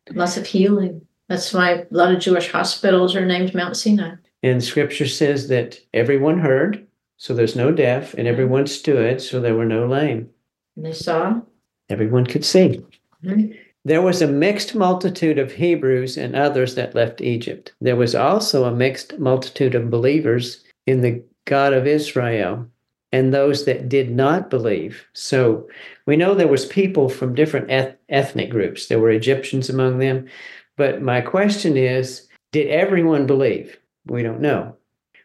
Lots 0.10 0.38
of 0.38 0.48
healing. 0.48 1.06
That's 1.32 1.54
why 1.54 1.72
a 1.72 1.86
lot 1.92 2.14
of 2.14 2.20
Jewish 2.20 2.52
hospitals 2.52 3.16
are 3.16 3.26
named 3.26 3.56
Mount 3.56 3.78
Sinai. 3.78 4.16
And 4.44 4.62
scripture 4.62 5.08
says 5.08 5.48
that 5.48 5.80
everyone 5.94 6.40
heard, 6.40 6.86
so 7.16 7.34
there's 7.34 7.56
no 7.56 7.72
deaf, 7.72 8.14
and 8.16 8.28
everyone 8.28 8.68
stood, 8.68 9.22
so 9.22 9.40
there 9.40 9.56
were 9.56 9.66
no 9.66 9.88
lame. 9.88 10.30
And 10.76 10.86
they 10.86 10.92
saw. 10.92 11.40
Everyone 11.90 12.26
could 12.26 12.44
see. 12.44 12.82
Mhm. 13.24 13.58
There 13.86 14.02
was 14.02 14.22
a 14.22 14.28
mixed 14.28 14.76
multitude 14.76 15.40
of 15.40 15.54
Hebrews 15.54 16.18
and 16.18 16.36
others 16.36 16.76
that 16.76 16.96
left 16.96 17.22
Egypt. 17.22 17.72
There 17.80 17.96
was 17.96 18.14
also 18.14 18.66
a 18.66 18.76
mixed 18.76 19.18
multitude 19.18 19.74
of 19.74 19.90
believers 19.90 20.66
in 20.86 21.00
the 21.00 21.24
God 21.46 21.72
of 21.72 21.88
Israel 21.88 22.68
and 23.14 23.34
those 23.34 23.64
that 23.66 23.90
did 23.90 24.12
not 24.12 24.50
believe. 24.50 25.06
So 25.14 25.68
we 26.06 26.18
know 26.18 26.34
there 26.34 26.48
was 26.48 26.66
people 26.66 27.10
from 27.10 27.36
different 27.36 27.70
eth- 27.70 27.96
ethnic 28.10 28.50
groups. 28.50 28.88
There 28.88 29.00
were 29.00 29.12
Egyptians 29.12 29.70
among 29.70 30.00
them. 30.00 30.28
But 30.82 31.04
my 31.04 31.22
question 31.22 31.78
is, 31.78 32.28
did 32.52 32.68
everyone 32.70 33.28
believe? 33.28 33.78
We 34.08 34.24
don't 34.24 34.42
know. 34.42 34.76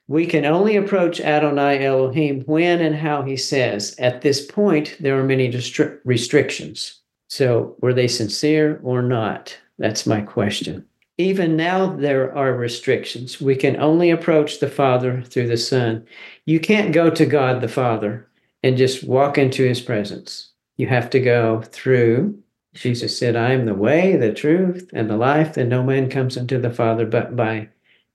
We 0.07 0.27
can 0.27 0.45
only 0.45 0.77
approach 0.77 1.19
Adonai 1.19 1.83
Elohim 1.83 2.43
when 2.43 2.83
and 2.83 2.95
how 2.95 3.23
he 3.23 3.39
says. 3.39 3.97
At 3.99 4.21
this 4.21 4.45
point, 4.45 4.99
there 5.01 5.19
are 5.19 5.25
many 5.25 5.51
distri- 5.51 5.99
restrictions. 6.05 7.01
So, 7.31 7.75
were 7.81 7.95
they 7.95 8.07
sincere 8.07 8.81
or 8.83 9.01
not? 9.01 9.57
That's 9.79 10.07
my 10.07 10.21
question. 10.21 10.85
Even 11.17 11.57
now, 11.57 11.87
there 11.87 12.37
are 12.37 12.53
restrictions. 12.53 13.41
We 13.41 13.57
can 13.57 13.81
only 13.81 14.11
approach 14.11 14.61
the 14.61 14.69
Father 14.69 15.23
through 15.23 15.49
the 15.49 15.57
Son. 15.57 16.05
You 16.45 16.61
can't 16.61 16.93
go 16.93 17.09
to 17.09 17.25
God 17.25 17.63
the 17.63 17.69
Father 17.69 18.29
and 18.63 18.77
just 18.77 19.05
walk 19.05 19.39
into 19.39 19.67
his 19.67 19.81
presence. 19.81 20.51
You 20.77 20.87
have 20.89 21.09
to 21.09 21.19
go 21.19 21.63
through. 21.63 22.43
Jesus 22.77 23.19
said, 23.19 23.37
I 23.37 23.53
am 23.53 23.67
the 23.67 23.75
way, 23.75 24.17
the 24.17 24.33
truth, 24.33 24.91
and 24.93 25.09
the 25.09 25.17
life, 25.17 25.57
and 25.57 25.71
no 25.71 25.83
man 25.83 26.11
comes 26.11 26.37
unto 26.37 26.61
the 26.61 26.71
Father 26.71 27.07
but 27.07 27.35
by 27.35 27.69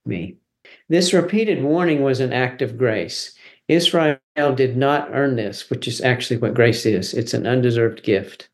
me. 0.05 0.37
This 0.87 1.13
repeated 1.13 1.63
warning 1.63 2.01
was 2.01 2.19
an 2.19 2.31
act 2.31 2.61
of 2.61 2.77
grace. 2.77 3.35
Israel 3.67 4.19
did 4.55 4.77
not 4.77 5.09
earn 5.11 5.35
this, 5.35 5.69
which 5.69 5.87
is 5.87 6.01
actually 6.01 6.37
what 6.37 6.53
grace 6.53 6.85
is 6.85 7.13
it's 7.13 7.33
an 7.33 7.47
undeserved 7.47 8.03
gift. 8.03 8.49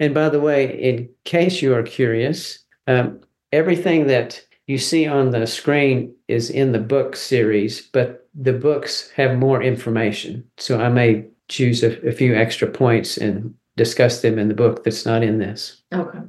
And 0.00 0.14
by 0.14 0.28
the 0.28 0.40
way, 0.40 0.80
in 0.80 1.08
case 1.24 1.62
you 1.62 1.74
are 1.74 1.82
curious, 1.82 2.58
um, 2.86 3.20
everything 3.52 4.06
that 4.08 4.44
you 4.66 4.78
see 4.78 5.06
on 5.06 5.30
the 5.30 5.46
screen 5.46 6.14
is 6.28 6.50
in 6.50 6.72
the 6.72 6.78
book 6.78 7.14
series, 7.14 7.82
but 7.92 8.28
the 8.34 8.52
books 8.52 9.10
have 9.10 9.38
more 9.38 9.62
information. 9.62 10.44
So 10.56 10.80
I 10.80 10.88
may 10.88 11.26
choose 11.48 11.82
a, 11.82 12.08
a 12.08 12.12
few 12.12 12.34
extra 12.34 12.68
points 12.68 13.16
and 13.18 13.54
discuss 13.76 14.20
them 14.20 14.38
in 14.38 14.48
the 14.48 14.54
book 14.54 14.84
that's 14.84 15.06
not 15.06 15.22
in 15.22 15.38
this. 15.38 15.82
Okay. 15.92 16.20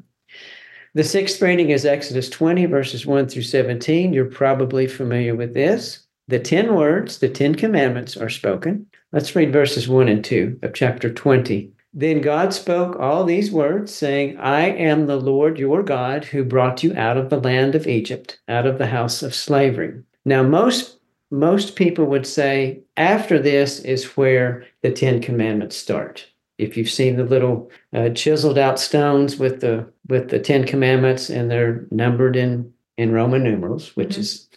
The 0.95 1.03
sixth 1.03 1.41
reading 1.41 1.71
is 1.71 1.85
Exodus 1.85 2.29
20, 2.29 2.67
verses 2.67 3.05
1 3.05 3.27
through 3.27 3.41
17. 3.41 4.13
You're 4.13 4.25
probably 4.25 4.87
familiar 4.87 5.35
with 5.35 5.53
this. 5.53 6.05
The 6.27 6.39
10 6.39 6.75
words, 6.75 7.17
the 7.17 7.29
10 7.29 7.55
commandments 7.55 8.15
are 8.15 8.29
spoken. 8.29 8.85
Let's 9.11 9.35
read 9.35 9.51
verses 9.51 9.87
1 9.87 10.07
and 10.07 10.23
2 10.23 10.59
of 10.61 10.73
chapter 10.73 11.11
20. 11.11 11.71
Then 11.95 12.21
God 12.21 12.53
spoke 12.53 12.99
all 12.99 13.23
these 13.23 13.51
words, 13.51 13.93
saying, 13.93 14.37
I 14.37 14.69
am 14.69 15.05
the 15.05 15.19
Lord 15.19 15.59
your 15.59 15.83
God 15.83 16.25
who 16.25 16.43
brought 16.43 16.83
you 16.83 16.95
out 16.95 17.17
of 17.17 17.29
the 17.29 17.39
land 17.39 17.75
of 17.75 17.87
Egypt, 17.87 18.39
out 18.47 18.65
of 18.65 18.77
the 18.77 18.87
house 18.87 19.21
of 19.21 19.35
slavery. 19.35 20.01
Now, 20.25 20.43
most 20.43 20.99
most 21.33 21.75
people 21.75 22.05
would 22.05 22.27
say 22.27 22.83
after 22.95 23.39
this 23.39 23.79
is 23.79 24.15
where 24.15 24.65
the 24.83 24.91
Ten 24.91 25.19
Commandments 25.19 25.75
start. 25.75 26.27
If 26.57 26.77
you've 26.77 26.89
seen 26.89 27.15
the 27.15 27.23
little 27.23 27.69
uh, 27.93 28.09
chiseled 28.09 28.57
out 28.57 28.79
stones 28.79 29.37
with 29.37 29.61
the 29.61 29.87
with 30.07 30.29
the 30.29 30.39
Ten 30.39 30.65
Commandments 30.65 31.29
and 31.29 31.49
they're 31.49 31.85
numbered 31.91 32.35
in 32.35 32.71
in 32.97 33.11
Roman 33.11 33.43
numerals, 33.43 33.95
which 33.95 34.15
Mhm. 34.15 34.19
is 34.19 34.49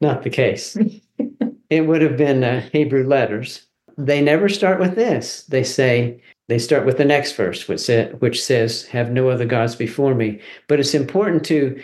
not 0.00 0.22
the 0.22 0.30
case. 0.30 0.76
it 1.70 1.86
would 1.86 2.02
have 2.02 2.16
been 2.16 2.44
uh, 2.44 2.68
Hebrew 2.72 3.06
letters. 3.06 3.66
They 3.96 4.20
never 4.20 4.48
start 4.48 4.80
with 4.80 4.94
this. 4.96 5.44
They 5.44 5.64
say 5.64 6.20
they 6.48 6.58
start 6.58 6.84
with 6.84 6.98
the 6.98 7.04
next 7.04 7.32
verse, 7.32 7.68
which, 7.68 7.80
sa- 7.80 8.08
which 8.18 8.42
says, 8.42 8.86
"Have 8.86 9.10
no 9.12 9.28
other 9.28 9.46
gods 9.46 9.76
before 9.76 10.14
me." 10.14 10.40
But 10.68 10.80
it's 10.80 10.94
important 10.94 11.44
to 11.46 11.80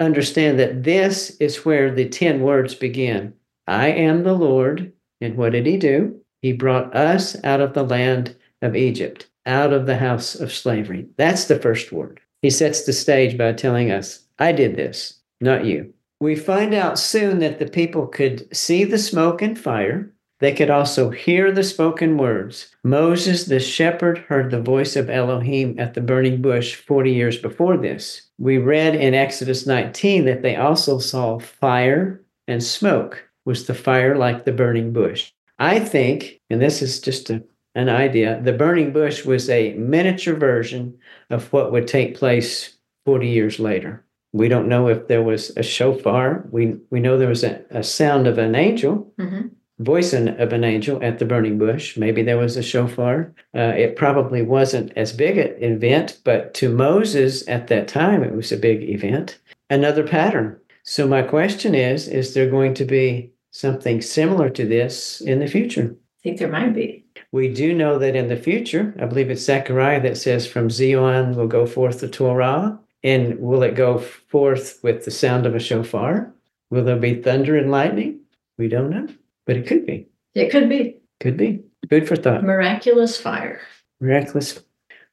understand 0.00 0.58
that 0.58 0.82
this 0.84 1.36
is 1.40 1.64
where 1.64 1.90
the 1.94 2.08
ten 2.08 2.40
words 2.40 2.74
begin. 2.74 3.34
I 3.66 3.88
am 3.88 4.24
the 4.24 4.32
Lord, 4.34 4.92
and 5.20 5.36
what 5.36 5.52
did 5.52 5.66
He 5.66 5.76
do? 5.76 6.16
He 6.42 6.52
brought 6.52 6.94
us 6.96 7.36
out 7.44 7.60
of 7.60 7.74
the 7.74 7.84
land 7.84 8.34
of 8.62 8.76
Egypt, 8.76 9.28
out 9.46 9.72
of 9.72 9.86
the 9.86 9.96
house 9.96 10.34
of 10.34 10.52
slavery. 10.52 11.06
That's 11.16 11.46
the 11.46 11.58
first 11.58 11.92
word. 11.92 12.20
He 12.42 12.50
sets 12.50 12.84
the 12.84 12.92
stage 12.92 13.36
by 13.36 13.52
telling 13.52 13.90
us, 13.90 14.26
I 14.38 14.52
did 14.52 14.76
this, 14.76 15.20
not 15.40 15.64
you. 15.64 15.92
We 16.20 16.36
find 16.36 16.74
out 16.74 16.98
soon 16.98 17.38
that 17.38 17.58
the 17.58 17.68
people 17.68 18.06
could 18.06 18.54
see 18.54 18.84
the 18.84 18.98
smoke 18.98 19.40
and 19.40 19.58
fire. 19.58 20.12
They 20.38 20.52
could 20.52 20.70
also 20.70 21.10
hear 21.10 21.52
the 21.52 21.62
spoken 21.62 22.16
words. 22.16 22.74
Moses, 22.82 23.44
the 23.44 23.60
shepherd, 23.60 24.18
heard 24.18 24.50
the 24.50 24.60
voice 24.60 24.96
of 24.96 25.10
Elohim 25.10 25.78
at 25.78 25.94
the 25.94 26.00
burning 26.00 26.40
bush 26.40 26.74
40 26.74 27.10
years 27.10 27.38
before 27.38 27.76
this. 27.76 28.22
We 28.38 28.56
read 28.56 28.94
in 28.94 29.12
Exodus 29.12 29.66
19 29.66 30.24
that 30.24 30.42
they 30.42 30.56
also 30.56 30.98
saw 30.98 31.38
fire 31.38 32.22
and 32.48 32.62
smoke. 32.62 33.26
Was 33.44 33.66
the 33.66 33.74
fire 33.74 34.16
like 34.16 34.44
the 34.44 34.52
burning 34.52 34.92
bush? 34.92 35.32
I 35.58 35.78
think, 35.78 36.40
and 36.48 36.60
this 36.60 36.80
is 36.80 37.00
just 37.00 37.28
a, 37.28 37.42
an 37.74 37.88
idea, 37.88 38.40
the 38.42 38.52
burning 38.52 38.92
bush 38.92 39.24
was 39.24 39.48
a 39.48 39.74
miniature 39.74 40.34
version 40.34 40.96
of 41.30 41.52
what 41.52 41.72
would 41.72 41.86
take 41.86 42.16
place 42.16 42.76
40 43.04 43.28
years 43.28 43.58
later. 43.60 44.04
We 44.32 44.48
don't 44.48 44.68
know 44.68 44.88
if 44.88 45.08
there 45.08 45.22
was 45.22 45.50
a 45.56 45.62
shofar. 45.62 46.46
We, 46.50 46.76
we 46.90 47.00
know 47.00 47.18
there 47.18 47.28
was 47.28 47.44
a, 47.44 47.62
a 47.70 47.82
sound 47.82 48.26
of 48.26 48.38
an 48.38 48.54
angel, 48.54 49.12
Mhm. 49.18 49.50
voice 49.80 50.12
of 50.12 50.52
an 50.52 50.62
angel 50.64 51.02
at 51.02 51.18
the 51.18 51.24
burning 51.24 51.58
bush. 51.58 51.96
Maybe 51.96 52.22
there 52.22 52.38
was 52.38 52.56
a 52.56 52.62
shofar. 52.62 53.32
Uh, 53.56 53.72
it 53.76 53.96
probably 53.96 54.42
wasn't 54.42 54.92
as 54.96 55.12
big 55.12 55.38
an 55.38 55.54
event, 55.62 56.20
but 56.24 56.54
to 56.54 56.68
Moses 56.68 57.46
at 57.48 57.68
that 57.68 57.88
time, 57.88 58.22
it 58.22 58.34
was 58.34 58.52
a 58.52 58.56
big 58.56 58.82
event. 58.88 59.38
Another 59.70 60.06
pattern. 60.06 60.56
So 60.82 61.06
my 61.08 61.22
question 61.22 61.74
is, 61.74 62.08
is 62.08 62.34
there 62.34 62.50
going 62.50 62.74
to 62.74 62.84
be 62.84 63.30
something 63.52 64.00
similar 64.02 64.48
to 64.50 64.64
this 64.66 65.20
in 65.20 65.38
the 65.40 65.46
future? 65.46 65.94
I 65.96 66.22
think 66.22 66.38
there 66.38 66.48
might 66.48 66.74
be. 66.74 67.04
We 67.32 67.52
do 67.52 67.72
know 67.74 67.98
that 67.98 68.16
in 68.16 68.28
the 68.28 68.36
future, 68.36 68.94
I 69.00 69.06
believe 69.06 69.30
it's 69.30 69.42
Zechariah 69.44 70.02
that 70.02 70.16
says, 70.16 70.46
From 70.46 70.68
Zion 70.70 71.36
will 71.36 71.46
go 71.46 71.64
forth 71.66 72.00
the 72.00 72.08
Torah. 72.08 72.78
And 73.02 73.38
will 73.38 73.62
it 73.62 73.76
go 73.76 73.98
forth 73.98 74.78
with 74.82 75.04
the 75.04 75.10
sound 75.10 75.46
of 75.46 75.54
a 75.54 75.60
shofar? 75.60 76.30
Will 76.70 76.84
there 76.84 76.96
be 76.96 77.14
thunder 77.22 77.56
and 77.56 77.70
lightning? 77.70 78.20
We 78.58 78.68
don't 78.68 78.90
know, 78.90 79.08
but 79.46 79.56
it 79.56 79.66
could 79.66 79.86
be. 79.86 80.06
It 80.34 80.50
could 80.50 80.68
be 80.68 80.96
Could 81.18 81.36
be. 81.38 81.62
Good 81.88 82.06
for 82.06 82.14
thought. 82.16 82.44
miraculous 82.44 83.16
fire. 83.18 83.60
Miraculous. 84.00 84.62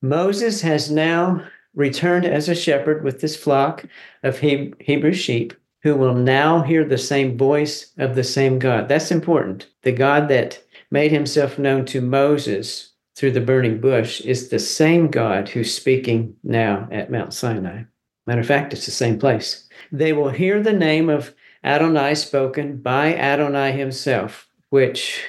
Moses 0.01 0.61
has 0.61 0.91
now 0.91 1.43
returned 1.76 2.26
as 2.26 2.49
a 2.49 2.55
shepherd 2.55 3.03
with 3.03 3.22
this 3.22 3.38
flock 3.38 3.86
of 4.24 4.39
Hebrew 4.39 5.13
sheep 5.13 5.53
who 5.82 5.95
will 5.95 6.13
now 6.13 6.61
hear 6.63 6.84
the 6.84 6.97
same 6.97 7.38
voice 7.38 7.93
of 7.97 8.15
the 8.15 8.24
same 8.24 8.59
God. 8.59 8.89
That's 8.89 9.11
important. 9.11 9.68
The 9.84 9.91
God 9.93 10.28
that 10.28 10.61
made 10.91 11.11
himself 11.11 11.59
known 11.59 11.85
to 11.85 12.01
Moses 12.01 12.93
through 13.15 13.31
the 13.31 13.41
burning 13.41 13.81
bush 13.81 14.21
is 14.21 14.49
the 14.49 14.59
same 14.59 15.07
God 15.07 15.49
who's 15.49 15.73
speaking 15.73 16.35
now 16.43 16.88
at 16.91 17.11
Mount 17.11 17.33
Sinai. 17.33 17.83
Matter 18.27 18.41
of 18.41 18.47
fact, 18.47 18.73
it's 18.73 18.85
the 18.85 18.91
same 18.91 19.17
place. 19.17 19.67
They 19.91 20.13
will 20.13 20.29
hear 20.29 20.61
the 20.61 20.73
name 20.73 21.09
of 21.09 21.33
Adonai 21.63 22.15
spoken 22.15 22.77
by 22.77 23.15
Adonai 23.15 23.71
himself, 23.71 24.47
which 24.69 25.23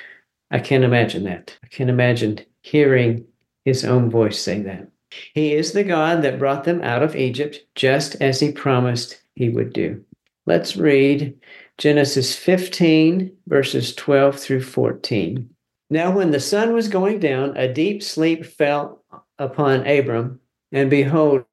I 0.51 0.59
can't 0.59 0.85
imagine 0.85 1.25
that. 1.25 1.57
I 1.65 1.69
can't 1.69 1.91
imagine 1.91 2.41
hearing 2.63 3.25
his 3.65 3.85
own 3.85 4.11
voice 4.11 4.39
say 4.39 4.61
that. 4.63 4.89
He 5.35 5.55
is 5.55 5.73
the 5.73 5.85
God 5.85 6.23
that 6.23 6.39
brought 6.39 6.65
them 6.65 6.83
out 6.83 7.03
of 7.03 7.17
Egypt, 7.17 7.61
just 7.75 8.17
as 8.21 8.41
he 8.41 8.53
promised 8.53 9.23
he 9.35 9.49
would 9.49 9.73
do. 9.73 10.05
Let's 10.47 10.77
read 10.77 11.39
Genesis 11.79 12.35
15, 12.35 13.37
verses 13.47 13.95
12 13.95 14.39
through 14.39 14.63
14. 14.63 15.49
Now, 15.91 16.11
when 16.11 16.33
the 16.33 16.41
sun 16.41 16.75
was 16.75 16.89
going 16.89 17.21
down, 17.21 17.57
a 17.57 17.73
deep 17.73 18.03
sleep 18.03 18.45
fell 18.45 19.05
upon 19.39 19.87
Abram, 19.87 20.41
and 20.73 20.91
behold, 20.91 21.45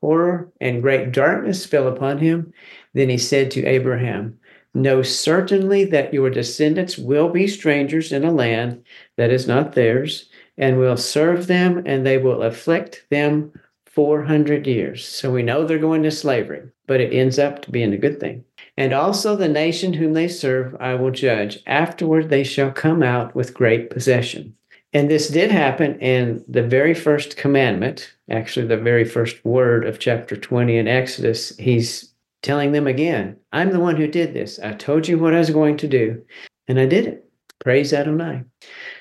horror 0.00 0.50
and 0.58 0.80
great 0.80 1.12
darkness 1.12 1.66
fell 1.66 1.86
upon 1.86 2.18
him. 2.18 2.52
Then 2.94 3.10
he 3.10 3.18
said 3.18 3.50
to 3.52 3.66
Abraham, 3.66 4.38
Know 4.72 5.02
certainly 5.02 5.84
that 5.84 6.14
your 6.14 6.30
descendants 6.30 6.96
will 6.96 7.28
be 7.28 7.46
strangers 7.46 8.10
in 8.10 8.24
a 8.24 8.32
land 8.32 8.82
that 9.18 9.30
is 9.30 9.46
not 9.46 9.74
theirs, 9.74 10.30
and 10.56 10.78
will 10.78 10.96
serve 10.96 11.46
them, 11.46 11.82
and 11.84 12.06
they 12.06 12.16
will 12.16 12.42
afflict 12.42 13.04
them 13.10 13.52
400 13.86 14.66
years. 14.66 15.06
So 15.06 15.30
we 15.30 15.42
know 15.42 15.64
they're 15.64 15.78
going 15.78 16.02
to 16.04 16.10
slavery, 16.10 16.62
but 16.86 17.00
it 17.00 17.12
ends 17.12 17.38
up 17.38 17.70
being 17.70 17.92
a 17.92 17.98
good 17.98 18.18
thing. 18.18 18.44
And 18.76 18.92
also 18.92 19.36
the 19.36 19.48
nation 19.48 19.92
whom 19.92 20.14
they 20.14 20.28
serve, 20.28 20.76
I 20.80 20.94
will 20.94 21.12
judge. 21.12 21.58
Afterward, 21.66 22.28
they 22.28 22.42
shall 22.42 22.72
come 22.72 23.02
out 23.02 23.34
with 23.34 23.54
great 23.54 23.90
possession. 23.90 24.56
And 24.92 25.10
this 25.10 25.28
did 25.28 25.50
happen 25.50 25.98
in 26.00 26.44
the 26.48 26.62
very 26.62 26.94
first 26.94 27.36
commandment, 27.36 28.14
actually, 28.30 28.66
the 28.66 28.76
very 28.76 29.04
first 29.04 29.44
word 29.44 29.84
of 29.86 29.98
chapter 29.98 30.36
20 30.36 30.76
in 30.76 30.88
Exodus. 30.88 31.56
He's 31.56 32.12
telling 32.42 32.72
them 32.72 32.86
again, 32.86 33.36
I'm 33.52 33.70
the 33.70 33.80
one 33.80 33.96
who 33.96 34.06
did 34.06 34.34
this. 34.34 34.58
I 34.60 34.72
told 34.72 35.08
you 35.08 35.18
what 35.18 35.34
I 35.34 35.38
was 35.38 35.50
going 35.50 35.76
to 35.78 35.88
do, 35.88 36.22
and 36.68 36.78
I 36.78 36.86
did 36.86 37.06
it. 37.06 37.28
Praise 37.60 37.92
Adonai. 37.92 38.42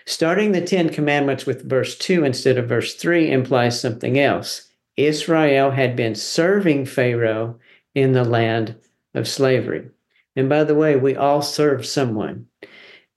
Starting 0.05 0.51
the 0.51 0.61
Ten 0.61 0.89
Commandments 0.89 1.45
with 1.45 1.69
verse 1.69 1.97
2 1.97 2.23
instead 2.23 2.57
of 2.57 2.69
verse 2.69 2.95
3 2.95 3.29
implies 3.29 3.79
something 3.79 4.17
else. 4.17 4.69
Israel 4.97 5.71
had 5.71 5.95
been 5.95 6.15
serving 6.15 6.85
Pharaoh 6.85 7.59
in 7.93 8.13
the 8.13 8.23
land 8.23 8.75
of 9.13 9.27
slavery. 9.27 9.89
And 10.35 10.49
by 10.49 10.63
the 10.63 10.75
way, 10.75 10.95
we 10.95 11.15
all 11.15 11.41
serve 11.41 11.85
someone. 11.85 12.47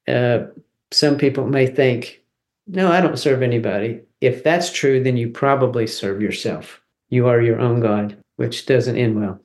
Uh, 0.06 0.44
some 0.90 1.18
people 1.18 1.46
may 1.46 1.66
think, 1.66 2.22
no, 2.66 2.90
I 2.90 3.00
don't 3.00 3.18
serve 3.18 3.42
anybody. 3.42 4.00
If 4.20 4.42
that's 4.42 4.72
true, 4.72 5.02
then 5.02 5.16
you 5.16 5.30
probably 5.30 5.86
serve 5.86 6.20
yourself. 6.20 6.80
You 7.08 7.28
are 7.28 7.40
your 7.40 7.60
own 7.60 7.80
God, 7.80 8.16
which 8.36 8.66
doesn't 8.66 8.96
end 8.96 9.20
well. 9.20 9.40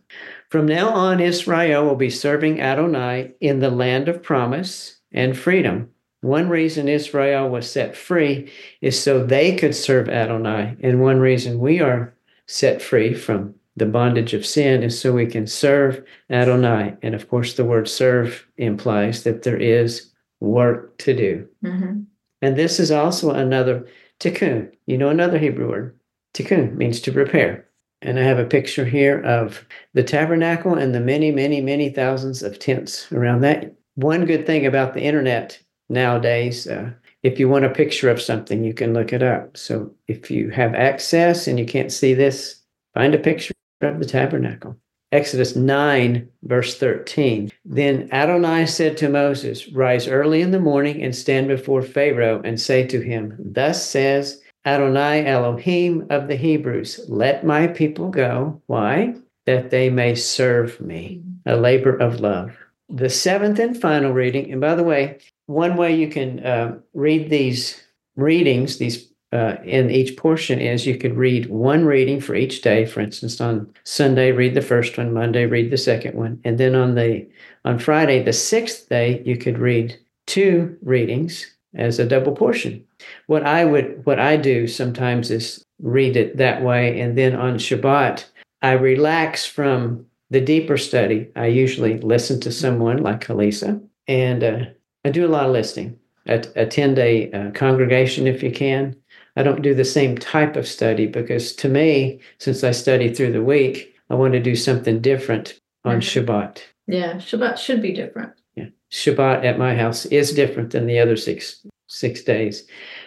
From 0.50 0.66
now 0.66 0.90
on, 0.90 1.20
Israel 1.20 1.86
will 1.86 1.96
be 1.96 2.10
serving 2.10 2.60
Adonai 2.60 3.32
in 3.40 3.60
the 3.60 3.70
land 3.70 4.10
of 4.10 4.24
promise 4.24 5.00
and 5.12 5.38
freedom. 5.38 5.90
One 6.22 6.50
reason 6.50 6.88
Israel 6.88 7.50
was 7.50 7.72
set 7.72 7.96
free 7.96 8.52
is 8.82 9.02
so 9.02 9.24
they 9.24 9.56
could 9.56 9.76
serve 9.76 10.10
Adonai. 10.10 10.78
And 10.82 11.02
one 11.02 11.20
reason 11.20 11.60
we 11.60 11.80
are 11.80 12.14
set 12.48 12.82
free 12.82 13.14
from 13.14 13.56
the 13.76 13.86
bondage 13.86 14.34
of 14.34 14.46
sin 14.46 14.84
is 14.84 15.00
so 15.00 15.14
we 15.14 15.26
can 15.26 15.48
serve 15.48 16.04
Adonai. 16.30 16.96
And 17.02 17.16
of 17.16 17.30
course, 17.30 17.54
the 17.54 17.66
word 17.66 17.88
serve 17.88 18.46
implies 18.58 19.24
that 19.24 19.44
there 19.44 19.58
is 19.58 20.12
work 20.40 20.98
to 21.00 21.14
do. 21.14 21.48
Mhm. 21.64 22.06
And 22.42 22.56
this 22.56 22.80
is 22.80 22.92
also 22.92 23.32
another 23.32 23.86
tikkun. 24.20 24.72
You 24.88 24.98
know, 24.98 25.10
another 25.10 25.38
Hebrew 25.38 25.70
word. 25.70 25.96
Tikkun 26.34 26.76
means 26.76 27.00
to 27.02 27.12
repair. 27.12 27.66
And 28.02 28.20
I 28.20 28.24
have 28.24 28.40
a 28.40 28.46
picture 28.46 28.86
here 28.86 29.22
of 29.22 29.66
the 29.94 30.04
tabernacle 30.04 30.74
and 30.74 30.94
the 30.94 31.00
many, 31.00 31.32
many, 31.32 31.62
many 31.62 31.90
thousands 31.90 32.42
of 32.42 32.58
tents 32.58 33.12
around 33.12 33.42
that. 33.42 33.74
One 33.96 34.26
good 34.26 34.46
thing 34.46 34.66
about 34.66 34.94
the 34.94 35.02
internet 35.02 35.60
nowadays, 35.88 36.68
uh, 36.68 36.92
if 37.22 37.40
you 37.40 37.48
want 37.48 37.66
a 37.66 37.70
picture 37.70 38.10
of 38.10 38.22
something, 38.22 38.64
you 38.64 38.74
can 38.74 38.94
look 38.94 39.14
it 39.14 39.22
up. 39.22 39.56
So 39.56 39.94
if 40.08 40.32
you 40.32 40.50
have 40.50 40.74
access 40.74 41.48
and 41.48 41.60
you 41.60 41.66
can't 41.66 41.92
see 41.92 42.16
this, 42.16 42.62
find 42.96 43.14
a 43.14 43.20
picture 43.20 43.54
of 43.84 44.00
the 44.00 44.06
tabernacle. 44.06 44.78
Exodus 45.12 45.58
9, 45.58 46.30
verse 46.44 46.78
13. 46.78 47.52
Then 47.66 48.08
Adonai 48.14 48.66
said 48.66 48.96
to 48.98 49.10
Moses, 49.10 49.68
Rise 49.70 50.08
early 50.08 50.42
in 50.42 50.52
the 50.52 50.60
morning 50.60 51.04
and 51.04 51.14
stand 51.14 51.50
before 51.50 51.82
Pharaoh 51.82 52.42
and 52.46 52.60
say 52.60 52.88
to 52.88 53.02
him, 53.02 53.36
Thus 53.38 53.88
says 53.88 54.42
Adonai 54.66 55.26
Elohim 55.26 56.08
of 56.10 56.28
the 56.28 56.38
Hebrews, 56.38 57.02
Let 57.10 57.46
my 57.46 57.68
people 57.68 58.10
go. 58.10 58.62
Why? 58.68 59.16
That 59.46 59.70
they 59.70 59.90
may 59.90 60.16
serve 60.16 60.80
me, 60.80 61.22
a 61.46 61.58
labor 61.58 61.98
of 61.98 62.22
love. 62.22 62.56
The 62.88 63.10
seventh 63.10 63.60
and 63.60 63.80
final 63.80 64.14
reading, 64.14 64.52
and 64.52 64.62
by 64.62 64.76
the 64.76 64.84
way, 64.84 65.20
one 65.48 65.76
way 65.76 65.94
you 65.94 66.08
can 66.08 66.46
uh, 66.46 66.78
read 66.94 67.30
these 67.30 67.84
readings, 68.16 68.78
these 68.78 69.11
uh, 69.32 69.56
in 69.64 69.90
each 69.90 70.18
portion 70.18 70.60
is 70.60 70.86
you 70.86 70.98
could 70.98 71.16
read 71.16 71.50
one 71.50 71.86
reading 71.86 72.20
for 72.20 72.36
each 72.36 72.62
day. 72.62 72.86
For 72.86 73.00
instance, 73.00 73.40
on 73.40 73.74
Sunday, 73.84 74.32
read 74.32 74.56
the 74.56 74.62
first 74.62 74.98
one. 74.98 75.14
Monday, 75.14 75.46
read 75.46 75.72
the 75.72 75.78
second 75.78 76.16
one, 76.16 76.40
and 76.44 76.58
then 76.58 76.76
on 76.76 76.96
the 76.96 77.28
on 77.64 77.80
Friday, 77.80 78.22
the 78.24 78.34
sixth 78.34 78.90
day, 78.90 79.22
you 79.26 79.38
could 79.38 79.58
read 79.58 79.98
two 80.28 80.78
readings. 80.82 81.46
as 81.74 82.00
a 82.00 82.06
double 82.06 82.34
portion. 82.34 82.84
What 83.28 83.46
I 83.46 83.66
would 83.66 84.06
what 84.06 84.20
I 84.20 84.38
do 84.38 84.68
sometimes 84.68 85.32
is 85.32 85.64
read 85.82 86.18
it 86.18 86.38
that 86.38 86.62
way 86.62 87.00
and 87.00 87.18
then 87.18 87.36
on 87.36 87.56
Shabbat 87.56 88.26
I 88.62 88.74
relax 88.74 89.46
from 89.46 90.06
the 90.30 90.42
deeper 90.42 90.78
study. 90.78 91.30
I 91.36 91.48
usually 91.48 91.98
listen 92.00 92.40
to 92.42 92.52
someone 92.52 92.98
like 92.98 93.26
Hollisa 93.26 93.82
and 94.08 94.44
uh, 94.44 94.60
I 95.04 95.10
do 95.10 95.26
a 95.26 95.30
lot 95.30 95.46
of 95.46 95.52
listening. 95.52 95.98
attend 96.26 97.00
a 97.00 97.32
uh, 97.32 97.52
congregation 97.52 98.28
if 98.28 98.44
you 98.44 98.52
can. 98.52 98.96
I 99.36 99.44
don't 99.44 99.62
do 99.62 99.74
the 99.74 99.86
same 99.86 100.18
type 100.18 100.56
of 100.56 100.68
study 100.68 101.08
because 101.08 101.54
to 101.58 101.70
me, 101.70 102.20
since 102.38 102.64
I 102.64 102.72
study 102.72 103.14
through 103.14 103.32
the 103.32 103.44
week, 103.44 103.94
I 104.10 104.16
want 104.16 104.34
to 104.34 104.40
do 104.42 104.56
something 104.56 105.02
different 105.02 105.60
on 105.86 106.02
mm-hmm. 106.02 106.26
Shabbat. 106.32 106.62
Yeah, 106.88 107.14
Shabbat 107.16 107.58
should 107.58 107.82
be 107.82 107.94
different. 107.94 108.34
Yeah, 108.56 108.68
Shabbat 108.92 109.46
at 109.46 109.58
my 109.58 109.76
house 109.76 110.06
is 110.08 110.34
different 110.34 110.72
than 110.72 110.86
the 110.86 111.00
other 111.00 111.16
six 111.16 111.66
six 111.88 112.22
days. 112.24 112.66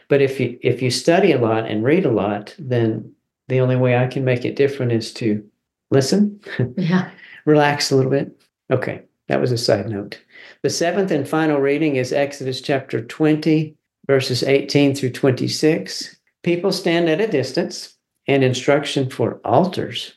But 0.08 0.22
if 0.22 0.38
you 0.40 0.58
if 0.62 0.80
you 0.82 0.90
study 0.90 1.32
a 1.32 1.40
lot 1.40 1.66
and 1.66 1.84
read 1.84 2.06
a 2.06 2.10
lot, 2.10 2.54
then 2.58 3.12
the 3.48 3.60
only 3.60 3.76
way 3.76 3.96
I 3.96 4.06
can 4.06 4.24
make 4.24 4.44
it 4.44 4.56
different 4.56 4.92
is 4.92 5.12
to 5.14 5.44
listen. 5.90 6.40
Yeah. 6.76 7.10
relax 7.44 7.90
a 7.90 7.96
little 7.96 8.10
bit. 8.10 8.32
Okay, 8.70 9.02
that 9.28 9.40
was 9.40 9.52
a 9.52 9.58
side 9.58 9.88
note. 9.88 10.20
The 10.62 10.70
seventh 10.70 11.10
and 11.10 11.28
final 11.28 11.60
reading 11.60 11.96
is 11.96 12.12
Exodus 12.12 12.60
chapter 12.60 13.04
20, 13.04 13.76
verses 14.06 14.42
18 14.42 14.94
through 14.94 15.10
26. 15.10 16.13
People 16.44 16.72
stand 16.72 17.08
at 17.08 17.22
a 17.22 17.26
distance 17.26 17.96
and 18.28 18.44
instruction 18.44 19.10
for 19.10 19.40
altars. 19.44 20.14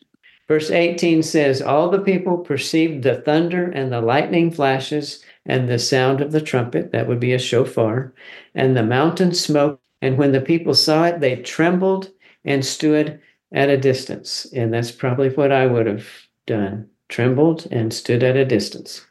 Verse 0.48 0.70
18 0.70 1.24
says, 1.24 1.62
All 1.62 1.90
the 1.90 2.00
people 2.00 2.38
perceived 2.38 3.04
the 3.04 3.22
thunder 3.22 3.70
and 3.72 3.92
the 3.92 4.02
lightning 4.02 4.52
flashes 4.52 5.24
and 5.46 5.68
the 5.68 5.80
sound 5.80 6.22
of 6.22 6.34
the 6.34 6.42
trumpet, 6.42 6.92
that 6.92 7.08
would 7.08 7.20
be 7.20 7.34
a 7.34 7.40
shofar, 7.40 8.14
and 8.54 8.76
the 8.76 8.84
mountain 8.84 9.34
smoke. 9.34 9.82
And 10.02 10.18
when 10.18 10.34
the 10.34 10.42
people 10.42 10.74
saw 10.74 11.06
it, 11.06 11.22
they 11.22 11.38
trembled 11.38 12.12
and 12.46 12.64
stood 12.64 13.20
at 13.54 13.70
a 13.70 13.78
distance. 13.78 14.46
And 14.54 14.74
that's 14.74 14.92
probably 14.92 15.30
what 15.30 15.52
I 15.52 15.66
would 15.66 15.88
have 15.88 16.08
done 16.46 16.90
trembled 17.10 17.68
and 17.72 17.94
stood 17.94 18.22
at 18.22 18.36
a 18.36 18.44
distance. 18.44 19.06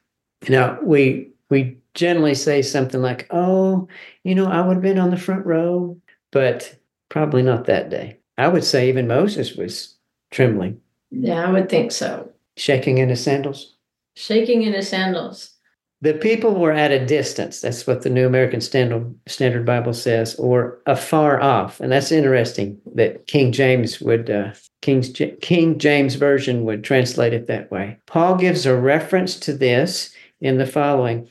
Now, 0.50 0.78
we, 0.82 1.30
we 1.48 1.78
generally 1.94 2.34
say 2.34 2.60
something 2.60 3.00
like, 3.00 3.26
Oh, 3.30 3.88
you 4.22 4.34
know, 4.34 4.46
I 4.46 4.60
would 4.60 4.74
have 4.74 4.82
been 4.82 4.98
on 4.98 5.10
the 5.10 5.16
front 5.16 5.46
row, 5.46 5.98
but 6.30 6.76
probably 7.08 7.42
not 7.42 7.66
that 7.66 7.90
day. 7.90 8.18
I 8.38 8.48
would 8.48 8.64
say 8.64 8.88
even 8.88 9.08
Moses 9.08 9.54
was 9.54 9.94
trembling 10.30 10.80
yeah, 11.10 11.46
I 11.46 11.52
would 11.52 11.68
think 11.68 11.92
so. 11.92 12.30
Shaking 12.56 12.98
in 12.98 13.08
his 13.08 13.22
sandals? 13.22 13.74
Shaking 14.14 14.62
in 14.62 14.72
his 14.72 14.88
sandals. 14.88 15.52
The 16.02 16.14
people 16.14 16.54
were 16.54 16.72
at 16.72 16.92
a 16.92 17.04
distance. 17.04 17.60
That's 17.60 17.86
what 17.86 18.02
the 18.02 18.10
New 18.10 18.26
American 18.26 18.60
Standard, 18.60 19.14
Standard 19.26 19.64
Bible 19.64 19.94
says, 19.94 20.34
or 20.34 20.78
afar 20.86 21.40
off. 21.40 21.80
And 21.80 21.90
that's 21.90 22.12
interesting 22.12 22.78
that 22.94 23.26
King 23.26 23.50
James 23.50 24.00
would, 24.00 24.30
uh, 24.30 24.52
King's, 24.82 25.10
King 25.40 25.78
James 25.78 26.14
Version 26.16 26.64
would 26.64 26.84
translate 26.84 27.32
it 27.32 27.46
that 27.46 27.70
way. 27.70 27.98
Paul 28.06 28.36
gives 28.36 28.66
a 28.66 28.76
reference 28.76 29.36
to 29.40 29.54
this 29.54 30.14
in 30.40 30.58
the 30.58 30.66
following. 30.66 31.28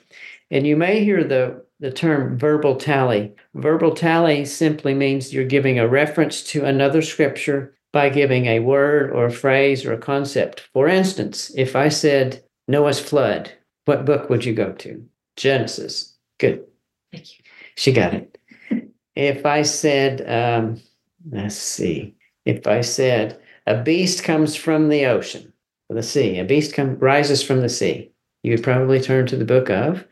And 0.49 0.65
you 0.65 0.75
may 0.75 1.03
hear 1.03 1.23
the, 1.23 1.63
the 1.79 1.91
term 1.91 2.37
verbal 2.37 2.75
tally. 2.75 3.33
Verbal 3.53 3.93
tally 3.93 4.45
simply 4.45 4.93
means 4.93 5.33
you're 5.33 5.45
giving 5.45 5.79
a 5.79 5.87
reference 5.87 6.41
to 6.43 6.63
another 6.63 7.01
scripture 7.01 7.75
by 7.91 8.09
giving 8.09 8.45
a 8.45 8.59
word 8.59 9.11
or 9.11 9.25
a 9.25 9.31
phrase 9.31 9.85
or 9.85 9.93
a 9.93 9.97
concept. 9.97 10.67
For 10.73 10.87
instance, 10.87 11.51
if 11.55 11.75
I 11.75 11.89
said 11.89 12.43
Noah's 12.67 12.99
flood, 12.99 13.51
what 13.85 14.05
book 14.05 14.29
would 14.29 14.45
you 14.45 14.53
go 14.53 14.73
to? 14.73 15.05
Genesis. 15.35 16.15
Good. 16.39 16.65
Thank 17.11 17.37
you. 17.37 17.43
She 17.75 17.91
got 17.91 18.13
it. 18.13 18.37
if 19.15 19.45
I 19.45 19.61
said, 19.61 20.29
um, 20.29 20.81
let's 21.29 21.55
see, 21.55 22.15
if 22.45 22.67
I 22.67 22.81
said 22.81 23.39
a 23.67 23.81
beast 23.81 24.23
comes 24.23 24.55
from 24.55 24.89
the 24.89 25.05
ocean, 25.05 25.51
the 25.89 26.03
sea, 26.03 26.39
a 26.39 26.43
beast 26.43 26.73
come, 26.73 26.97
rises 26.99 27.43
from 27.43 27.61
the 27.61 27.69
sea, 27.69 28.11
you 28.43 28.51
would 28.51 28.63
probably 28.63 29.01
turn 29.01 29.27
to 29.27 29.37
the 29.37 29.45
book 29.45 29.69
of 29.69 30.05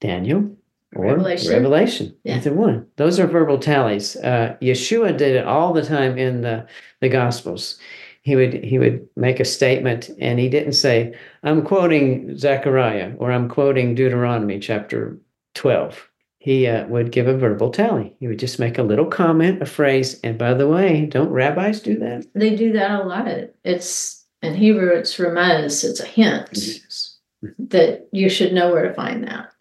Daniel 0.00 0.56
or 0.94 1.04
Revelation. 1.04 1.52
Revelation. 1.52 2.16
Yeah. 2.24 2.36
Either 2.36 2.52
one. 2.52 2.86
Those 2.96 3.18
are 3.18 3.26
verbal 3.26 3.58
tallies. 3.58 4.16
Uh, 4.16 4.56
Yeshua 4.62 5.16
did 5.16 5.36
it 5.36 5.46
all 5.46 5.72
the 5.72 5.84
time 5.84 6.16
in 6.18 6.40
the, 6.42 6.66
the 7.00 7.08
Gospels. 7.08 7.78
He 8.22 8.36
would 8.36 8.62
he 8.64 8.78
would 8.78 9.08
make 9.16 9.40
a 9.40 9.44
statement 9.44 10.10
and 10.20 10.38
he 10.38 10.48
didn't 10.48 10.74
say, 10.74 11.14
I'm 11.42 11.62
quoting 11.62 12.36
Zechariah 12.36 13.14
or 13.18 13.32
I'm 13.32 13.48
quoting 13.48 13.94
Deuteronomy 13.94 14.58
chapter 14.58 15.18
12. 15.54 16.08
He 16.38 16.66
uh, 16.66 16.86
would 16.86 17.10
give 17.10 17.26
a 17.26 17.36
verbal 17.36 17.70
tally. 17.70 18.14
He 18.20 18.28
would 18.28 18.38
just 18.38 18.58
make 18.58 18.78
a 18.78 18.82
little 18.82 19.06
comment, 19.06 19.62
a 19.62 19.66
phrase. 19.66 20.20
And 20.22 20.38
by 20.38 20.54
the 20.54 20.68
way, 20.68 21.06
don't 21.06 21.30
rabbis 21.30 21.80
do 21.80 21.98
that? 21.98 22.26
They 22.34 22.54
do 22.54 22.72
that 22.72 23.00
a 23.00 23.04
lot. 23.04 23.28
It's 23.64 24.24
in 24.42 24.54
Hebrew, 24.54 24.90
it's 24.90 25.16
remez, 25.16 25.84
it's 25.84 26.00
a 26.00 26.06
hint 26.06 26.48
yes. 26.52 27.16
that 27.58 28.08
you 28.12 28.28
should 28.28 28.52
know 28.52 28.72
where 28.72 28.86
to 28.86 28.94
find 28.94 29.24
that. 29.24 29.52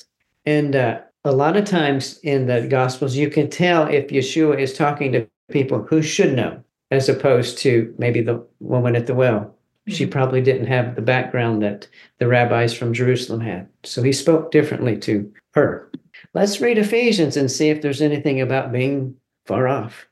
And 0.46 0.76
uh, 0.76 1.00
a 1.24 1.32
lot 1.32 1.58
of 1.58 1.66
times 1.66 2.20
in 2.24 2.48
the 2.48 2.68
Gospels, 2.68 3.16
you 3.16 3.30
can 3.30 3.50
tell 3.50 3.88
if 3.88 4.08
Yeshua 4.08 4.60
is 4.60 4.74
talking 4.74 5.12
to 5.12 5.28
people 5.52 5.84
who 5.84 6.02
should 6.02 6.34
know, 6.34 6.64
as 6.92 7.10
opposed 7.10 7.58
to 7.60 7.94
maybe 7.98 8.22
the 8.22 8.46
woman 8.60 8.96
at 8.96 9.08
the 9.08 9.16
well. 9.16 9.40
Mm-hmm. 9.40 9.92
She 9.94 10.06
probably 10.06 10.42
didn't 10.42 10.68
have 10.68 10.96
the 10.96 11.02
background 11.02 11.62
that 11.64 11.88
the 12.20 12.28
rabbis 12.28 12.74
from 12.74 12.94
Jerusalem 12.94 13.42
had. 13.42 13.68
So 13.84 14.04
he 14.04 14.14
spoke 14.14 14.52
differently 14.52 14.98
to 15.00 15.32
her. 15.54 15.92
Let's 16.34 16.62
read 16.62 16.78
Ephesians 16.78 17.38
and 17.38 17.52
see 17.52 17.70
if 17.70 17.82
there's 17.82 18.02
anything 18.02 18.42
about 18.42 18.72
being 18.72 19.16
far 19.46 19.68
off. 19.68 20.08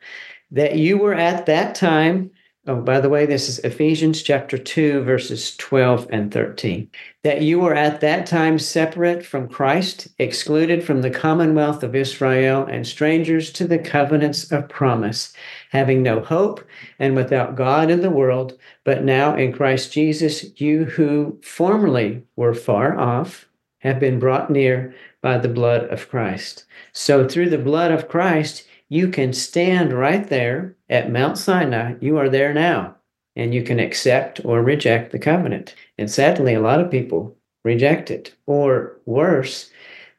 That 0.51 0.77
you 0.77 0.97
were 0.97 1.13
at 1.13 1.45
that 1.47 1.75
time 1.75 2.31
Oh, 2.67 2.81
by 2.81 2.99
the 2.99 3.09
way, 3.09 3.27
this 3.27 3.47
is 3.47 3.59
Ephesians 3.59 4.23
chapter 4.23 4.57
2, 4.57 5.03
verses 5.03 5.55
12 5.57 6.07
and 6.09 6.33
13. 6.33 6.89
That 7.21 7.43
you 7.43 7.59
were 7.59 7.75
at 7.75 8.01
that 8.01 8.25
time 8.25 8.57
separate 8.57 9.23
from 9.23 9.47
Christ, 9.47 10.07
excluded 10.17 10.83
from 10.83 11.03
the 11.03 11.11
commonwealth 11.11 11.83
of 11.83 11.93
Israel, 11.93 12.65
and 12.65 12.87
strangers 12.87 13.51
to 13.51 13.67
the 13.67 13.77
covenants 13.77 14.51
of 14.51 14.67
promise, 14.67 15.31
having 15.69 16.01
no 16.01 16.21
hope 16.21 16.65
and 16.97 17.15
without 17.15 17.55
God 17.55 17.91
in 17.91 18.01
the 18.01 18.09
world. 18.09 18.57
But 18.83 19.03
now 19.03 19.35
in 19.35 19.53
Christ 19.53 19.93
Jesus, 19.93 20.59
you 20.59 20.85
who 20.85 21.39
formerly 21.43 22.23
were 22.35 22.55
far 22.55 22.97
off 22.97 23.47
have 23.81 23.99
been 23.99 24.17
brought 24.17 24.49
near 24.49 24.95
by 25.21 25.37
the 25.37 25.49
blood 25.49 25.83
of 25.91 26.09
Christ. 26.09 26.65
So 26.93 27.27
through 27.27 27.51
the 27.51 27.59
blood 27.59 27.91
of 27.91 28.07
Christ, 28.07 28.65
you 28.89 29.07
can 29.07 29.33
stand 29.33 29.93
right 29.93 30.27
there 30.27 30.74
at 30.89 31.11
Mount 31.11 31.37
Sinai. 31.37 31.95
You 31.99 32.17
are 32.17 32.29
there 32.29 32.53
now, 32.53 32.95
and 33.35 33.53
you 33.53 33.63
can 33.63 33.79
accept 33.79 34.41
or 34.45 34.61
reject 34.61 35.11
the 35.11 35.19
covenant. 35.19 35.75
And 35.97 36.09
sadly, 36.09 36.53
a 36.53 36.61
lot 36.61 36.79
of 36.79 36.91
people 36.91 37.35
reject 37.63 38.11
it, 38.11 38.35
or 38.45 38.99
worse, 39.05 39.71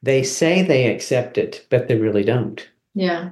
they 0.02 0.22
say 0.22 0.62
they 0.62 0.92
accept 0.92 1.38
it, 1.38 1.66
but 1.70 1.88
they 1.88 1.96
really 1.96 2.24
don't. 2.24 2.68
Yeah, 2.94 3.30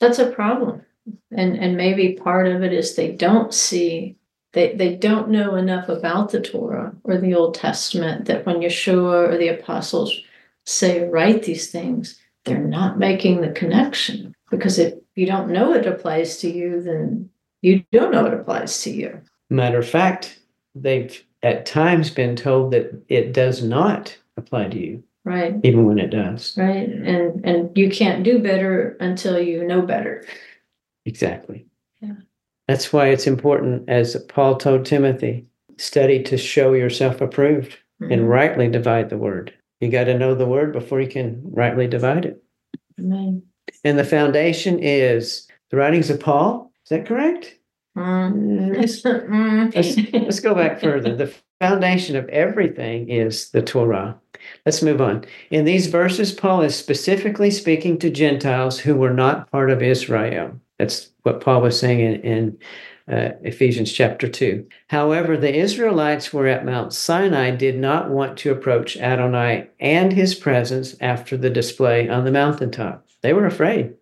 that's 0.00 0.18
a 0.18 0.30
problem. 0.30 0.82
And 1.30 1.56
and 1.58 1.76
maybe 1.76 2.14
part 2.14 2.46
of 2.46 2.62
it 2.62 2.72
is 2.72 2.94
they 2.94 3.12
don't 3.12 3.52
see 3.52 4.16
they, 4.54 4.72
they 4.74 4.94
don't 4.94 5.28
know 5.28 5.56
enough 5.56 5.88
about 5.88 6.30
the 6.30 6.40
Torah 6.40 6.94
or 7.02 7.18
the 7.18 7.34
Old 7.34 7.54
Testament 7.54 8.26
that 8.26 8.46
when 8.46 8.60
Yeshua 8.60 9.28
or 9.28 9.36
the 9.36 9.48
apostles 9.48 10.18
say 10.64 11.08
write 11.08 11.42
these 11.42 11.70
things, 11.70 12.18
they're 12.44 12.58
not 12.58 12.98
making 12.98 13.40
the 13.40 13.50
connection 13.50 14.34
because 14.50 14.78
if 14.78 14.94
you 15.14 15.26
don't 15.26 15.50
know 15.50 15.72
it 15.72 15.86
applies 15.86 16.38
to 16.38 16.50
you, 16.50 16.82
then 16.82 17.30
you 17.62 17.84
don't 17.92 18.12
know 18.12 18.26
it 18.26 18.34
applies 18.34 18.82
to 18.82 18.90
you. 18.90 19.20
Matter 19.50 19.78
of 19.78 19.88
fact, 19.88 20.40
they've 20.74 21.22
at 21.42 21.66
times 21.66 22.10
been 22.10 22.36
told 22.36 22.72
that 22.72 23.02
it 23.08 23.32
does 23.32 23.62
not 23.62 24.16
apply 24.36 24.68
to 24.68 24.78
you. 24.78 25.02
Right. 25.24 25.54
Even 25.62 25.86
when 25.86 25.98
it 25.98 26.08
does. 26.08 26.54
Right. 26.56 26.88
And 26.88 27.44
and 27.44 27.76
you 27.76 27.90
can't 27.90 28.24
do 28.24 28.38
better 28.38 28.96
until 29.00 29.40
you 29.40 29.64
know 29.64 29.82
better. 29.82 30.24
Exactly. 31.06 31.66
Yeah. 32.00 32.16
That's 32.68 32.92
why 32.92 33.08
it's 33.08 33.26
important, 33.26 33.88
as 33.88 34.16
Paul 34.28 34.56
told 34.56 34.84
Timothy, 34.84 35.46
study 35.76 36.22
to 36.24 36.36
show 36.36 36.72
yourself 36.72 37.20
approved 37.20 37.78
mm-hmm. 38.02 38.12
and 38.12 38.28
rightly 38.28 38.68
divide 38.68 39.10
the 39.10 39.18
word. 39.18 39.52
You 39.80 39.90
got 39.90 40.04
to 40.04 40.18
know 40.18 40.34
the 40.34 40.46
word 40.46 40.72
before 40.72 41.00
you 41.00 41.08
can 41.08 41.42
rightly 41.44 41.86
divide 41.86 42.24
it. 42.24 42.42
Amen. 42.98 43.42
And 43.84 43.98
the 43.98 44.04
foundation 44.04 44.78
is 44.78 45.46
the 45.70 45.76
writings 45.76 46.10
of 46.10 46.20
Paul. 46.20 46.72
Is 46.84 46.90
that 46.90 47.06
correct? 47.06 47.58
Mm. 47.96 48.76
let's, 48.76 49.04
let's 50.12 50.40
go 50.40 50.54
back 50.54 50.80
further. 50.80 51.14
The 51.14 51.32
foundation 51.60 52.16
of 52.16 52.28
everything 52.28 53.08
is 53.08 53.50
the 53.50 53.62
Torah. 53.62 54.18
Let's 54.66 54.82
move 54.82 55.00
on. 55.00 55.24
In 55.50 55.64
these 55.64 55.86
verses, 55.86 56.32
Paul 56.32 56.62
is 56.62 56.74
specifically 56.74 57.50
speaking 57.50 57.98
to 57.98 58.10
Gentiles 58.10 58.78
who 58.80 58.96
were 58.96 59.12
not 59.14 59.50
part 59.50 59.70
of 59.70 59.82
Israel. 59.82 60.60
That's 60.78 61.10
what 61.22 61.40
Paul 61.40 61.62
was 61.62 61.78
saying 61.78 62.00
in, 62.00 62.20
in 62.20 62.58
uh, 63.06 63.32
Ephesians 63.42 63.92
chapter 63.92 64.28
2. 64.28 64.66
However, 64.88 65.36
the 65.36 65.54
Israelites 65.54 66.32
were 66.32 66.46
at 66.46 66.64
Mount 66.64 66.92
Sinai 66.92 67.50
did 67.50 67.78
not 67.78 68.10
want 68.10 68.38
to 68.38 68.50
approach 68.50 68.96
Adonai 68.96 69.68
and 69.78 70.12
his 70.12 70.34
presence 70.34 70.96
after 71.00 71.36
the 71.36 71.50
display 71.50 72.08
on 72.08 72.24
the 72.24 72.32
mountaintop. 72.32 73.03
They 73.24 73.32
were 73.32 73.46
afraid. 73.46 73.94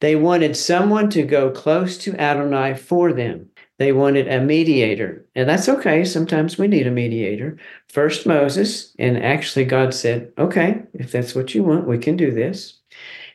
They 0.00 0.16
wanted 0.16 0.56
someone 0.56 1.10
to 1.10 1.22
go 1.22 1.50
close 1.50 1.98
to 1.98 2.18
Adonai 2.18 2.74
for 2.74 3.12
them. 3.12 3.50
They 3.78 3.92
wanted 3.92 4.26
a 4.26 4.40
mediator. 4.40 5.26
And 5.34 5.46
that's 5.46 5.68
okay. 5.68 6.02
Sometimes 6.02 6.56
we 6.56 6.66
need 6.66 6.86
a 6.86 6.90
mediator. 6.90 7.58
First 7.90 8.24
Moses, 8.24 8.94
and 8.98 9.22
actually 9.22 9.66
God 9.66 9.92
said, 9.92 10.32
okay, 10.38 10.82
if 10.94 11.12
that's 11.12 11.34
what 11.34 11.54
you 11.54 11.62
want, 11.62 11.86
we 11.86 11.98
can 11.98 12.16
do 12.16 12.30
this. 12.30 12.80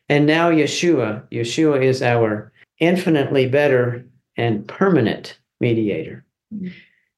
And 0.09 0.25
now 0.25 0.49
Yeshua. 0.49 1.30
Yeshua 1.30 1.84
is 1.84 2.01
our 2.01 2.51
infinitely 2.80 3.47
better 3.47 4.07
and 4.36 4.67
permanent 4.67 5.38
mediator. 5.59 6.25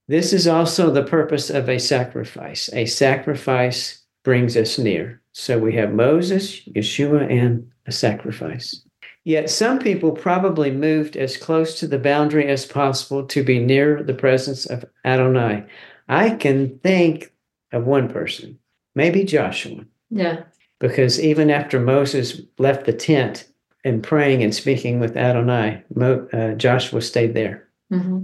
This 0.10 0.34
is 0.34 0.48
also 0.48 0.92
the 0.92 1.06
purpose 1.06 1.50
of 1.50 1.70
a 1.70 1.80
sacrifice. 1.80 2.70
A 2.74 2.88
sacrifice 2.88 4.04
brings 4.26 4.58
us 4.58 4.78
near. 4.78 5.22
So 5.32 5.58
we 5.58 5.76
have 5.76 5.94
Moses, 5.94 6.60
Yeshua, 6.66 7.32
and 7.32 7.71
a 7.88 7.92
sacrifice. 7.92 8.82
Yet 9.24 9.50
some 9.50 9.78
people 9.80 10.12
probably 10.12 10.72
moved 10.72 11.16
as 11.16 11.38
close 11.38 11.80
to 11.80 11.88
the 11.88 12.00
boundary 12.00 12.48
as 12.48 12.66
possible 12.66 13.26
to 13.28 13.44
be 13.44 13.60
near 13.60 14.02
the 14.02 14.16
presence 14.16 14.66
of 14.66 14.86
Adonai. 15.06 15.64
I 16.10 16.32
can 16.32 16.80
think 16.80 17.32
of 17.72 17.86
one 17.86 18.10
person, 18.10 18.58
maybe 18.96 19.24
Joshua. 19.24 19.86
Yeah. 20.10 20.44
Because 20.80 21.20
even 21.20 21.52
after 21.52 21.80
Moses 21.80 22.42
left 22.58 22.86
the 22.86 22.94
tent 22.94 23.48
and 23.84 24.04
praying 24.04 24.44
and 24.44 24.54
speaking 24.54 25.00
with 25.00 25.16
Adonai, 25.16 25.84
Mo, 25.94 26.28
uh, 26.34 26.54
Joshua 26.56 27.02
stayed 27.02 27.36
there. 27.36 27.68
Mm-hmm. 27.94 28.24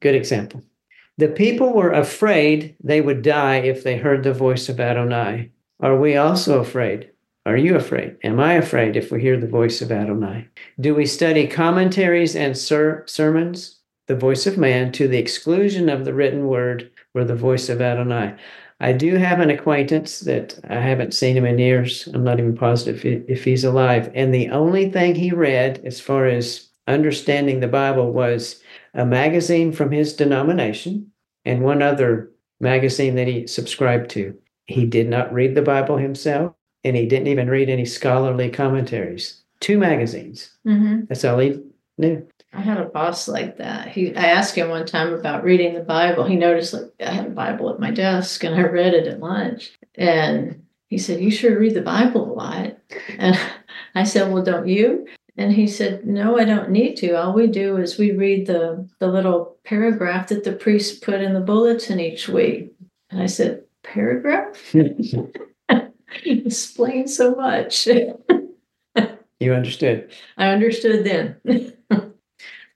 Good 0.00 0.16
example. 0.16 0.62
The 1.18 1.28
people 1.28 1.72
were 1.72 1.92
afraid 1.92 2.74
they 2.82 3.00
would 3.00 3.22
die 3.22 3.58
if 3.58 3.84
they 3.84 3.96
heard 3.96 4.24
the 4.24 4.34
voice 4.34 4.68
of 4.68 4.80
Adonai. 4.80 5.52
Are 5.78 5.96
we 5.96 6.16
also 6.16 6.60
afraid? 6.60 7.11
Are 7.44 7.56
you 7.56 7.74
afraid? 7.74 8.18
Am 8.22 8.38
I 8.38 8.52
afraid 8.54 8.96
if 8.96 9.10
we 9.10 9.20
hear 9.20 9.36
the 9.36 9.48
voice 9.48 9.82
of 9.82 9.90
Adonai? 9.90 10.46
Do 10.78 10.94
we 10.94 11.06
study 11.06 11.48
commentaries 11.48 12.36
and 12.36 12.56
ser- 12.56 13.02
sermons, 13.08 13.80
the 14.06 14.14
voice 14.14 14.46
of 14.46 14.56
man, 14.56 14.92
to 14.92 15.08
the 15.08 15.18
exclusion 15.18 15.88
of 15.88 16.04
the 16.04 16.14
written 16.14 16.46
word 16.46 16.92
or 17.14 17.24
the 17.24 17.34
voice 17.34 17.68
of 17.68 17.82
Adonai? 17.82 18.36
I 18.78 18.92
do 18.92 19.16
have 19.16 19.40
an 19.40 19.50
acquaintance 19.50 20.20
that 20.20 20.58
I 20.68 20.80
haven't 20.80 21.14
seen 21.14 21.36
him 21.36 21.44
in 21.44 21.58
years. 21.58 22.08
I'm 22.14 22.22
not 22.22 22.38
even 22.38 22.56
positive 22.56 23.04
if 23.04 23.42
he's 23.44 23.64
alive. 23.64 24.10
And 24.14 24.32
the 24.32 24.50
only 24.50 24.90
thing 24.90 25.16
he 25.16 25.32
read, 25.32 25.80
as 25.84 26.00
far 26.00 26.26
as 26.26 26.68
understanding 26.86 27.58
the 27.58 27.68
Bible, 27.68 28.12
was 28.12 28.62
a 28.94 29.04
magazine 29.04 29.72
from 29.72 29.90
his 29.90 30.14
denomination 30.14 31.10
and 31.44 31.62
one 31.62 31.82
other 31.82 32.30
magazine 32.60 33.16
that 33.16 33.26
he 33.26 33.48
subscribed 33.48 34.10
to. 34.10 34.36
He 34.66 34.86
did 34.86 35.08
not 35.08 35.32
read 35.32 35.56
the 35.56 35.62
Bible 35.62 35.96
himself, 35.96 36.54
and 36.84 36.96
he 36.96 37.06
didn't 37.06 37.28
even 37.28 37.48
read 37.48 37.68
any 37.68 37.84
scholarly 37.84 38.50
commentaries. 38.50 39.42
Two 39.60 39.78
magazines. 39.78 40.50
Mm-hmm. 40.66 41.02
That's 41.08 41.24
all 41.24 41.38
he 41.38 41.62
knew. 41.98 42.26
I 42.52 42.60
had 42.60 42.78
a 42.78 42.84
boss 42.84 43.28
like 43.28 43.56
that. 43.58 43.88
He, 43.88 44.14
I 44.14 44.26
asked 44.26 44.54
him 44.54 44.68
one 44.68 44.84
time 44.84 45.14
about 45.14 45.44
reading 45.44 45.74
the 45.74 45.80
Bible. 45.80 46.24
He 46.24 46.36
noticed 46.36 46.74
like 46.74 46.90
I 47.00 47.10
had 47.10 47.26
a 47.26 47.30
Bible 47.30 47.70
at 47.70 47.80
my 47.80 47.90
desk, 47.90 48.44
and 48.44 48.54
I 48.54 48.62
read 48.62 48.94
it 48.94 49.06
at 49.06 49.20
lunch. 49.20 49.72
And 49.94 50.64
he 50.88 50.98
said, 50.98 51.20
"You 51.20 51.30
sure 51.30 51.58
read 51.58 51.74
the 51.74 51.82
Bible 51.82 52.30
a 52.30 52.34
lot." 52.34 52.76
And 53.18 53.38
I 53.94 54.04
said, 54.04 54.32
"Well, 54.32 54.42
don't 54.42 54.68
you?" 54.68 55.06
And 55.36 55.52
he 55.52 55.66
said, 55.66 56.06
No, 56.06 56.38
I 56.38 56.44
don't 56.44 56.70
need 56.70 56.96
to. 56.98 57.12
All 57.12 57.32
we 57.32 57.46
do 57.46 57.78
is 57.78 57.98
we 57.98 58.12
read 58.12 58.46
the, 58.46 58.86
the 58.98 59.08
little 59.08 59.56
paragraph 59.64 60.28
that 60.28 60.44
the 60.44 60.52
priest 60.52 61.02
put 61.02 61.20
in 61.20 61.32
the 61.32 61.40
bulletin 61.40 62.00
each 62.00 62.28
week. 62.28 62.72
And 63.10 63.22
I 63.22 63.26
said, 63.26 63.62
Paragraph? 63.82 64.74
Explain 66.24 67.08
so 67.08 67.34
much. 67.34 67.86
you 67.86 69.54
understood. 69.54 70.10
I 70.36 70.48
understood 70.48 71.04
then. 71.04 71.74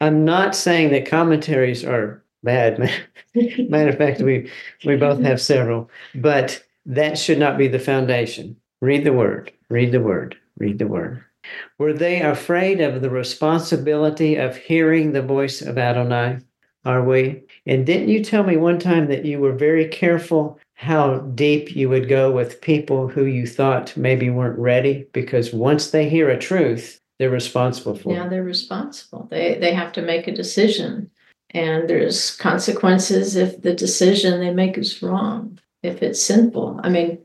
I'm 0.01 0.25
not 0.25 0.55
saying 0.55 0.91
that 0.91 1.09
commentaries 1.09 1.85
are 1.85 2.23
bad. 2.43 2.79
Matter 3.35 3.91
of 3.91 3.99
fact, 3.99 4.21
we 4.21 4.51
we 4.85 4.97
both 4.97 5.21
have 5.23 5.41
several, 5.41 5.91
but 6.15 6.63
that 6.85 7.19
should 7.19 7.39
not 7.39 7.59
be 7.59 7.69
the 7.69 7.79
foundation. 7.79 8.57
Read 8.81 9.05
the 9.05 9.13
word, 9.13 9.53
read 9.71 9.93
the 9.93 10.01
word, 10.01 10.37
read 10.59 10.79
the 10.79 10.87
word. 10.87 11.25
Were 11.79 11.93
they 11.93 12.21
afraid 12.21 12.81
of 12.81 13.03
the 13.03 13.11
responsibility 13.11 14.37
of 14.37 14.57
hearing 14.57 15.13
the 15.13 15.23
voice 15.23 15.63
of 15.63 15.79
Adonai? 15.79 16.39
Are 16.85 17.03
we? 17.03 17.43
And 17.67 17.85
didn't 17.85 18.09
you 18.09 18.23
tell 18.23 18.45
me 18.45 18.57
one 18.57 18.79
time 18.79 19.09
that 19.09 19.25
you 19.25 19.41
were 19.41 19.53
very 19.53 19.89
careful 19.89 20.59
how 20.77 21.19
deep 21.19 21.75
you 21.75 21.89
would 21.89 22.09
go 22.09 22.31
with 22.31 22.61
people 22.61 23.09
who 23.09 23.25
you 23.25 23.47
thought 23.47 23.97
maybe 23.97 24.31
weren't 24.31 24.59
ready? 24.59 25.07
Because 25.13 25.53
once 25.53 25.91
they 25.91 26.09
hear 26.09 26.29
a 26.29 26.39
truth, 26.39 27.01
they're 27.19 27.31
responsible 27.31 27.97
for 27.97 28.13
yeah, 28.13 28.29
they're 28.29 28.45
responsible. 28.45 29.27
They 29.31 29.59
they 29.59 29.73
have 29.75 29.93
to 29.95 30.03
make 30.03 30.29
a 30.29 30.35
decision. 30.35 31.11
And 31.51 31.89
there's 31.89 32.37
consequences 32.37 33.37
if 33.37 33.63
the 33.63 33.75
decision 33.75 34.41
they 34.41 34.53
make 34.53 34.77
is 34.77 35.03
wrong, 35.03 35.59
if 35.83 36.03
it's 36.03 36.23
sinful. 36.23 36.81
I 36.83 36.91
mean, 36.91 37.19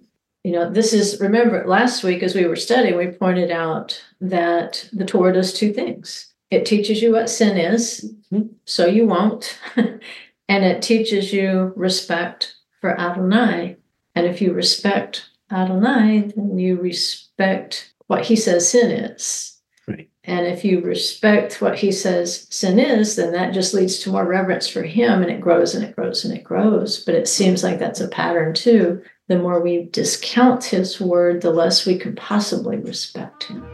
you 0.43 0.53
know, 0.53 0.69
this 0.69 0.93
is, 0.93 1.19
remember, 1.19 1.65
last 1.67 2.03
week 2.03 2.23
as 2.23 2.33
we 2.33 2.45
were 2.45 2.55
studying, 2.55 2.95
we 2.95 3.07
pointed 3.07 3.51
out 3.51 4.01
that 4.21 4.87
the 4.93 5.05
Torah 5.05 5.33
does 5.33 5.53
two 5.53 5.73
things. 5.73 6.33
It 6.49 6.65
teaches 6.65 7.01
you 7.01 7.11
what 7.11 7.29
sin 7.29 7.57
is, 7.57 8.13
mm-hmm. 8.31 8.47
so 8.65 8.85
you 8.85 9.05
won't, 9.05 9.59
and 9.75 10.63
it 10.63 10.81
teaches 10.81 11.33
you 11.33 11.73
respect 11.75 12.55
for 12.81 12.99
Adonai. 12.99 13.77
And 14.15 14.25
if 14.25 14.41
you 14.41 14.53
respect 14.53 15.29
Adonai, 15.51 16.31
then 16.35 16.57
you 16.57 16.75
respect 16.77 17.93
what 18.07 18.25
he 18.25 18.35
says 18.35 18.67
sin 18.67 18.91
is. 18.91 19.59
Right. 19.87 20.09
And 20.25 20.45
if 20.45 20.65
you 20.65 20.81
respect 20.81 21.61
what 21.61 21.77
he 21.77 21.91
says 21.91 22.47
sin 22.49 22.77
is, 22.77 23.15
then 23.15 23.31
that 23.31 23.53
just 23.53 23.73
leads 23.73 23.99
to 23.99 24.11
more 24.11 24.25
reverence 24.25 24.67
for 24.67 24.83
him 24.83 25.21
and 25.21 25.31
it 25.31 25.41
grows 25.41 25.73
and 25.73 25.83
it 25.83 25.95
grows 25.95 26.25
and 26.25 26.37
it 26.37 26.43
grows. 26.43 27.03
But 27.03 27.15
it 27.15 27.27
seems 27.27 27.63
like 27.63 27.79
that's 27.79 28.01
a 28.01 28.07
pattern 28.09 28.53
too 28.53 29.01
the 29.31 29.39
more 29.39 29.61
we 29.61 29.85
discount 29.93 30.65
his 30.65 30.99
word, 30.99 31.41
the 31.41 31.51
less 31.51 31.85
we 31.85 31.97
can 31.97 32.13
possibly 32.15 32.75
respect 32.75 33.45
him. 33.45 33.65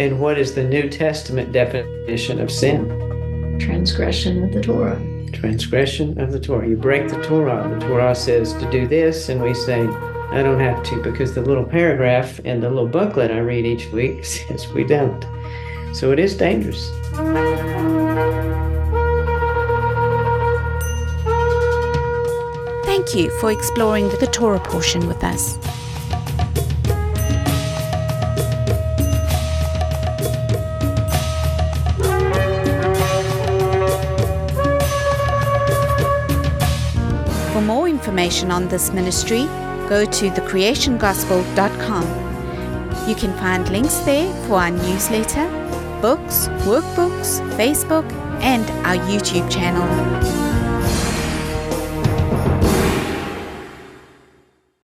And 0.00 0.18
what 0.18 0.36
is 0.36 0.52
the 0.52 0.64
New 0.64 0.88
Testament 0.88 1.52
definition 1.52 2.40
of 2.40 2.50
sin? 2.50 2.88
Transgression 3.60 4.42
of 4.42 4.52
the 4.52 4.60
Torah. 4.60 5.13
Transgression 5.34 6.18
of 6.20 6.32
the 6.32 6.40
Torah. 6.40 6.68
You 6.68 6.76
break 6.76 7.08
the 7.08 7.22
Torah. 7.22 7.68
The 7.78 7.86
Torah 7.86 8.14
says 8.14 8.54
to 8.54 8.70
do 8.70 8.86
this, 8.86 9.28
and 9.28 9.42
we 9.42 9.52
say, 9.52 9.80
I 9.80 10.42
don't 10.42 10.60
have 10.60 10.82
to, 10.84 11.02
because 11.02 11.34
the 11.34 11.42
little 11.42 11.64
paragraph 11.64 12.40
and 12.44 12.62
the 12.62 12.68
little 12.68 12.88
booklet 12.88 13.30
I 13.30 13.38
read 13.38 13.66
each 13.66 13.90
week 13.92 14.24
says 14.24 14.68
we 14.72 14.84
don't. 14.84 15.24
So 15.92 16.12
it 16.12 16.18
is 16.18 16.36
dangerous. 16.36 16.90
Thank 22.84 23.14
you 23.14 23.30
for 23.38 23.52
exploring 23.52 24.08
the 24.08 24.28
Torah 24.32 24.60
portion 24.60 25.06
with 25.06 25.22
us. 25.22 25.58
Information 38.04 38.50
on 38.50 38.68
this 38.68 38.92
ministry, 38.92 39.44
go 39.88 40.04
to 40.04 40.28
thecreationgospel.com. 40.28 43.08
You 43.08 43.14
can 43.14 43.32
find 43.38 43.66
links 43.70 43.96
there 44.00 44.30
for 44.46 44.56
our 44.56 44.70
newsletter, 44.70 45.48
books, 46.02 46.48
workbooks, 46.68 47.40
Facebook, 47.56 48.04
and 48.42 48.68
our 48.86 48.96
YouTube 49.06 49.50
channel. 49.50 50.43